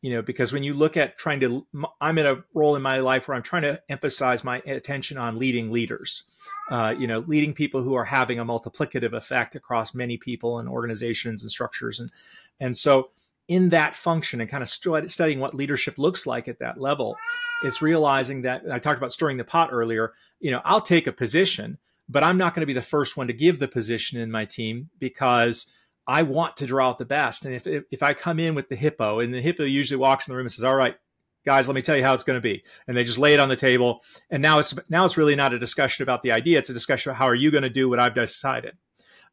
You 0.00 0.12
know, 0.12 0.22
because 0.22 0.52
when 0.52 0.62
you 0.62 0.74
look 0.74 0.96
at 0.96 1.18
trying 1.18 1.40
to, 1.40 1.66
I'm 2.00 2.18
in 2.18 2.26
a 2.26 2.44
role 2.54 2.76
in 2.76 2.82
my 2.82 3.00
life 3.00 3.26
where 3.26 3.36
I'm 3.36 3.42
trying 3.42 3.62
to 3.62 3.82
emphasize 3.88 4.44
my 4.44 4.62
attention 4.64 5.18
on 5.18 5.40
leading 5.40 5.72
leaders. 5.72 6.22
Uh, 6.70 6.94
you 6.96 7.08
know, 7.08 7.18
leading 7.26 7.52
people 7.52 7.82
who 7.82 7.94
are 7.94 8.04
having 8.04 8.38
a 8.38 8.44
multiplicative 8.44 9.12
effect 9.12 9.56
across 9.56 9.94
many 9.94 10.16
people 10.16 10.60
and 10.60 10.68
organizations 10.68 11.42
and 11.42 11.50
structures, 11.50 11.98
and 11.98 12.12
and 12.60 12.76
so 12.76 13.10
in 13.48 13.70
that 13.70 13.96
function 13.96 14.40
and 14.40 14.50
kind 14.50 14.62
of 14.62 14.68
studying 14.68 15.40
what 15.40 15.54
leadership 15.54 15.98
looks 15.98 16.26
like 16.26 16.46
at 16.48 16.58
that 16.58 16.78
level, 16.78 17.16
it's 17.64 17.82
realizing 17.82 18.42
that 18.42 18.62
I 18.70 18.78
talked 18.78 18.98
about 18.98 19.10
stirring 19.10 19.38
the 19.38 19.44
pot 19.44 19.70
earlier. 19.72 20.12
You 20.38 20.50
know, 20.50 20.60
I'll 20.64 20.82
take 20.82 21.06
a 21.06 21.12
position, 21.12 21.78
but 22.08 22.22
I'm 22.22 22.36
not 22.36 22.54
going 22.54 22.60
to 22.60 22.66
be 22.66 22.74
the 22.74 22.82
first 22.82 23.16
one 23.16 23.26
to 23.26 23.32
give 23.32 23.58
the 23.58 23.66
position 23.66 24.20
in 24.20 24.30
my 24.30 24.44
team 24.44 24.90
because 24.98 25.72
I 26.08 26.22
want 26.22 26.56
to 26.56 26.66
draw 26.66 26.88
out 26.88 26.98
the 26.98 27.04
best. 27.04 27.44
And 27.44 27.54
if 27.54 27.66
if 27.66 28.02
I 28.02 28.14
come 28.14 28.40
in 28.40 28.54
with 28.54 28.70
the 28.70 28.76
hippo, 28.76 29.20
and 29.20 29.32
the 29.32 29.42
hippo 29.42 29.64
usually 29.64 29.98
walks 29.98 30.26
in 30.26 30.32
the 30.32 30.36
room 30.36 30.46
and 30.46 30.52
says, 30.52 30.64
"All 30.64 30.74
right, 30.74 30.96
guys, 31.44 31.68
let 31.68 31.74
me 31.74 31.82
tell 31.82 31.96
you 31.96 32.02
how 32.02 32.14
it's 32.14 32.24
going 32.24 32.38
to 32.38 32.40
be," 32.40 32.64
and 32.88 32.96
they 32.96 33.04
just 33.04 33.18
lay 33.18 33.34
it 33.34 33.40
on 33.40 33.50
the 33.50 33.56
table, 33.56 34.00
and 34.30 34.42
now 34.42 34.58
it's 34.58 34.74
now 34.88 35.04
it's 35.04 35.18
really 35.18 35.36
not 35.36 35.52
a 35.52 35.58
discussion 35.58 36.02
about 36.02 36.22
the 36.22 36.32
idea; 36.32 36.58
it's 36.58 36.70
a 36.70 36.74
discussion 36.74 37.10
about 37.10 37.18
how 37.18 37.26
are 37.26 37.34
you 37.34 37.50
going 37.50 37.62
to 37.62 37.68
do 37.68 37.90
what 37.90 37.98
I've 37.98 38.14
decided, 38.14 38.78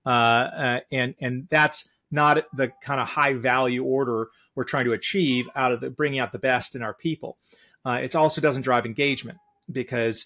uh, 0.06 0.10
uh, 0.10 0.80
and 0.92 1.16
and 1.22 1.48
that's 1.50 1.88
not 2.12 2.46
the 2.54 2.72
kind 2.82 3.00
of 3.00 3.08
high 3.08 3.34
value 3.34 3.84
order 3.84 4.28
we're 4.54 4.64
trying 4.66 4.86
to 4.86 4.94
achieve 4.94 5.50
out 5.56 5.72
of 5.72 5.80
the 5.80 5.90
bringing 5.90 6.20
out 6.20 6.34
the 6.34 6.40
best 6.40 6.76
in 6.76 6.84
our 6.84 6.94
people. 6.94 7.38
Uh, 7.86 8.00
it 8.04 8.16
also 8.16 8.42
doesn't 8.42 8.64
drive 8.64 8.86
engagement 8.86 9.38
because 9.72 10.26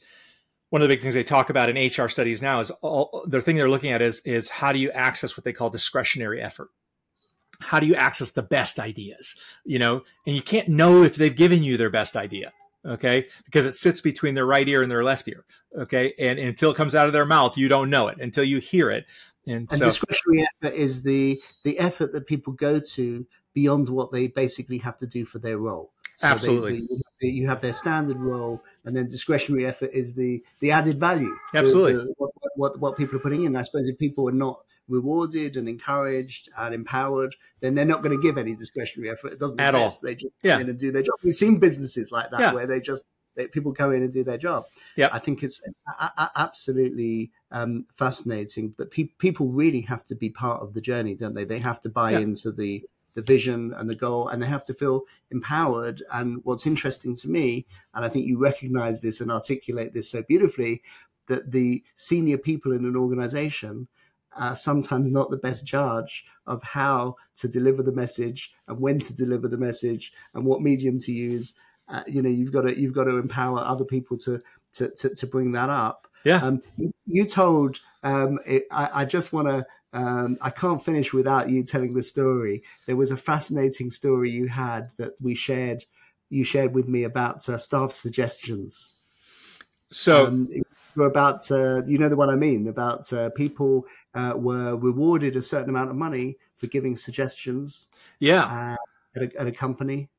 one 0.69 0.82
of 0.82 0.88
the 0.88 0.93
big 0.93 1.01
things 1.01 1.13
they 1.13 1.23
talk 1.23 1.49
about 1.49 1.69
in 1.69 1.88
HR 1.88 2.08
studies 2.08 2.41
now 2.41 2.60
is 2.60 2.69
all 2.82 3.23
the 3.27 3.41
thing 3.41 3.55
they're 3.55 3.69
looking 3.69 3.91
at 3.91 4.01
is 4.01 4.19
is 4.25 4.49
how 4.49 4.71
do 4.71 4.79
you 4.79 4.91
access 4.91 5.36
what 5.36 5.43
they 5.43 5.53
call 5.53 5.69
discretionary 5.69 6.41
effort. 6.41 6.69
How 7.62 7.79
do 7.79 7.88
you 7.88 7.95
access 7.95 8.32
the 8.32 8.41
best 8.41 8.79
ideas? 8.79 9.36
You 9.65 9.79
know, 9.79 10.03
and 10.25 10.36
you 10.36 10.41
can't 10.41 10.69
know 10.69 11.03
if 11.03 11.15
they've 11.15 11.36
given 11.36 11.63
you 11.63 11.77
their 11.77 11.89
best 11.89 12.15
idea 12.15 12.53
okay 12.86 13.27
because 13.43 13.65
it 13.65 13.75
sits 13.75 13.99
between 13.99 14.36
their 14.36 14.45
right 14.45 14.69
ear 14.69 14.82
and 14.82 14.89
their 14.89 15.03
left 15.03 15.27
ear 15.27 15.43
okay 15.77 16.13
and, 16.17 16.39
and, 16.39 16.47
until 16.47 16.71
it 16.71 16.77
comes 16.77 16.95
out 16.95 17.08
of 17.08 17.12
their 17.12 17.25
mouth 17.25 17.58
you 17.58 17.67
don't 17.67 17.89
know 17.89 18.08
it 18.08 18.17
until 18.21 18.41
you 18.41 18.60
hear 18.60 18.89
it 18.89 19.05
and, 19.45 19.69
and 19.69 19.69
so, 19.69 19.86
discretionary 19.86 20.45
effort 20.63 20.75
is 20.75 21.03
the 21.03 21.41
the 21.63 21.77
effort 21.79 22.13
that 22.13 22.27
people 22.27 22.53
go 22.53 22.79
to 22.79 23.25
beyond 23.53 23.89
what 23.89 24.12
they 24.12 24.27
basically 24.27 24.77
have 24.77 24.97
to 24.99 25.08
do 25.08 25.25
for 25.25 25.39
their 25.39 25.58
role. 25.58 25.91
So 26.17 26.27
Absolutely, 26.27 26.82
they, 26.82 26.88
they, 26.88 27.01
you 27.27 27.47
have 27.47 27.62
their 27.62 27.73
standard 27.73 28.17
role, 28.17 28.63
and 28.86 28.95
then 28.95 29.10
discretionary 29.10 29.65
effort 29.65 29.89
is 29.93 30.13
the 30.13 30.43
the 30.60 30.71
added 30.71 30.99
value. 30.99 31.36
Absolutely, 31.53 31.93
the, 31.93 31.99
the, 31.99 32.13
what, 32.17 32.32
what 32.55 32.79
what 32.79 32.97
people 32.97 33.17
are 33.17 33.21
putting 33.21 33.43
in. 33.43 33.55
I 33.55 33.62
suppose 33.62 33.88
if 33.88 33.97
people 33.97 34.27
are 34.29 34.34
not 34.34 34.62
rewarded 34.88 35.55
and 35.55 35.69
encouraged 35.69 36.49
and 36.58 36.73
empowered, 36.73 37.36
then 37.62 37.75
they're 37.75 37.86
not 37.86 38.01
going 38.01 38.15
to 38.15 38.21
give 38.21 38.38
any 38.38 38.55
discretionary 38.55 39.12
effort. 39.12 39.32
It 39.34 39.39
doesn't 39.39 39.60
at 39.60 39.75
exist. 39.75 39.99
all. 40.03 40.08
They 40.08 40.15
just 40.15 40.38
yeah. 40.41 40.60
in 40.60 40.69
and 40.69 40.79
do 40.79 40.91
their 40.91 41.03
job. 41.03 41.15
We've 41.23 41.36
seen 41.36 41.60
businesses 41.60 42.12
like 42.12 42.32
that 42.32 42.39
yeah. 42.39 42.53
where 42.53 42.67
they 42.67 42.79
just 42.79 43.05
they, 43.36 43.47
people 43.47 43.73
come 43.73 43.93
in 43.93 44.03
and 44.03 44.12
do 44.12 44.23
their 44.23 44.38
job. 44.38 44.65
Yeah, 44.97 45.10
I 45.12 45.19
think 45.19 45.43
it's 45.43 45.62
a, 45.88 46.03
a, 46.03 46.32
absolutely 46.36 47.32
um, 47.51 47.86
fascinating. 47.95 48.73
But 48.77 48.91
pe- 48.91 49.13
people 49.19 49.49
really 49.49 49.82
have 49.82 50.05
to 50.08 50.15
be 50.15 50.29
part 50.29 50.62
of 50.62 50.73
the 50.73 50.82
journey, 50.82 51.15
don't 51.15 51.36
they? 51.36 51.45
They 51.45 51.60
have 51.60 51.82
to 51.82 51.89
buy 51.89 52.12
yeah. 52.12 52.19
into 52.19 52.51
the 52.51 52.84
the 53.19 53.34
vision 53.34 53.73
and 53.75 53.89
the 53.89 53.95
goal, 53.95 54.29
and 54.29 54.41
they 54.41 54.47
have 54.47 54.63
to 54.65 54.73
feel 54.73 55.03
empowered. 55.29 56.01
And 56.13 56.39
what's 56.45 56.65
interesting 56.65 57.15
to 57.17 57.29
me, 57.29 57.65
and 57.93 58.05
I 58.05 58.10
think 58.10 58.25
you 58.25 58.38
recognize 58.39 59.01
this 59.01 59.19
and 59.19 59.32
articulate 59.32 59.93
this 59.93 60.10
so 60.10 60.23
beautifully, 60.23 60.82
that 61.27 61.51
the 61.51 61.84
senior 61.97 62.38
people 62.38 62.71
in 62.71 62.86
an 62.86 62.95
organization 62.95 63.88
are 64.38 64.55
sometimes 64.55 65.12
not 65.12 65.29
the 65.29 65.38
best 65.38 65.65
judge 65.65 66.23
of 66.47 66.63
how 66.63 67.15
to 67.36 67.47
deliver 67.47 67.84
the 67.84 67.91
message 67.91 68.51
and 68.67 68.79
when 68.79 68.99
to 68.99 69.15
deliver 69.15 69.47
the 69.47 69.58
message 69.58 70.13
and 70.34 70.45
what 70.45 70.62
medium 70.62 70.97
to 70.99 71.12
use. 71.12 71.55
Uh, 71.89 72.03
you 72.08 72.21
know, 72.21 72.29
you've 72.29 72.53
got 72.53 72.62
to 72.62 72.79
you've 72.79 72.93
got 72.93 73.05
to 73.05 73.17
empower 73.17 73.60
other 73.60 73.86
people 73.86 74.17
to 74.17 74.41
to 74.73 74.89
to, 74.91 75.13
to 75.15 75.27
bring 75.27 75.51
that 75.51 75.69
up. 75.69 76.08
Yeah. 76.23 76.38
Um, 76.38 76.62
you, 76.77 76.91
you, 77.05 77.25
told. 77.25 77.79
Um, 78.03 78.39
it, 78.45 78.63
I, 78.71 78.89
I, 78.93 79.05
just 79.05 79.34
want 79.34 79.47
to. 79.47 79.65
Um, 79.91 80.38
I 80.41 80.49
can't 80.52 80.84
finish 80.84 81.13
without 81.13 81.49
you 81.49 81.63
telling 81.63 81.93
the 81.93 82.04
story. 82.04 82.63
There 82.86 82.95
was 82.95 83.12
a 83.12 83.17
fascinating 83.17 83.89
story 83.89 84.30
you 84.30 84.47
had 84.47 84.91
that 84.97 85.13
we 85.19 85.36
shared. 85.36 85.84
You 86.30 86.43
shared 86.43 86.73
with 86.73 86.88
me 86.88 87.04
about 87.06 87.47
uh, 87.49 87.58
staff 87.58 87.91
suggestions. 87.91 88.95
So 89.91 90.28
um, 90.28 90.49
about 90.97 91.49
uh, 91.52 91.84
you 91.86 91.97
know 91.97 92.10
the 92.10 92.15
one 92.15 92.30
I 92.30 92.36
mean 92.36 92.67
about 92.67 93.12
uh, 93.13 93.30
people 93.32 93.86
uh, 94.13 94.34
were 94.36 94.75
rewarded 94.75 95.36
a 95.36 95.41
certain 95.41 95.69
amount 95.69 95.89
of 95.89 95.95
money 95.95 96.38
for 96.58 96.67
giving 96.67 96.95
suggestions. 96.95 97.88
Yeah, 98.19 98.43
uh, 98.45 98.75
at 99.15 99.34
a, 99.34 99.39
at 99.41 99.47
a 99.47 99.52
company. 99.52 100.10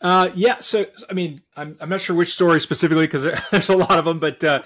Uh, 0.00 0.30
yeah. 0.34 0.58
So, 0.58 0.86
I 1.08 1.14
mean, 1.14 1.42
I'm, 1.56 1.76
I'm 1.80 1.88
not 1.88 2.00
sure 2.00 2.14
which 2.14 2.32
story 2.32 2.60
specifically 2.60 3.06
because 3.06 3.24
there's 3.50 3.68
a 3.68 3.76
lot 3.76 3.98
of 3.98 4.04
them, 4.04 4.18
but 4.18 4.42
uh, 4.44 4.62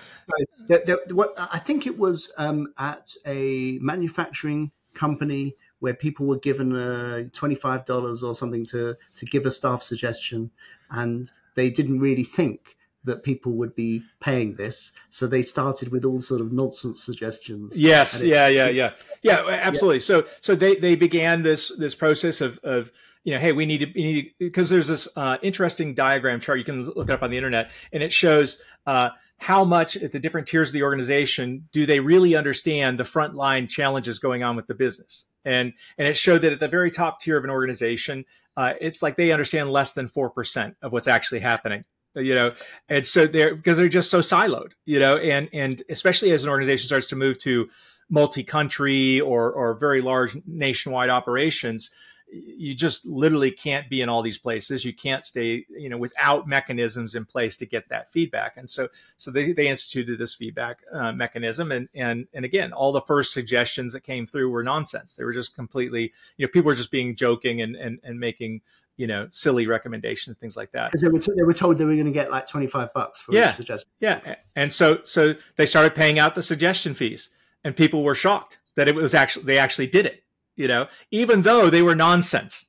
there, 0.68 0.82
there, 0.84 0.98
what, 1.12 1.34
I 1.36 1.58
think 1.58 1.86
it 1.86 1.98
was 1.98 2.32
um, 2.38 2.72
at 2.78 3.14
a 3.26 3.78
manufacturing 3.80 4.72
company 4.94 5.56
where 5.78 5.94
people 5.94 6.26
were 6.26 6.38
given 6.38 6.74
uh, 6.74 7.24
$25 7.30 8.22
or 8.22 8.34
something 8.34 8.66
to, 8.66 8.96
to 9.14 9.26
give 9.26 9.46
a 9.46 9.50
staff 9.50 9.82
suggestion, 9.82 10.50
and 10.90 11.30
they 11.54 11.70
didn't 11.70 12.00
really 12.00 12.24
think 12.24 12.76
that 13.04 13.22
people 13.22 13.52
would 13.52 13.74
be 13.74 14.02
paying 14.20 14.56
this. 14.56 14.92
So 15.08 15.26
they 15.26 15.42
started 15.42 15.90
with 15.90 16.04
all 16.04 16.20
sort 16.20 16.42
of 16.42 16.52
nonsense 16.52 17.02
suggestions. 17.02 17.76
Yes. 17.76 18.20
It, 18.20 18.28
yeah. 18.28 18.48
Yeah. 18.48 18.68
Yeah. 18.68 18.92
Yeah. 19.22 19.46
Absolutely. 19.48 19.96
Yeah. 19.96 20.00
So, 20.00 20.24
so 20.40 20.54
they, 20.54 20.76
they 20.76 20.96
began 20.96 21.42
this, 21.42 21.74
this 21.78 21.94
process 21.94 22.42
of, 22.42 22.58
of, 22.58 22.92
you 23.24 23.34
know, 23.34 23.40
hey, 23.40 23.52
we 23.52 23.66
need 23.66 23.78
to, 23.78 23.86
we 23.94 24.02
need 24.02 24.34
because 24.38 24.70
there's 24.70 24.88
this 24.88 25.08
uh, 25.16 25.38
interesting 25.42 25.94
diagram 25.94 26.40
chart 26.40 26.58
you 26.58 26.64
can 26.64 26.84
look 26.84 27.08
it 27.08 27.12
up 27.12 27.22
on 27.22 27.30
the 27.30 27.36
internet, 27.36 27.70
and 27.92 28.02
it 28.02 28.12
shows 28.12 28.60
uh, 28.86 29.10
how 29.38 29.64
much 29.64 29.96
at 29.96 30.12
the 30.12 30.18
different 30.18 30.46
tiers 30.46 30.68
of 30.68 30.72
the 30.72 30.82
organization 30.82 31.68
do 31.72 31.86
they 31.86 32.00
really 32.00 32.34
understand 32.34 32.98
the 32.98 33.04
frontline 33.04 33.68
challenges 33.68 34.18
going 34.18 34.42
on 34.42 34.56
with 34.56 34.66
the 34.66 34.74
business, 34.74 35.30
and 35.44 35.72
and 35.98 36.08
it 36.08 36.16
showed 36.16 36.42
that 36.42 36.52
at 36.52 36.60
the 36.60 36.68
very 36.68 36.90
top 36.90 37.20
tier 37.20 37.36
of 37.36 37.44
an 37.44 37.50
organization, 37.50 38.24
uh, 38.56 38.74
it's 38.80 39.02
like 39.02 39.16
they 39.16 39.32
understand 39.32 39.70
less 39.70 39.92
than 39.92 40.08
four 40.08 40.30
percent 40.30 40.76
of 40.82 40.92
what's 40.92 41.08
actually 41.08 41.40
happening 41.40 41.84
you 42.16 42.34
know? 42.34 42.52
And 42.88 43.06
so 43.06 43.26
they're 43.26 43.54
because 43.54 43.76
they're 43.76 43.88
just 43.88 44.10
so 44.10 44.20
siloed 44.20 44.72
you 44.84 44.98
know? 44.98 45.16
And 45.16 45.48
and 45.52 45.82
especially 45.88 46.32
as 46.32 46.42
an 46.42 46.50
organization 46.50 46.86
starts 46.86 47.08
to 47.10 47.16
move 47.16 47.38
to 47.40 47.68
multi-country 48.08 49.20
or 49.20 49.52
or 49.52 49.74
very 49.74 50.00
large 50.00 50.36
nationwide 50.46 51.10
operations 51.10 51.90
you 52.32 52.74
just 52.74 53.06
literally 53.06 53.50
can't 53.50 53.88
be 53.88 54.02
in 54.02 54.08
all 54.08 54.22
these 54.22 54.38
places. 54.38 54.84
You 54.84 54.94
can't 54.94 55.24
stay, 55.24 55.66
you 55.68 55.88
know, 55.88 55.98
without 55.98 56.46
mechanisms 56.46 57.14
in 57.14 57.24
place 57.24 57.56
to 57.56 57.66
get 57.66 57.88
that 57.88 58.12
feedback. 58.12 58.56
And 58.56 58.70
so, 58.70 58.88
so 59.16 59.30
they, 59.30 59.52
they 59.52 59.68
instituted 59.68 60.18
this 60.18 60.34
feedback 60.34 60.78
uh, 60.92 61.12
mechanism. 61.12 61.72
And, 61.72 61.88
and, 61.94 62.26
and 62.32 62.44
again, 62.44 62.72
all 62.72 62.92
the 62.92 63.00
first 63.00 63.32
suggestions 63.32 63.92
that 63.92 64.02
came 64.02 64.26
through 64.26 64.50
were 64.50 64.62
nonsense. 64.62 65.16
They 65.16 65.24
were 65.24 65.32
just 65.32 65.54
completely, 65.54 66.12
you 66.36 66.46
know, 66.46 66.50
people 66.50 66.68
were 66.68 66.74
just 66.74 66.90
being 66.90 67.16
joking 67.16 67.62
and, 67.62 67.74
and, 67.74 67.98
and 68.04 68.20
making, 68.20 68.60
you 68.96 69.06
know, 69.06 69.28
silly 69.30 69.66
recommendations, 69.66 70.36
things 70.36 70.56
like 70.56 70.72
that. 70.72 70.90
Because 70.90 71.02
they 71.02 71.08
were, 71.08 71.18
t- 71.18 71.32
they 71.36 71.44
were 71.44 71.54
told 71.54 71.78
they 71.78 71.84
were 71.84 71.94
going 71.94 72.04
to 72.06 72.12
get 72.12 72.30
like 72.30 72.46
25 72.46 72.92
bucks 72.92 73.20
for 73.20 73.34
yeah, 73.34 73.50
a 73.50 73.54
suggestion. 73.54 73.90
Yeah. 73.98 74.36
And 74.54 74.72
so, 74.72 75.00
so 75.04 75.34
they 75.56 75.66
started 75.66 75.94
paying 75.94 76.18
out 76.18 76.34
the 76.34 76.42
suggestion 76.42 76.94
fees 76.94 77.30
and 77.64 77.74
people 77.74 78.04
were 78.04 78.14
shocked 78.14 78.58
that 78.76 78.86
it 78.88 78.94
was 78.94 79.14
actually, 79.14 79.44
they 79.44 79.58
actually 79.58 79.88
did 79.88 80.06
it 80.06 80.22
you 80.56 80.68
know, 80.68 80.88
even 81.10 81.42
though 81.42 81.70
they 81.70 81.82
were 81.82 81.94
nonsense. 81.94 82.66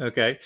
Okay. 0.00 0.38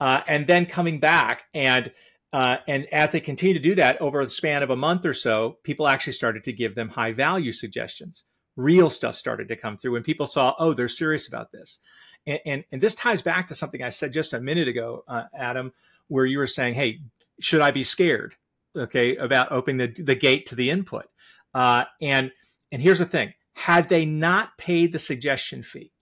Uh, 0.00 0.22
and 0.26 0.46
then 0.46 0.66
coming 0.66 0.98
back 0.98 1.44
and, 1.52 1.92
uh, 2.32 2.58
and 2.66 2.86
as 2.92 3.12
they 3.12 3.20
continue 3.20 3.54
to 3.54 3.60
do 3.60 3.74
that 3.74 4.00
over 4.00 4.24
the 4.24 4.30
span 4.30 4.62
of 4.62 4.70
a 4.70 4.76
month 4.76 5.04
or 5.04 5.14
so, 5.14 5.58
people 5.62 5.86
actually 5.86 6.14
started 6.14 6.42
to 6.44 6.52
give 6.52 6.74
them 6.74 6.88
high 6.88 7.12
value 7.12 7.52
suggestions. 7.52 8.24
Real 8.56 8.90
stuff 8.90 9.16
started 9.16 9.48
to 9.48 9.56
come 9.56 9.76
through 9.76 9.96
and 9.96 10.04
people 10.04 10.26
saw, 10.26 10.54
oh, 10.58 10.72
they're 10.72 10.88
serious 10.88 11.28
about 11.28 11.52
this. 11.52 11.78
And, 12.26 12.40
and, 12.46 12.64
and 12.72 12.80
this 12.80 12.94
ties 12.94 13.22
back 13.22 13.46
to 13.48 13.54
something 13.54 13.82
I 13.82 13.90
said 13.90 14.12
just 14.12 14.32
a 14.32 14.40
minute 14.40 14.68
ago, 14.68 15.04
uh, 15.06 15.24
Adam, 15.36 15.72
where 16.08 16.24
you 16.24 16.38
were 16.38 16.46
saying, 16.46 16.74
hey, 16.74 17.00
should 17.40 17.60
I 17.60 17.70
be 17.70 17.82
scared? 17.82 18.36
okay, 18.76 19.16
about 19.16 19.52
opening 19.52 19.78
the, 19.94 20.02
the 20.02 20.14
gate 20.14 20.46
to 20.46 20.54
the 20.54 20.70
input. 20.70 21.06
Uh, 21.52 21.84
and 22.00 22.32
and 22.72 22.82
here's 22.82 22.98
the 22.98 23.06
thing: 23.06 23.32
had 23.54 23.88
they 23.88 24.04
not 24.04 24.56
paid 24.58 24.92
the 24.92 24.98
suggestion 24.98 25.62
fee, 25.62 25.92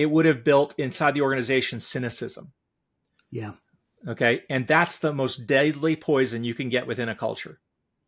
it 0.00 0.10
would 0.10 0.24
have 0.24 0.42
built 0.42 0.74
inside 0.78 1.12
the 1.12 1.20
organization 1.20 1.78
cynicism. 1.78 2.52
Yeah. 3.28 3.52
Okay. 4.08 4.44
And 4.48 4.66
that's 4.66 4.96
the 4.96 5.12
most 5.12 5.46
deadly 5.46 5.94
poison 5.94 6.42
you 6.42 6.54
can 6.54 6.70
get 6.70 6.86
within 6.86 7.10
a 7.10 7.14
culture. 7.14 7.60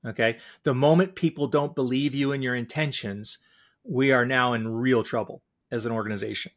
Okay. 0.06 0.38
The 0.62 0.72
moment 0.72 1.14
people 1.16 1.48
don't 1.48 1.74
believe 1.74 2.14
you 2.14 2.32
and 2.32 2.42
your 2.42 2.54
intentions, 2.54 3.38
we 3.84 4.10
are 4.10 4.24
now 4.24 4.54
in 4.54 4.66
real 4.66 5.02
trouble 5.02 5.42
as 5.70 5.84
an 5.84 5.92
organization. 5.92 6.52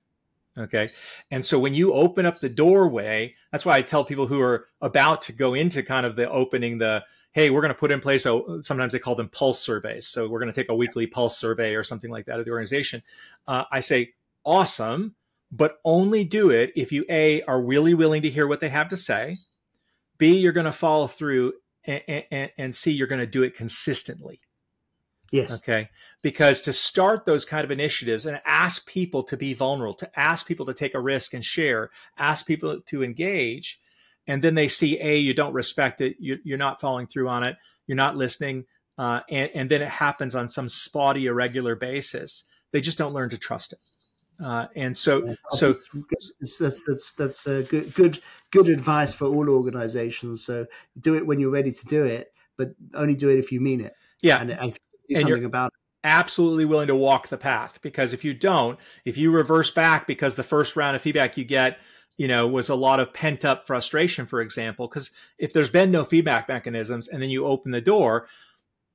Okay. 0.57 0.91
And 1.29 1.45
so 1.45 1.59
when 1.59 1.73
you 1.73 1.91
open 1.91 2.25
up 2.25 2.39
the 2.39 2.47
doorway, 2.47 3.35
that's 3.51 3.65
why 3.65 3.75
I 3.75 3.81
tell 3.81 4.05
people 4.05 4.27
who 4.27 4.39
are 4.39 4.67
about 4.79 5.21
to 5.23 5.33
go 5.33 5.53
into 5.53 5.83
kind 5.83 6.05
of 6.05 6.15
the 6.15 6.31
opening 6.31 6.77
the, 6.77 7.03
hey, 7.33 7.49
we're 7.49 7.59
going 7.59 7.73
to 7.73 7.77
put 7.77 7.91
in 7.91 7.99
place 7.99 8.25
a, 8.25 8.63
sometimes 8.63 8.93
they 8.93 8.99
call 8.99 9.15
them 9.15 9.27
pulse 9.27 9.59
surveys. 9.59 10.07
So 10.07 10.29
we're 10.29 10.39
going 10.39 10.53
to 10.53 10.57
take 10.57 10.71
a 10.71 10.75
weekly 10.75 11.07
pulse 11.07 11.37
survey 11.37 11.75
or 11.75 11.83
something 11.83 12.09
like 12.09 12.27
that 12.27 12.39
of 12.39 12.45
the 12.45 12.51
organization. 12.51 13.03
Uh, 13.45 13.65
I 13.69 13.81
say, 13.81 14.13
awesome, 14.45 15.15
but 15.55 15.79
only 15.85 16.23
do 16.23 16.49
it 16.49 16.71
if 16.75 16.91
you 16.91 17.05
A, 17.09 17.41
are 17.43 17.61
really 17.61 17.93
willing 17.93 18.21
to 18.23 18.29
hear 18.29 18.47
what 18.47 18.59
they 18.59 18.69
have 18.69 18.89
to 18.89 18.97
say. 18.97 19.37
B, 20.17 20.37
you're 20.37 20.53
going 20.53 20.65
to 20.65 20.71
follow 20.71 21.07
through 21.07 21.53
and, 21.85 22.25
and, 22.31 22.51
and 22.57 22.75
C, 22.75 22.91
you're 22.91 23.07
going 23.07 23.19
to 23.19 23.27
do 23.27 23.43
it 23.43 23.55
consistently. 23.55 24.41
Yes. 25.31 25.53
Okay. 25.53 25.89
Because 26.21 26.61
to 26.63 26.73
start 26.73 27.25
those 27.25 27.45
kind 27.45 27.63
of 27.63 27.71
initiatives 27.71 28.25
and 28.25 28.41
ask 28.45 28.87
people 28.87 29.23
to 29.23 29.37
be 29.37 29.53
vulnerable, 29.53 29.93
to 29.95 30.19
ask 30.19 30.45
people 30.45 30.65
to 30.65 30.73
take 30.73 30.93
a 30.93 30.99
risk 30.99 31.33
and 31.33 31.43
share, 31.43 31.89
ask 32.17 32.45
people 32.45 32.81
to 32.81 33.03
engage, 33.03 33.79
and 34.27 34.41
then 34.41 34.55
they 34.55 34.67
see 34.67 34.99
a 34.99 35.15
you 35.15 35.33
don't 35.33 35.53
respect 35.53 36.01
it, 36.01 36.15
you, 36.19 36.37
are 36.53 36.57
not 36.57 36.81
following 36.81 37.07
through 37.07 37.29
on 37.29 37.43
it, 37.43 37.57
you're 37.87 37.95
not 37.95 38.15
listening, 38.15 38.65
uh, 38.97 39.21
and, 39.29 39.51
and, 39.53 39.69
then 39.69 39.81
it 39.81 39.89
happens 39.89 40.35
on 40.35 40.47
some 40.47 40.69
spotty, 40.69 41.25
irregular 41.25 41.75
basis. 41.75 42.45
They 42.71 42.79
just 42.79 42.97
don't 42.97 43.13
learn 43.13 43.29
to 43.29 43.37
trust 43.37 43.73
it. 43.73 43.79
Uh, 44.43 44.67
and 44.75 44.97
so, 44.97 45.25
yeah, 45.25 45.33
so 45.51 45.75
that's 46.41 46.83
that's 46.83 47.13
that's 47.13 47.47
a 47.47 47.63
good 47.63 47.93
good 47.93 48.19
good 48.51 48.67
advice 48.67 49.13
for 49.13 49.25
all 49.25 49.49
organizations. 49.49 50.43
So 50.43 50.65
do 50.99 51.15
it 51.15 51.25
when 51.25 51.39
you're 51.39 51.51
ready 51.51 51.71
to 51.71 51.85
do 51.85 52.05
it, 52.05 52.33
but 52.57 52.71
only 52.93 53.15
do 53.15 53.29
it 53.29 53.39
if 53.39 53.51
you 53.51 53.61
mean 53.61 53.81
it. 53.81 53.93
Yeah, 54.21 54.41
and, 54.41 54.51
and 54.51 54.79
do 55.07 55.19
something 55.21 55.45
about 55.45 55.67
it 55.67 55.79
absolutely 56.05 56.65
willing 56.65 56.87
to 56.87 56.95
walk 56.95 57.29
the 57.29 57.37
path 57.37 57.79
because 57.81 58.13
if 58.13 58.23
you 58.23 58.31
don't 58.31 58.77
if 59.05 59.17
you 59.17 59.31
reverse 59.31 59.71
back 59.71 60.05
because 60.05 60.35
the 60.35 60.43
first 60.43 60.75
round 60.75 60.95
of 60.95 61.01
feedback 61.01 61.35
you 61.35 61.43
get 61.43 61.79
you 62.15 62.27
know 62.27 62.47
was 62.47 62.69
a 62.69 62.75
lot 62.75 62.99
of 62.99 63.11
pent 63.11 63.43
up 63.43 63.65
frustration 63.65 64.27
for 64.27 64.39
example 64.39 64.87
because 64.87 65.09
if 65.39 65.51
there's 65.51 65.71
been 65.71 65.89
no 65.89 66.03
feedback 66.03 66.47
mechanisms 66.47 67.07
and 67.07 67.23
then 67.23 67.31
you 67.31 67.47
open 67.47 67.71
the 67.71 67.81
door 67.81 68.27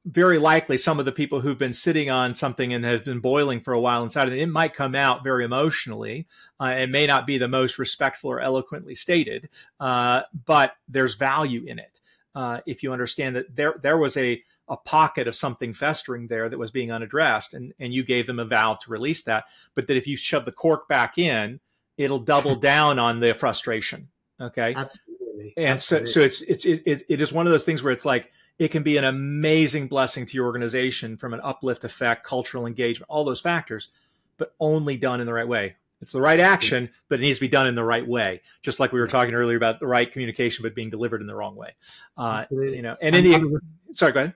very 0.07 0.39
likely 0.39 0.79
some 0.79 0.99
of 0.99 1.05
the 1.05 1.13
people 1.13 1.41
who've 1.41 1.59
been 1.59 1.73
sitting 1.73 2.11
on 2.11 2.35
something 2.35 2.73
and 2.73 2.85
have 2.85 3.05
been 3.05 3.21
boiling 3.21 3.61
for 3.61 3.75
a 3.75 3.81
while 3.81 4.03
inside 4.03 4.29
of 4.29 4.33
it, 4.33 4.41
it 4.41 4.47
might 4.47 4.75
come 4.75 4.95
out 4.95 5.23
very 5.23 5.45
emotionally. 5.45 6.27
Uh, 6.59 6.75
it 6.79 6.91
may 6.91 7.07
not 7.07 7.27
be 7.27 7.39
the 7.39 7.49
most 7.49 7.79
respectful 7.79 8.31
or 8.31 8.41
eloquently 8.41 8.95
stated, 8.95 9.49
uh, 9.79 10.23
but 10.47 10.73
there's 10.89 11.17
value 11.17 11.65
in 11.67 11.79
it. 11.79 12.01
Uh, 12.35 12.61
if 12.67 12.83
you 12.83 12.93
understand 12.93 13.37
that 13.37 13.55
there 13.55 13.75
there 13.83 13.99
was 13.99 14.17
a 14.17 14.43
a 14.69 14.77
pocket 14.77 15.27
of 15.27 15.35
something 15.35 15.75
festering 15.75 16.29
there 16.29 16.49
that 16.49 16.59
was 16.59 16.71
being 16.71 16.93
unaddressed 16.93 17.55
and, 17.55 17.75
and 17.81 17.93
you 17.93 18.05
gave 18.05 18.29
them 18.29 18.39
a 18.39 18.45
valve 18.45 18.79
to 18.79 18.91
release 18.93 19.23
that 19.23 19.47
but 19.75 19.89
that 19.89 19.97
if 19.97 20.07
you 20.07 20.17
shove 20.17 20.45
the 20.45 20.53
cork 20.53 20.87
back 20.87 21.19
in 21.19 21.59
it'll 21.99 22.21
double 22.21 22.55
down 22.61 23.01
on 23.01 23.19
the 23.19 23.35
frustration 23.35 24.07
okay 24.41 24.73
absolutely 24.77 25.53
and 25.57 25.67
absolutely. 25.67 26.07
so 26.07 26.13
so 26.13 26.25
it's 26.25 26.43
it's 26.43 26.65
it, 26.65 27.03
it 27.09 27.21
is 27.21 27.33
one 27.33 27.49
of 27.49 27.53
those 27.53 27.65
things 27.65 27.83
where 27.83 27.93
it's 27.93 28.05
like 28.05 28.31
it 28.61 28.71
can 28.71 28.85
be 28.85 28.97
an 28.97 29.05
amazing 29.05 29.89
blessing 29.89 30.25
to 30.27 30.35
your 30.35 30.47
organization 30.47 31.17
from 31.17 31.35
an 31.35 31.41
uplift 31.43 31.83
effect 31.83 32.25
cultural 32.25 32.67
engagement 32.67 33.11
all 33.11 33.25
those 33.25 33.41
factors 33.41 33.89
but 34.37 34.55
only 34.61 34.97
done 34.97 35.21
in 35.21 35.27
the 35.27 35.35
right 35.35 35.49
way 35.49 35.75
it's 36.01 36.13
the 36.13 36.21
right 36.21 36.41
action, 36.41 36.91
but 37.09 37.19
it 37.19 37.23
needs 37.23 37.39
to 37.39 37.45
be 37.45 37.49
done 37.49 37.67
in 37.67 37.75
the 37.75 37.85
right 37.85 38.07
way. 38.07 38.41
Just 38.63 38.81
like 38.81 38.93
we 38.93 39.01
were 39.01 39.07
talking 39.07 39.35
earlier 39.35 39.57
about 39.57 39.81
the 39.81 39.87
right 39.87 40.11
communication, 40.11 40.63
but 40.63 40.75
being 40.75 40.91
delivered 40.91 41.21
in 41.21 41.27
the 41.27 41.35
wrong 41.35 41.57
way. 41.57 41.75
Uh, 42.17 42.47
you 42.51 42.83
know, 42.83 42.97
and, 43.03 43.15
in 43.15 43.25
the, 43.25 43.61
sorry, 43.93 44.13
go 44.13 44.21
ahead. 44.21 44.35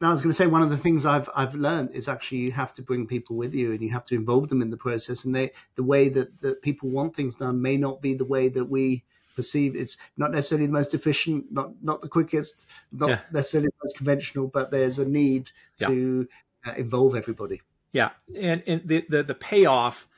Now 0.00 0.10
I 0.10 0.12
was 0.12 0.22
going 0.22 0.30
to 0.30 0.36
say 0.36 0.46
one 0.46 0.62
of 0.62 0.70
the 0.70 0.76
things 0.76 1.06
I've 1.06 1.28
I've 1.34 1.54
learned 1.54 1.92
is 1.92 2.08
actually 2.08 2.38
you 2.38 2.52
have 2.52 2.74
to 2.74 2.82
bring 2.82 3.06
people 3.06 3.36
with 3.36 3.54
you 3.54 3.72
and 3.72 3.80
you 3.80 3.90
have 3.90 4.04
to 4.06 4.14
involve 4.14 4.48
them 4.48 4.60
in 4.60 4.70
the 4.70 4.76
process. 4.76 5.24
And 5.24 5.34
they 5.34 5.50
the 5.76 5.84
way 5.84 6.08
that 6.10 6.40
that 6.42 6.62
people 6.62 6.90
want 6.90 7.16
things 7.16 7.36
done 7.36 7.62
may 7.62 7.76
not 7.76 8.02
be 8.02 8.14
the 8.14 8.24
way 8.24 8.48
that 8.48 8.66
we 8.66 9.04
perceive. 9.34 9.76
It's 9.76 9.96
not 10.16 10.30
necessarily 10.30 10.66
the 10.66 10.72
most 10.72 10.94
efficient, 10.94 11.50
not 11.50 11.72
not 11.82 12.02
the 12.02 12.08
quickest, 12.08 12.68
not 12.92 13.08
yeah. 13.08 13.20
necessarily 13.32 13.68
the 13.68 13.84
most 13.84 13.96
conventional, 13.96 14.48
but 14.48 14.70
there's 14.70 14.98
a 14.98 15.08
need 15.08 15.50
yeah. 15.78 15.88
to 15.88 16.28
uh, 16.66 16.72
involve 16.76 17.16
everybody. 17.16 17.60
Yeah, 17.92 18.10
and 18.38 18.62
and 18.66 18.82
the, 18.84 19.04
the 19.08 19.22
the 19.22 19.34
payoff 19.34 20.08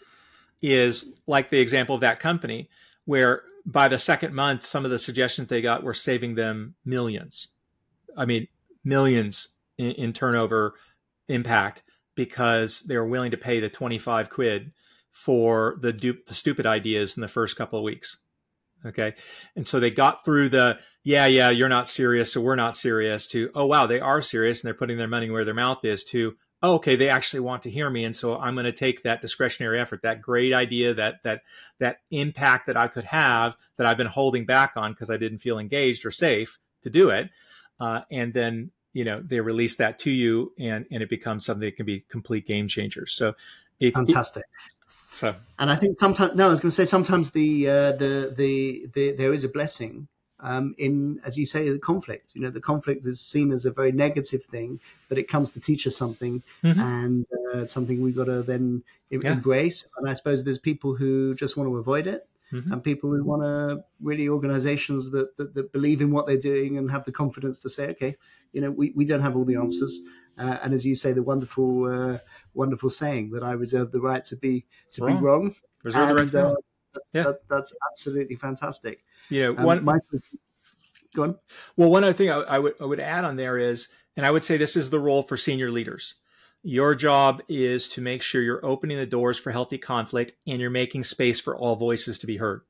is 0.63 1.15
like 1.27 1.51
the 1.51 1.61
example 1.61 1.95
of 1.95 2.01
that 2.01 2.21
company 2.21 2.69
where 3.05 3.43
by 3.67 3.89
the 3.89 3.99
second 3.99 4.33
month, 4.33 4.65
some 4.65 4.85
of 4.85 4.91
the 4.91 4.99
suggestions 4.99 5.49
they 5.49 5.61
got 5.61 5.83
were 5.83 5.95
saving 5.95 6.37
them 6.37 6.77
millions. 6.85 7.49
I 8.17 8.25
mean, 8.25 8.47
millions 8.85 9.49
in, 9.77 9.93
in 9.93 10.13
turnover 10.13 10.75
impact 11.29 11.83
because 12.15 12.81
they 12.81 12.97
were 12.97 13.07
willing 13.07 13.33
to 13.33 13.37
pay 13.37 13.59
the 13.61 13.69
25 13.69 14.31
quid 14.31 14.73
for 15.11 15.77
the, 15.81 15.93
du- 15.93 16.19
the 16.27 16.35
stupid 16.35 16.65
ideas 16.65 17.17
in 17.17 17.21
the 17.21 17.29
first 17.29 17.57
couple 17.57 17.79
of 17.79 17.85
weeks. 17.85 18.19
Okay. 18.87 19.15
And 19.57 19.67
so 19.67 19.81
they 19.81 19.91
got 19.91 20.25
through 20.25 20.51
the, 20.51 20.79
yeah, 21.03 21.27
yeah, 21.27 21.51
you're 21.51 21.69
not 21.69 21.89
serious. 21.89 22.33
So 22.33 22.41
we're 22.41 22.57
not 22.57 22.77
serious 22.77 23.27
to, 23.29 23.51
oh, 23.55 23.67
wow, 23.67 23.87
they 23.87 24.01
are 24.01 24.21
serious 24.21 24.61
and 24.61 24.69
they're 24.69 24.75
putting 24.75 24.99
their 24.99 25.09
money 25.09 25.29
where 25.29 25.45
their 25.45 25.55
mouth 25.55 25.85
is 25.85 26.05
to, 26.05 26.37
oh, 26.63 26.75
okay, 26.75 26.97
they 26.97 27.09
actually 27.09 27.41
want 27.41 27.63
to 27.63 27.71
hear 27.71 27.91
me. 27.91 28.05
And 28.05 28.15
so 28.15 28.39
I'm 28.39 28.55
going 28.55 28.65
to 28.65 28.73
take 28.73 29.03
that 29.03 29.21
discretionary 29.21 29.81
effort, 29.81 30.03
that 30.03 30.23
great 30.23 30.53
idea, 30.53 30.95
that, 30.95 31.23
that, 31.25 31.43
that 31.81 31.99
impact 32.11 32.69
that 32.69 32.77
I 32.77 32.89
could 32.89 33.05
have 33.05 33.57
that 33.77 33.87
I've 33.87 33.97
been 33.97 34.07
holding 34.07 34.47
back 34.47 34.73
on 34.77 34.93
because 34.93 35.11
I 35.11 35.17
didn't 35.17 35.39
feel 35.39 35.59
engaged 35.59 36.07
or 36.07 36.11
safe 36.11 36.59
to 36.83 36.91
do 36.91 37.11
it. 37.11 37.31
Uh, 37.81 38.03
and 38.11 38.33
then 38.33 38.71
you 38.97 39.05
know 39.05 39.21
they 39.23 39.41
release 39.41 39.77
that 39.77 39.99
to 39.99 40.11
you 40.11 40.55
and 40.59 40.87
and 40.91 41.03
it 41.03 41.11
becomes 41.11 41.45
something 41.45 41.61
that 41.61 41.77
can 41.77 41.85
be 41.85 42.01
complete 42.09 42.47
game 42.47 42.67
changers 42.67 43.13
so 43.13 43.35
if, 43.79 43.93
fantastic 43.93 44.45
so 45.17 45.35
and 45.59 45.71
i 45.71 45.77
think 45.77 45.99
sometimes 45.99 46.35
no 46.35 46.47
i 46.47 46.51
was 46.51 46.61
going 46.61 46.71
to 46.71 46.75
say 46.75 46.85
sometimes 46.85 47.31
the 47.31 47.69
uh, 47.69 47.93
the, 47.93 48.35
the 48.37 48.87
the 48.93 49.13
there 49.13 49.33
is 49.33 49.45
a 49.45 49.49
blessing 49.49 50.07
um, 50.41 50.75
in 50.77 51.19
as 51.25 51.39
you 51.39 51.47
say 51.47 51.69
the 51.69 51.79
conflict 51.79 52.33
you 52.35 52.43
know 52.43 52.51
the 52.51 52.61
conflict 52.61 53.07
is 53.07 53.19
seen 53.19 53.51
as 53.51 53.65
a 53.65 53.71
very 53.71 53.93
negative 53.93 54.45
thing 54.45 54.79
but 55.09 55.17
it 55.17 55.27
comes 55.27 55.49
to 55.51 55.59
teach 55.59 55.87
us 55.87 55.97
something 55.97 56.43
mm-hmm. 56.63 56.79
and 56.79 57.27
uh, 57.55 57.65
something 57.65 58.03
we've 58.03 58.17
got 58.17 58.27
to 58.27 58.43
then 58.43 58.83
yeah. 59.09 59.33
embrace 59.33 59.85
and 59.97 60.09
i 60.09 60.13
suppose 60.13 60.45
there's 60.45 60.59
people 60.59 60.95
who 60.95 61.35
just 61.35 61.57
want 61.57 61.69
to 61.69 61.77
avoid 61.79 62.07
it 62.07 62.29
Mm-hmm. 62.53 62.73
and 62.73 62.85
people 62.85 63.11
who 63.11 63.25
want 63.25 63.43
to 63.43 63.83
really 64.01 64.29
organizations 64.29 65.11
that, 65.11 65.37
that, 65.37 65.53
that, 65.55 65.73
believe 65.73 66.01
in 66.01 66.13
what 66.13 66.29
they're 66.29 66.39
doing 66.39 66.79
and 66.79 66.89
have 66.93 67.05
the 67.05 67.11
confidence 67.11 67.59
to 67.63 67.69
say, 67.69 67.89
okay, 67.89 68.15
you 68.53 68.61
know, 68.61 68.71
we, 68.71 68.93
we 68.95 69.05
don't 69.05 69.21
have 69.21 69.35
all 69.35 69.45
the 69.45 69.57
answers. 69.57 70.01
Uh, 70.39 70.59
and 70.63 70.75
as 70.75 70.85
you 70.85 70.95
say, 70.95 71.13
the 71.13 71.23
wonderful, 71.23 71.87
uh, 71.87 72.19
wonderful 72.55 72.91
saying 72.91 73.31
that 73.31 73.43
I 73.43 73.53
reserve 73.53 73.93
the 73.93 74.01
right 74.01 74.25
to 74.27 74.37
be 74.37 74.67
to 74.93 75.05
wrong. 75.05 75.17
be 75.17 75.23
wrong. 75.23 75.55
Reserve 75.83 76.19
and, 76.19 76.31
the 76.31 76.45
right 76.45 76.53
uh, 76.53 77.01
yeah. 77.13 77.23
That, 77.25 77.49
that's 77.49 77.75
absolutely 77.91 78.37
fantastic. 78.37 79.05
You 79.29 79.45
know, 79.45 79.57
um, 79.59 79.65
one. 79.65 79.85
My, 79.85 79.99
go 81.15 81.23
on. 81.25 81.39
Well, 81.77 81.91
one 81.91 82.05
other 82.05 82.13
thing 82.13 82.31
I, 82.31 82.41
I 82.41 82.59
would 82.59 82.75
I 82.81 82.85
would 82.85 83.01
add 83.01 83.25
on 83.25 83.37
there 83.37 83.59
is, 83.59 83.89
and 84.17 84.25
I 84.25 84.31
would 84.31 84.45
say 84.45 84.57
this 84.57 84.77
is 84.77 84.91
the 84.91 85.01
role 85.01 85.23
for 85.23 85.37
senior 85.37 85.71
leaders. 85.71 86.15
Your 86.63 86.95
job 86.95 87.43
is 87.49 87.89
to 87.91 88.01
make 88.01 88.23
sure 88.23 88.43
you're 88.43 88.65
opening 88.65 88.97
the 88.97 89.07
doors 89.07 89.39
for 89.39 89.53
healthy 89.53 89.79
conflict 89.79 90.33
and 90.47 90.61
you're 90.61 90.71
making 90.71 91.05
space 91.05 91.39
for 91.39 91.57
all 91.57 91.77
voices 91.77 92.19
to 92.19 92.27
be 92.27 92.39
heard. 92.39 92.63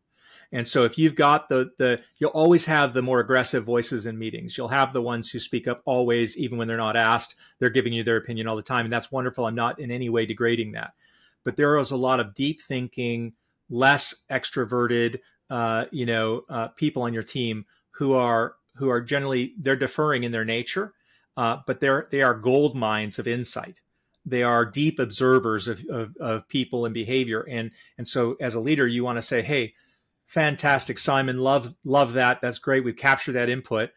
And 0.53 0.67
so 0.67 0.85
if 0.85 0.97
you've 0.99 1.15
got 1.15 1.49
the 1.49 1.71
the 1.79 2.01
you'll 2.19 2.31
always 2.31 2.65
have 2.67 2.93
the 2.93 3.03
more 3.03 3.21
aggressive 3.21 3.65
voices 3.65 4.07
in 4.07 4.19
meetings. 4.19 4.57
You'll 4.57 4.69
have 4.69 4.93
the 4.93 5.03
ones 5.03 5.31
who 5.31 5.39
speak 5.39 5.67
up 5.67 5.83
always 5.85 6.37
even 6.37 6.59
when 6.59 6.69
they're 6.69 6.77
not 6.77 6.97
asked. 6.97 7.35
They're 7.59 7.71
giving 7.71 7.93
you 7.93 8.05
their 8.05 8.17
opinion 8.17 8.47
all 8.47 8.57
the 8.57 8.63
time 8.63 8.87
and 8.87 8.93
that's 8.93 9.13
wonderful. 9.13 9.47
I'm 9.47 9.55
not 9.55 9.79
in 9.79 9.91
any 9.91 10.09
way 10.09 10.27
degrading 10.27 10.73
that. 10.73 10.93
But 11.45 11.57
there 11.57 11.79
is 11.79 11.91
a 11.91 11.97
lot 11.97 12.21
of 12.21 12.35
deep 12.35 12.61
thinking, 12.63 13.35
less 13.69 14.15
extroverted 14.31 15.21
uh, 15.49 15.87
you 15.93 16.07
know, 16.07 16.43
uh, 16.49 16.69
people 16.69 17.03
on 17.03 17.15
your 17.15 17.23
team 17.23 17.67
who 17.91 18.15
are 18.15 18.57
who 18.77 18.91
are 18.91 19.01
generally 19.01 19.55
they're 19.59 19.77
deferring 19.77 20.25
in 20.25 20.33
their 20.33 20.45
nature, 20.45 20.93
uh, 21.37 21.59
but 21.67 21.81
they're 21.81 22.09
they 22.11 22.23
are 22.23 22.35
gold 22.35 22.75
mines 22.75 23.19
of 23.19 23.29
insight 23.29 23.81
they 24.29 24.43
are 24.43 24.65
deep 24.65 24.99
observers 24.99 25.69
of, 25.69 25.87
of, 25.89 26.17
of, 26.17 26.49
people 26.49 26.85
and 26.85 26.93
behavior 26.93 27.47
and 27.49 27.71
and 27.97 28.09
so 28.09 28.37
as 28.41 28.55
a 28.55 28.61
leader 28.61 28.87
you 28.87 29.05
want 29.05 29.17
to 29.17 29.23
say 29.23 29.41
hey 29.41 29.73
fantastic 30.27 30.99
simon. 30.99 31.39
Love 31.39 31.75
love 31.85 32.15
that. 32.15 32.41
That's 32.41 32.59
great. 32.59 32.85
We've 32.85 32.97
captured 32.97 33.33
that 33.33 33.49
input. 33.49 33.91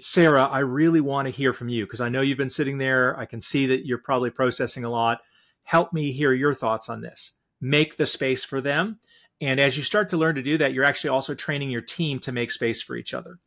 Sarah 0.00 0.44
i 0.44 0.60
really 0.60 1.00
want 1.00 1.26
to 1.26 1.32
hear 1.32 1.52
from 1.52 1.68
you 1.68 1.84
because 1.84 2.00
i 2.00 2.08
know 2.08 2.20
you've 2.20 2.38
been 2.38 2.48
sitting 2.48 2.78
there. 2.78 3.18
I 3.18 3.26
can 3.26 3.40
see 3.40 3.66
that 3.66 3.86
you're 3.86 3.98
probably 3.98 4.30
processing 4.30 4.84
a 4.84 4.90
lot. 4.90 5.20
Help 5.64 5.92
me 5.92 6.12
hear 6.12 6.32
your 6.32 6.54
thoughts 6.54 6.88
on 6.88 7.00
this. 7.00 7.32
Make 7.60 7.96
the 7.96 8.06
space 8.06 8.44
for 8.44 8.60
them. 8.60 9.00
And 9.40 9.58
as 9.58 9.76
you 9.76 9.82
start 9.82 10.10
to 10.10 10.16
learn 10.16 10.36
to 10.36 10.42
do 10.42 10.58
that 10.58 10.72
you're 10.72 10.84
actually 10.84 11.10
also 11.10 11.34
training 11.34 11.70
your 11.70 11.80
team 11.80 12.20
to 12.20 12.32
make 12.32 12.52
space 12.52 12.80
for 12.80 12.94
each 12.94 13.12
other. 13.12 13.38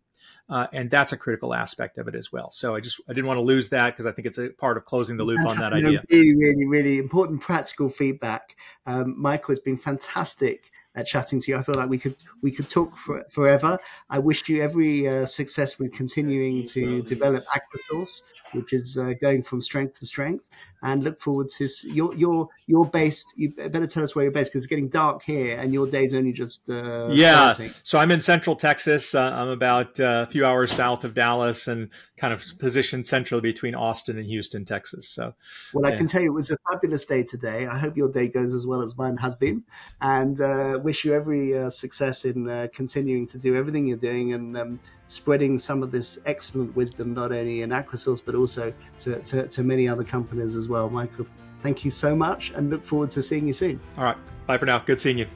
Uh, 0.49 0.67
and 0.73 0.91
that's 0.91 1.13
a 1.13 1.17
critical 1.17 1.53
aspect 1.53 1.97
of 1.97 2.09
it 2.09 2.15
as 2.15 2.31
well. 2.33 2.51
So 2.51 2.75
I 2.75 2.81
just 2.81 2.99
I 3.07 3.13
didn't 3.13 3.27
want 3.27 3.37
to 3.37 3.43
lose 3.43 3.69
that 3.69 3.91
because 3.91 4.05
I 4.05 4.11
think 4.11 4.25
it's 4.25 4.37
a 4.37 4.49
part 4.49 4.75
of 4.75 4.83
closing 4.83 5.15
the 5.15 5.23
loop 5.23 5.39
on 5.47 5.57
that 5.59 5.71
idea. 5.71 6.03
Really, 6.11 6.35
really, 6.35 6.67
really 6.67 6.97
important 6.97 7.39
practical 7.39 7.87
feedback. 7.87 8.57
Um, 8.85 9.15
Michael 9.17 9.53
has 9.53 9.59
been 9.59 9.77
fantastic 9.77 10.72
at 10.95 11.07
chatting 11.07 11.39
to 11.41 11.51
you. 11.51 11.57
I 11.57 11.63
feel 11.63 11.75
like 11.75 11.89
we 11.89 11.97
could 11.97 12.15
we 12.41 12.51
could 12.51 12.69
talk 12.69 12.97
for, 12.97 13.23
forever. 13.29 13.77
I 14.09 14.19
wish 14.19 14.47
you 14.49 14.61
every 14.61 15.07
uh, 15.07 15.25
success 15.25 15.79
with 15.79 15.93
continuing 15.93 16.65
to 16.67 17.01
develop 17.03 17.45
AquaSource, 17.45 18.23
which 18.53 18.73
is 18.73 18.97
uh, 18.97 19.13
going 19.21 19.43
from 19.43 19.61
strength 19.61 19.99
to 19.99 20.05
strength 20.05 20.43
and 20.83 21.03
look 21.03 21.19
forward 21.19 21.49
to 21.49 21.67
you're 21.83 22.13
you're 22.15 22.47
you're 22.67 22.85
based. 22.85 23.33
You 23.37 23.51
better 23.51 23.87
tell 23.87 24.03
us 24.03 24.15
where 24.15 24.23
you're 24.23 24.31
based 24.31 24.51
because 24.51 24.65
it's 24.65 24.69
getting 24.69 24.89
dark 24.89 25.23
here, 25.23 25.57
and 25.57 25.73
your 25.73 25.87
day's 25.87 26.13
only 26.13 26.33
just 26.33 26.69
uh, 26.69 27.07
yeah. 27.09 27.53
Starting. 27.53 27.73
So 27.83 27.97
I'm 27.97 28.11
in 28.11 28.19
Central 28.19 28.55
Texas. 28.55 29.15
Uh, 29.15 29.31
I'm 29.33 29.47
about 29.47 29.99
uh, 29.99 30.25
a 30.27 30.29
few 30.29 30.45
hours 30.45 30.71
south 30.71 31.03
of 31.05 31.13
Dallas, 31.13 31.67
and 31.67 31.89
kind 32.17 32.33
of 32.33 32.43
positioned 32.59 33.07
centrally 33.07 33.41
between 33.41 33.75
Austin 33.75 34.17
and 34.17 34.27
Houston, 34.27 34.65
Texas. 34.65 35.09
So, 35.09 35.33
well, 35.73 35.91
I 35.91 35.95
can 35.95 36.07
tell 36.07 36.21
you 36.21 36.31
it 36.31 36.35
was 36.35 36.51
a 36.51 36.57
fabulous 36.69 37.05
day 37.05 37.23
today. 37.23 37.65
I 37.65 37.77
hope 37.77 37.97
your 37.97 38.09
day 38.09 38.27
goes 38.27 38.53
as 38.53 38.67
well 38.67 38.81
as 38.81 38.97
mine 38.97 39.17
has 39.17 39.35
been, 39.35 39.63
and 40.01 40.39
uh, 40.39 40.79
wish 40.83 41.05
you 41.05 41.13
every 41.13 41.57
uh, 41.57 41.69
success 41.69 42.25
in 42.25 42.49
uh, 42.49 42.67
continuing 42.73 43.25
to 43.27 43.37
do 43.37 43.55
everything 43.55 43.87
you're 43.87 43.97
doing 43.97 44.33
and. 44.33 44.57
Um, 44.57 44.79
spreading 45.13 45.59
some 45.59 45.83
of 45.83 45.91
this 45.91 46.17
excellent 46.25 46.75
wisdom 46.75 47.13
not 47.13 47.31
only 47.31 47.61
in 47.61 47.69
AquaSource 47.69 48.23
but 48.25 48.33
also 48.33 48.73
to, 48.97 49.19
to, 49.19 49.47
to 49.47 49.61
many 49.61 49.87
other 49.87 50.03
companies 50.03 50.55
as 50.55 50.67
well. 50.67 50.89
Michael, 50.89 51.27
thank 51.61 51.85
you 51.85 51.91
so 51.91 52.15
much 52.15 52.51
and 52.55 52.71
look 52.71 52.83
forward 52.83 53.11
to 53.11 53.21
seeing 53.21 53.47
you 53.47 53.53
soon. 53.53 53.79
All 53.97 54.03
right. 54.03 54.17
Bye 54.47 54.57
for 54.57 54.65
now. 54.65 54.79
Good 54.79 54.99
seeing 54.99 55.19
you. 55.19 55.27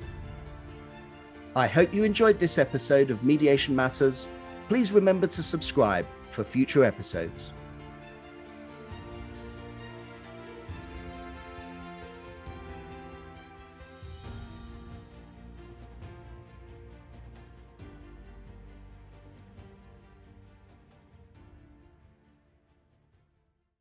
I 1.56 1.68
hope 1.68 1.93
you 1.93 2.04
enjoyed 2.04 2.39
this 2.39 2.58
episode 2.58 3.12
of 3.12 3.24
Mediation 3.24 3.76
Matters. 3.76 4.30
Please 4.68 4.91
remember 4.91 5.28
to 5.28 5.43
subscribe 5.43 6.06
for 6.32 6.43
future 6.43 6.84
episodes. 6.84 7.54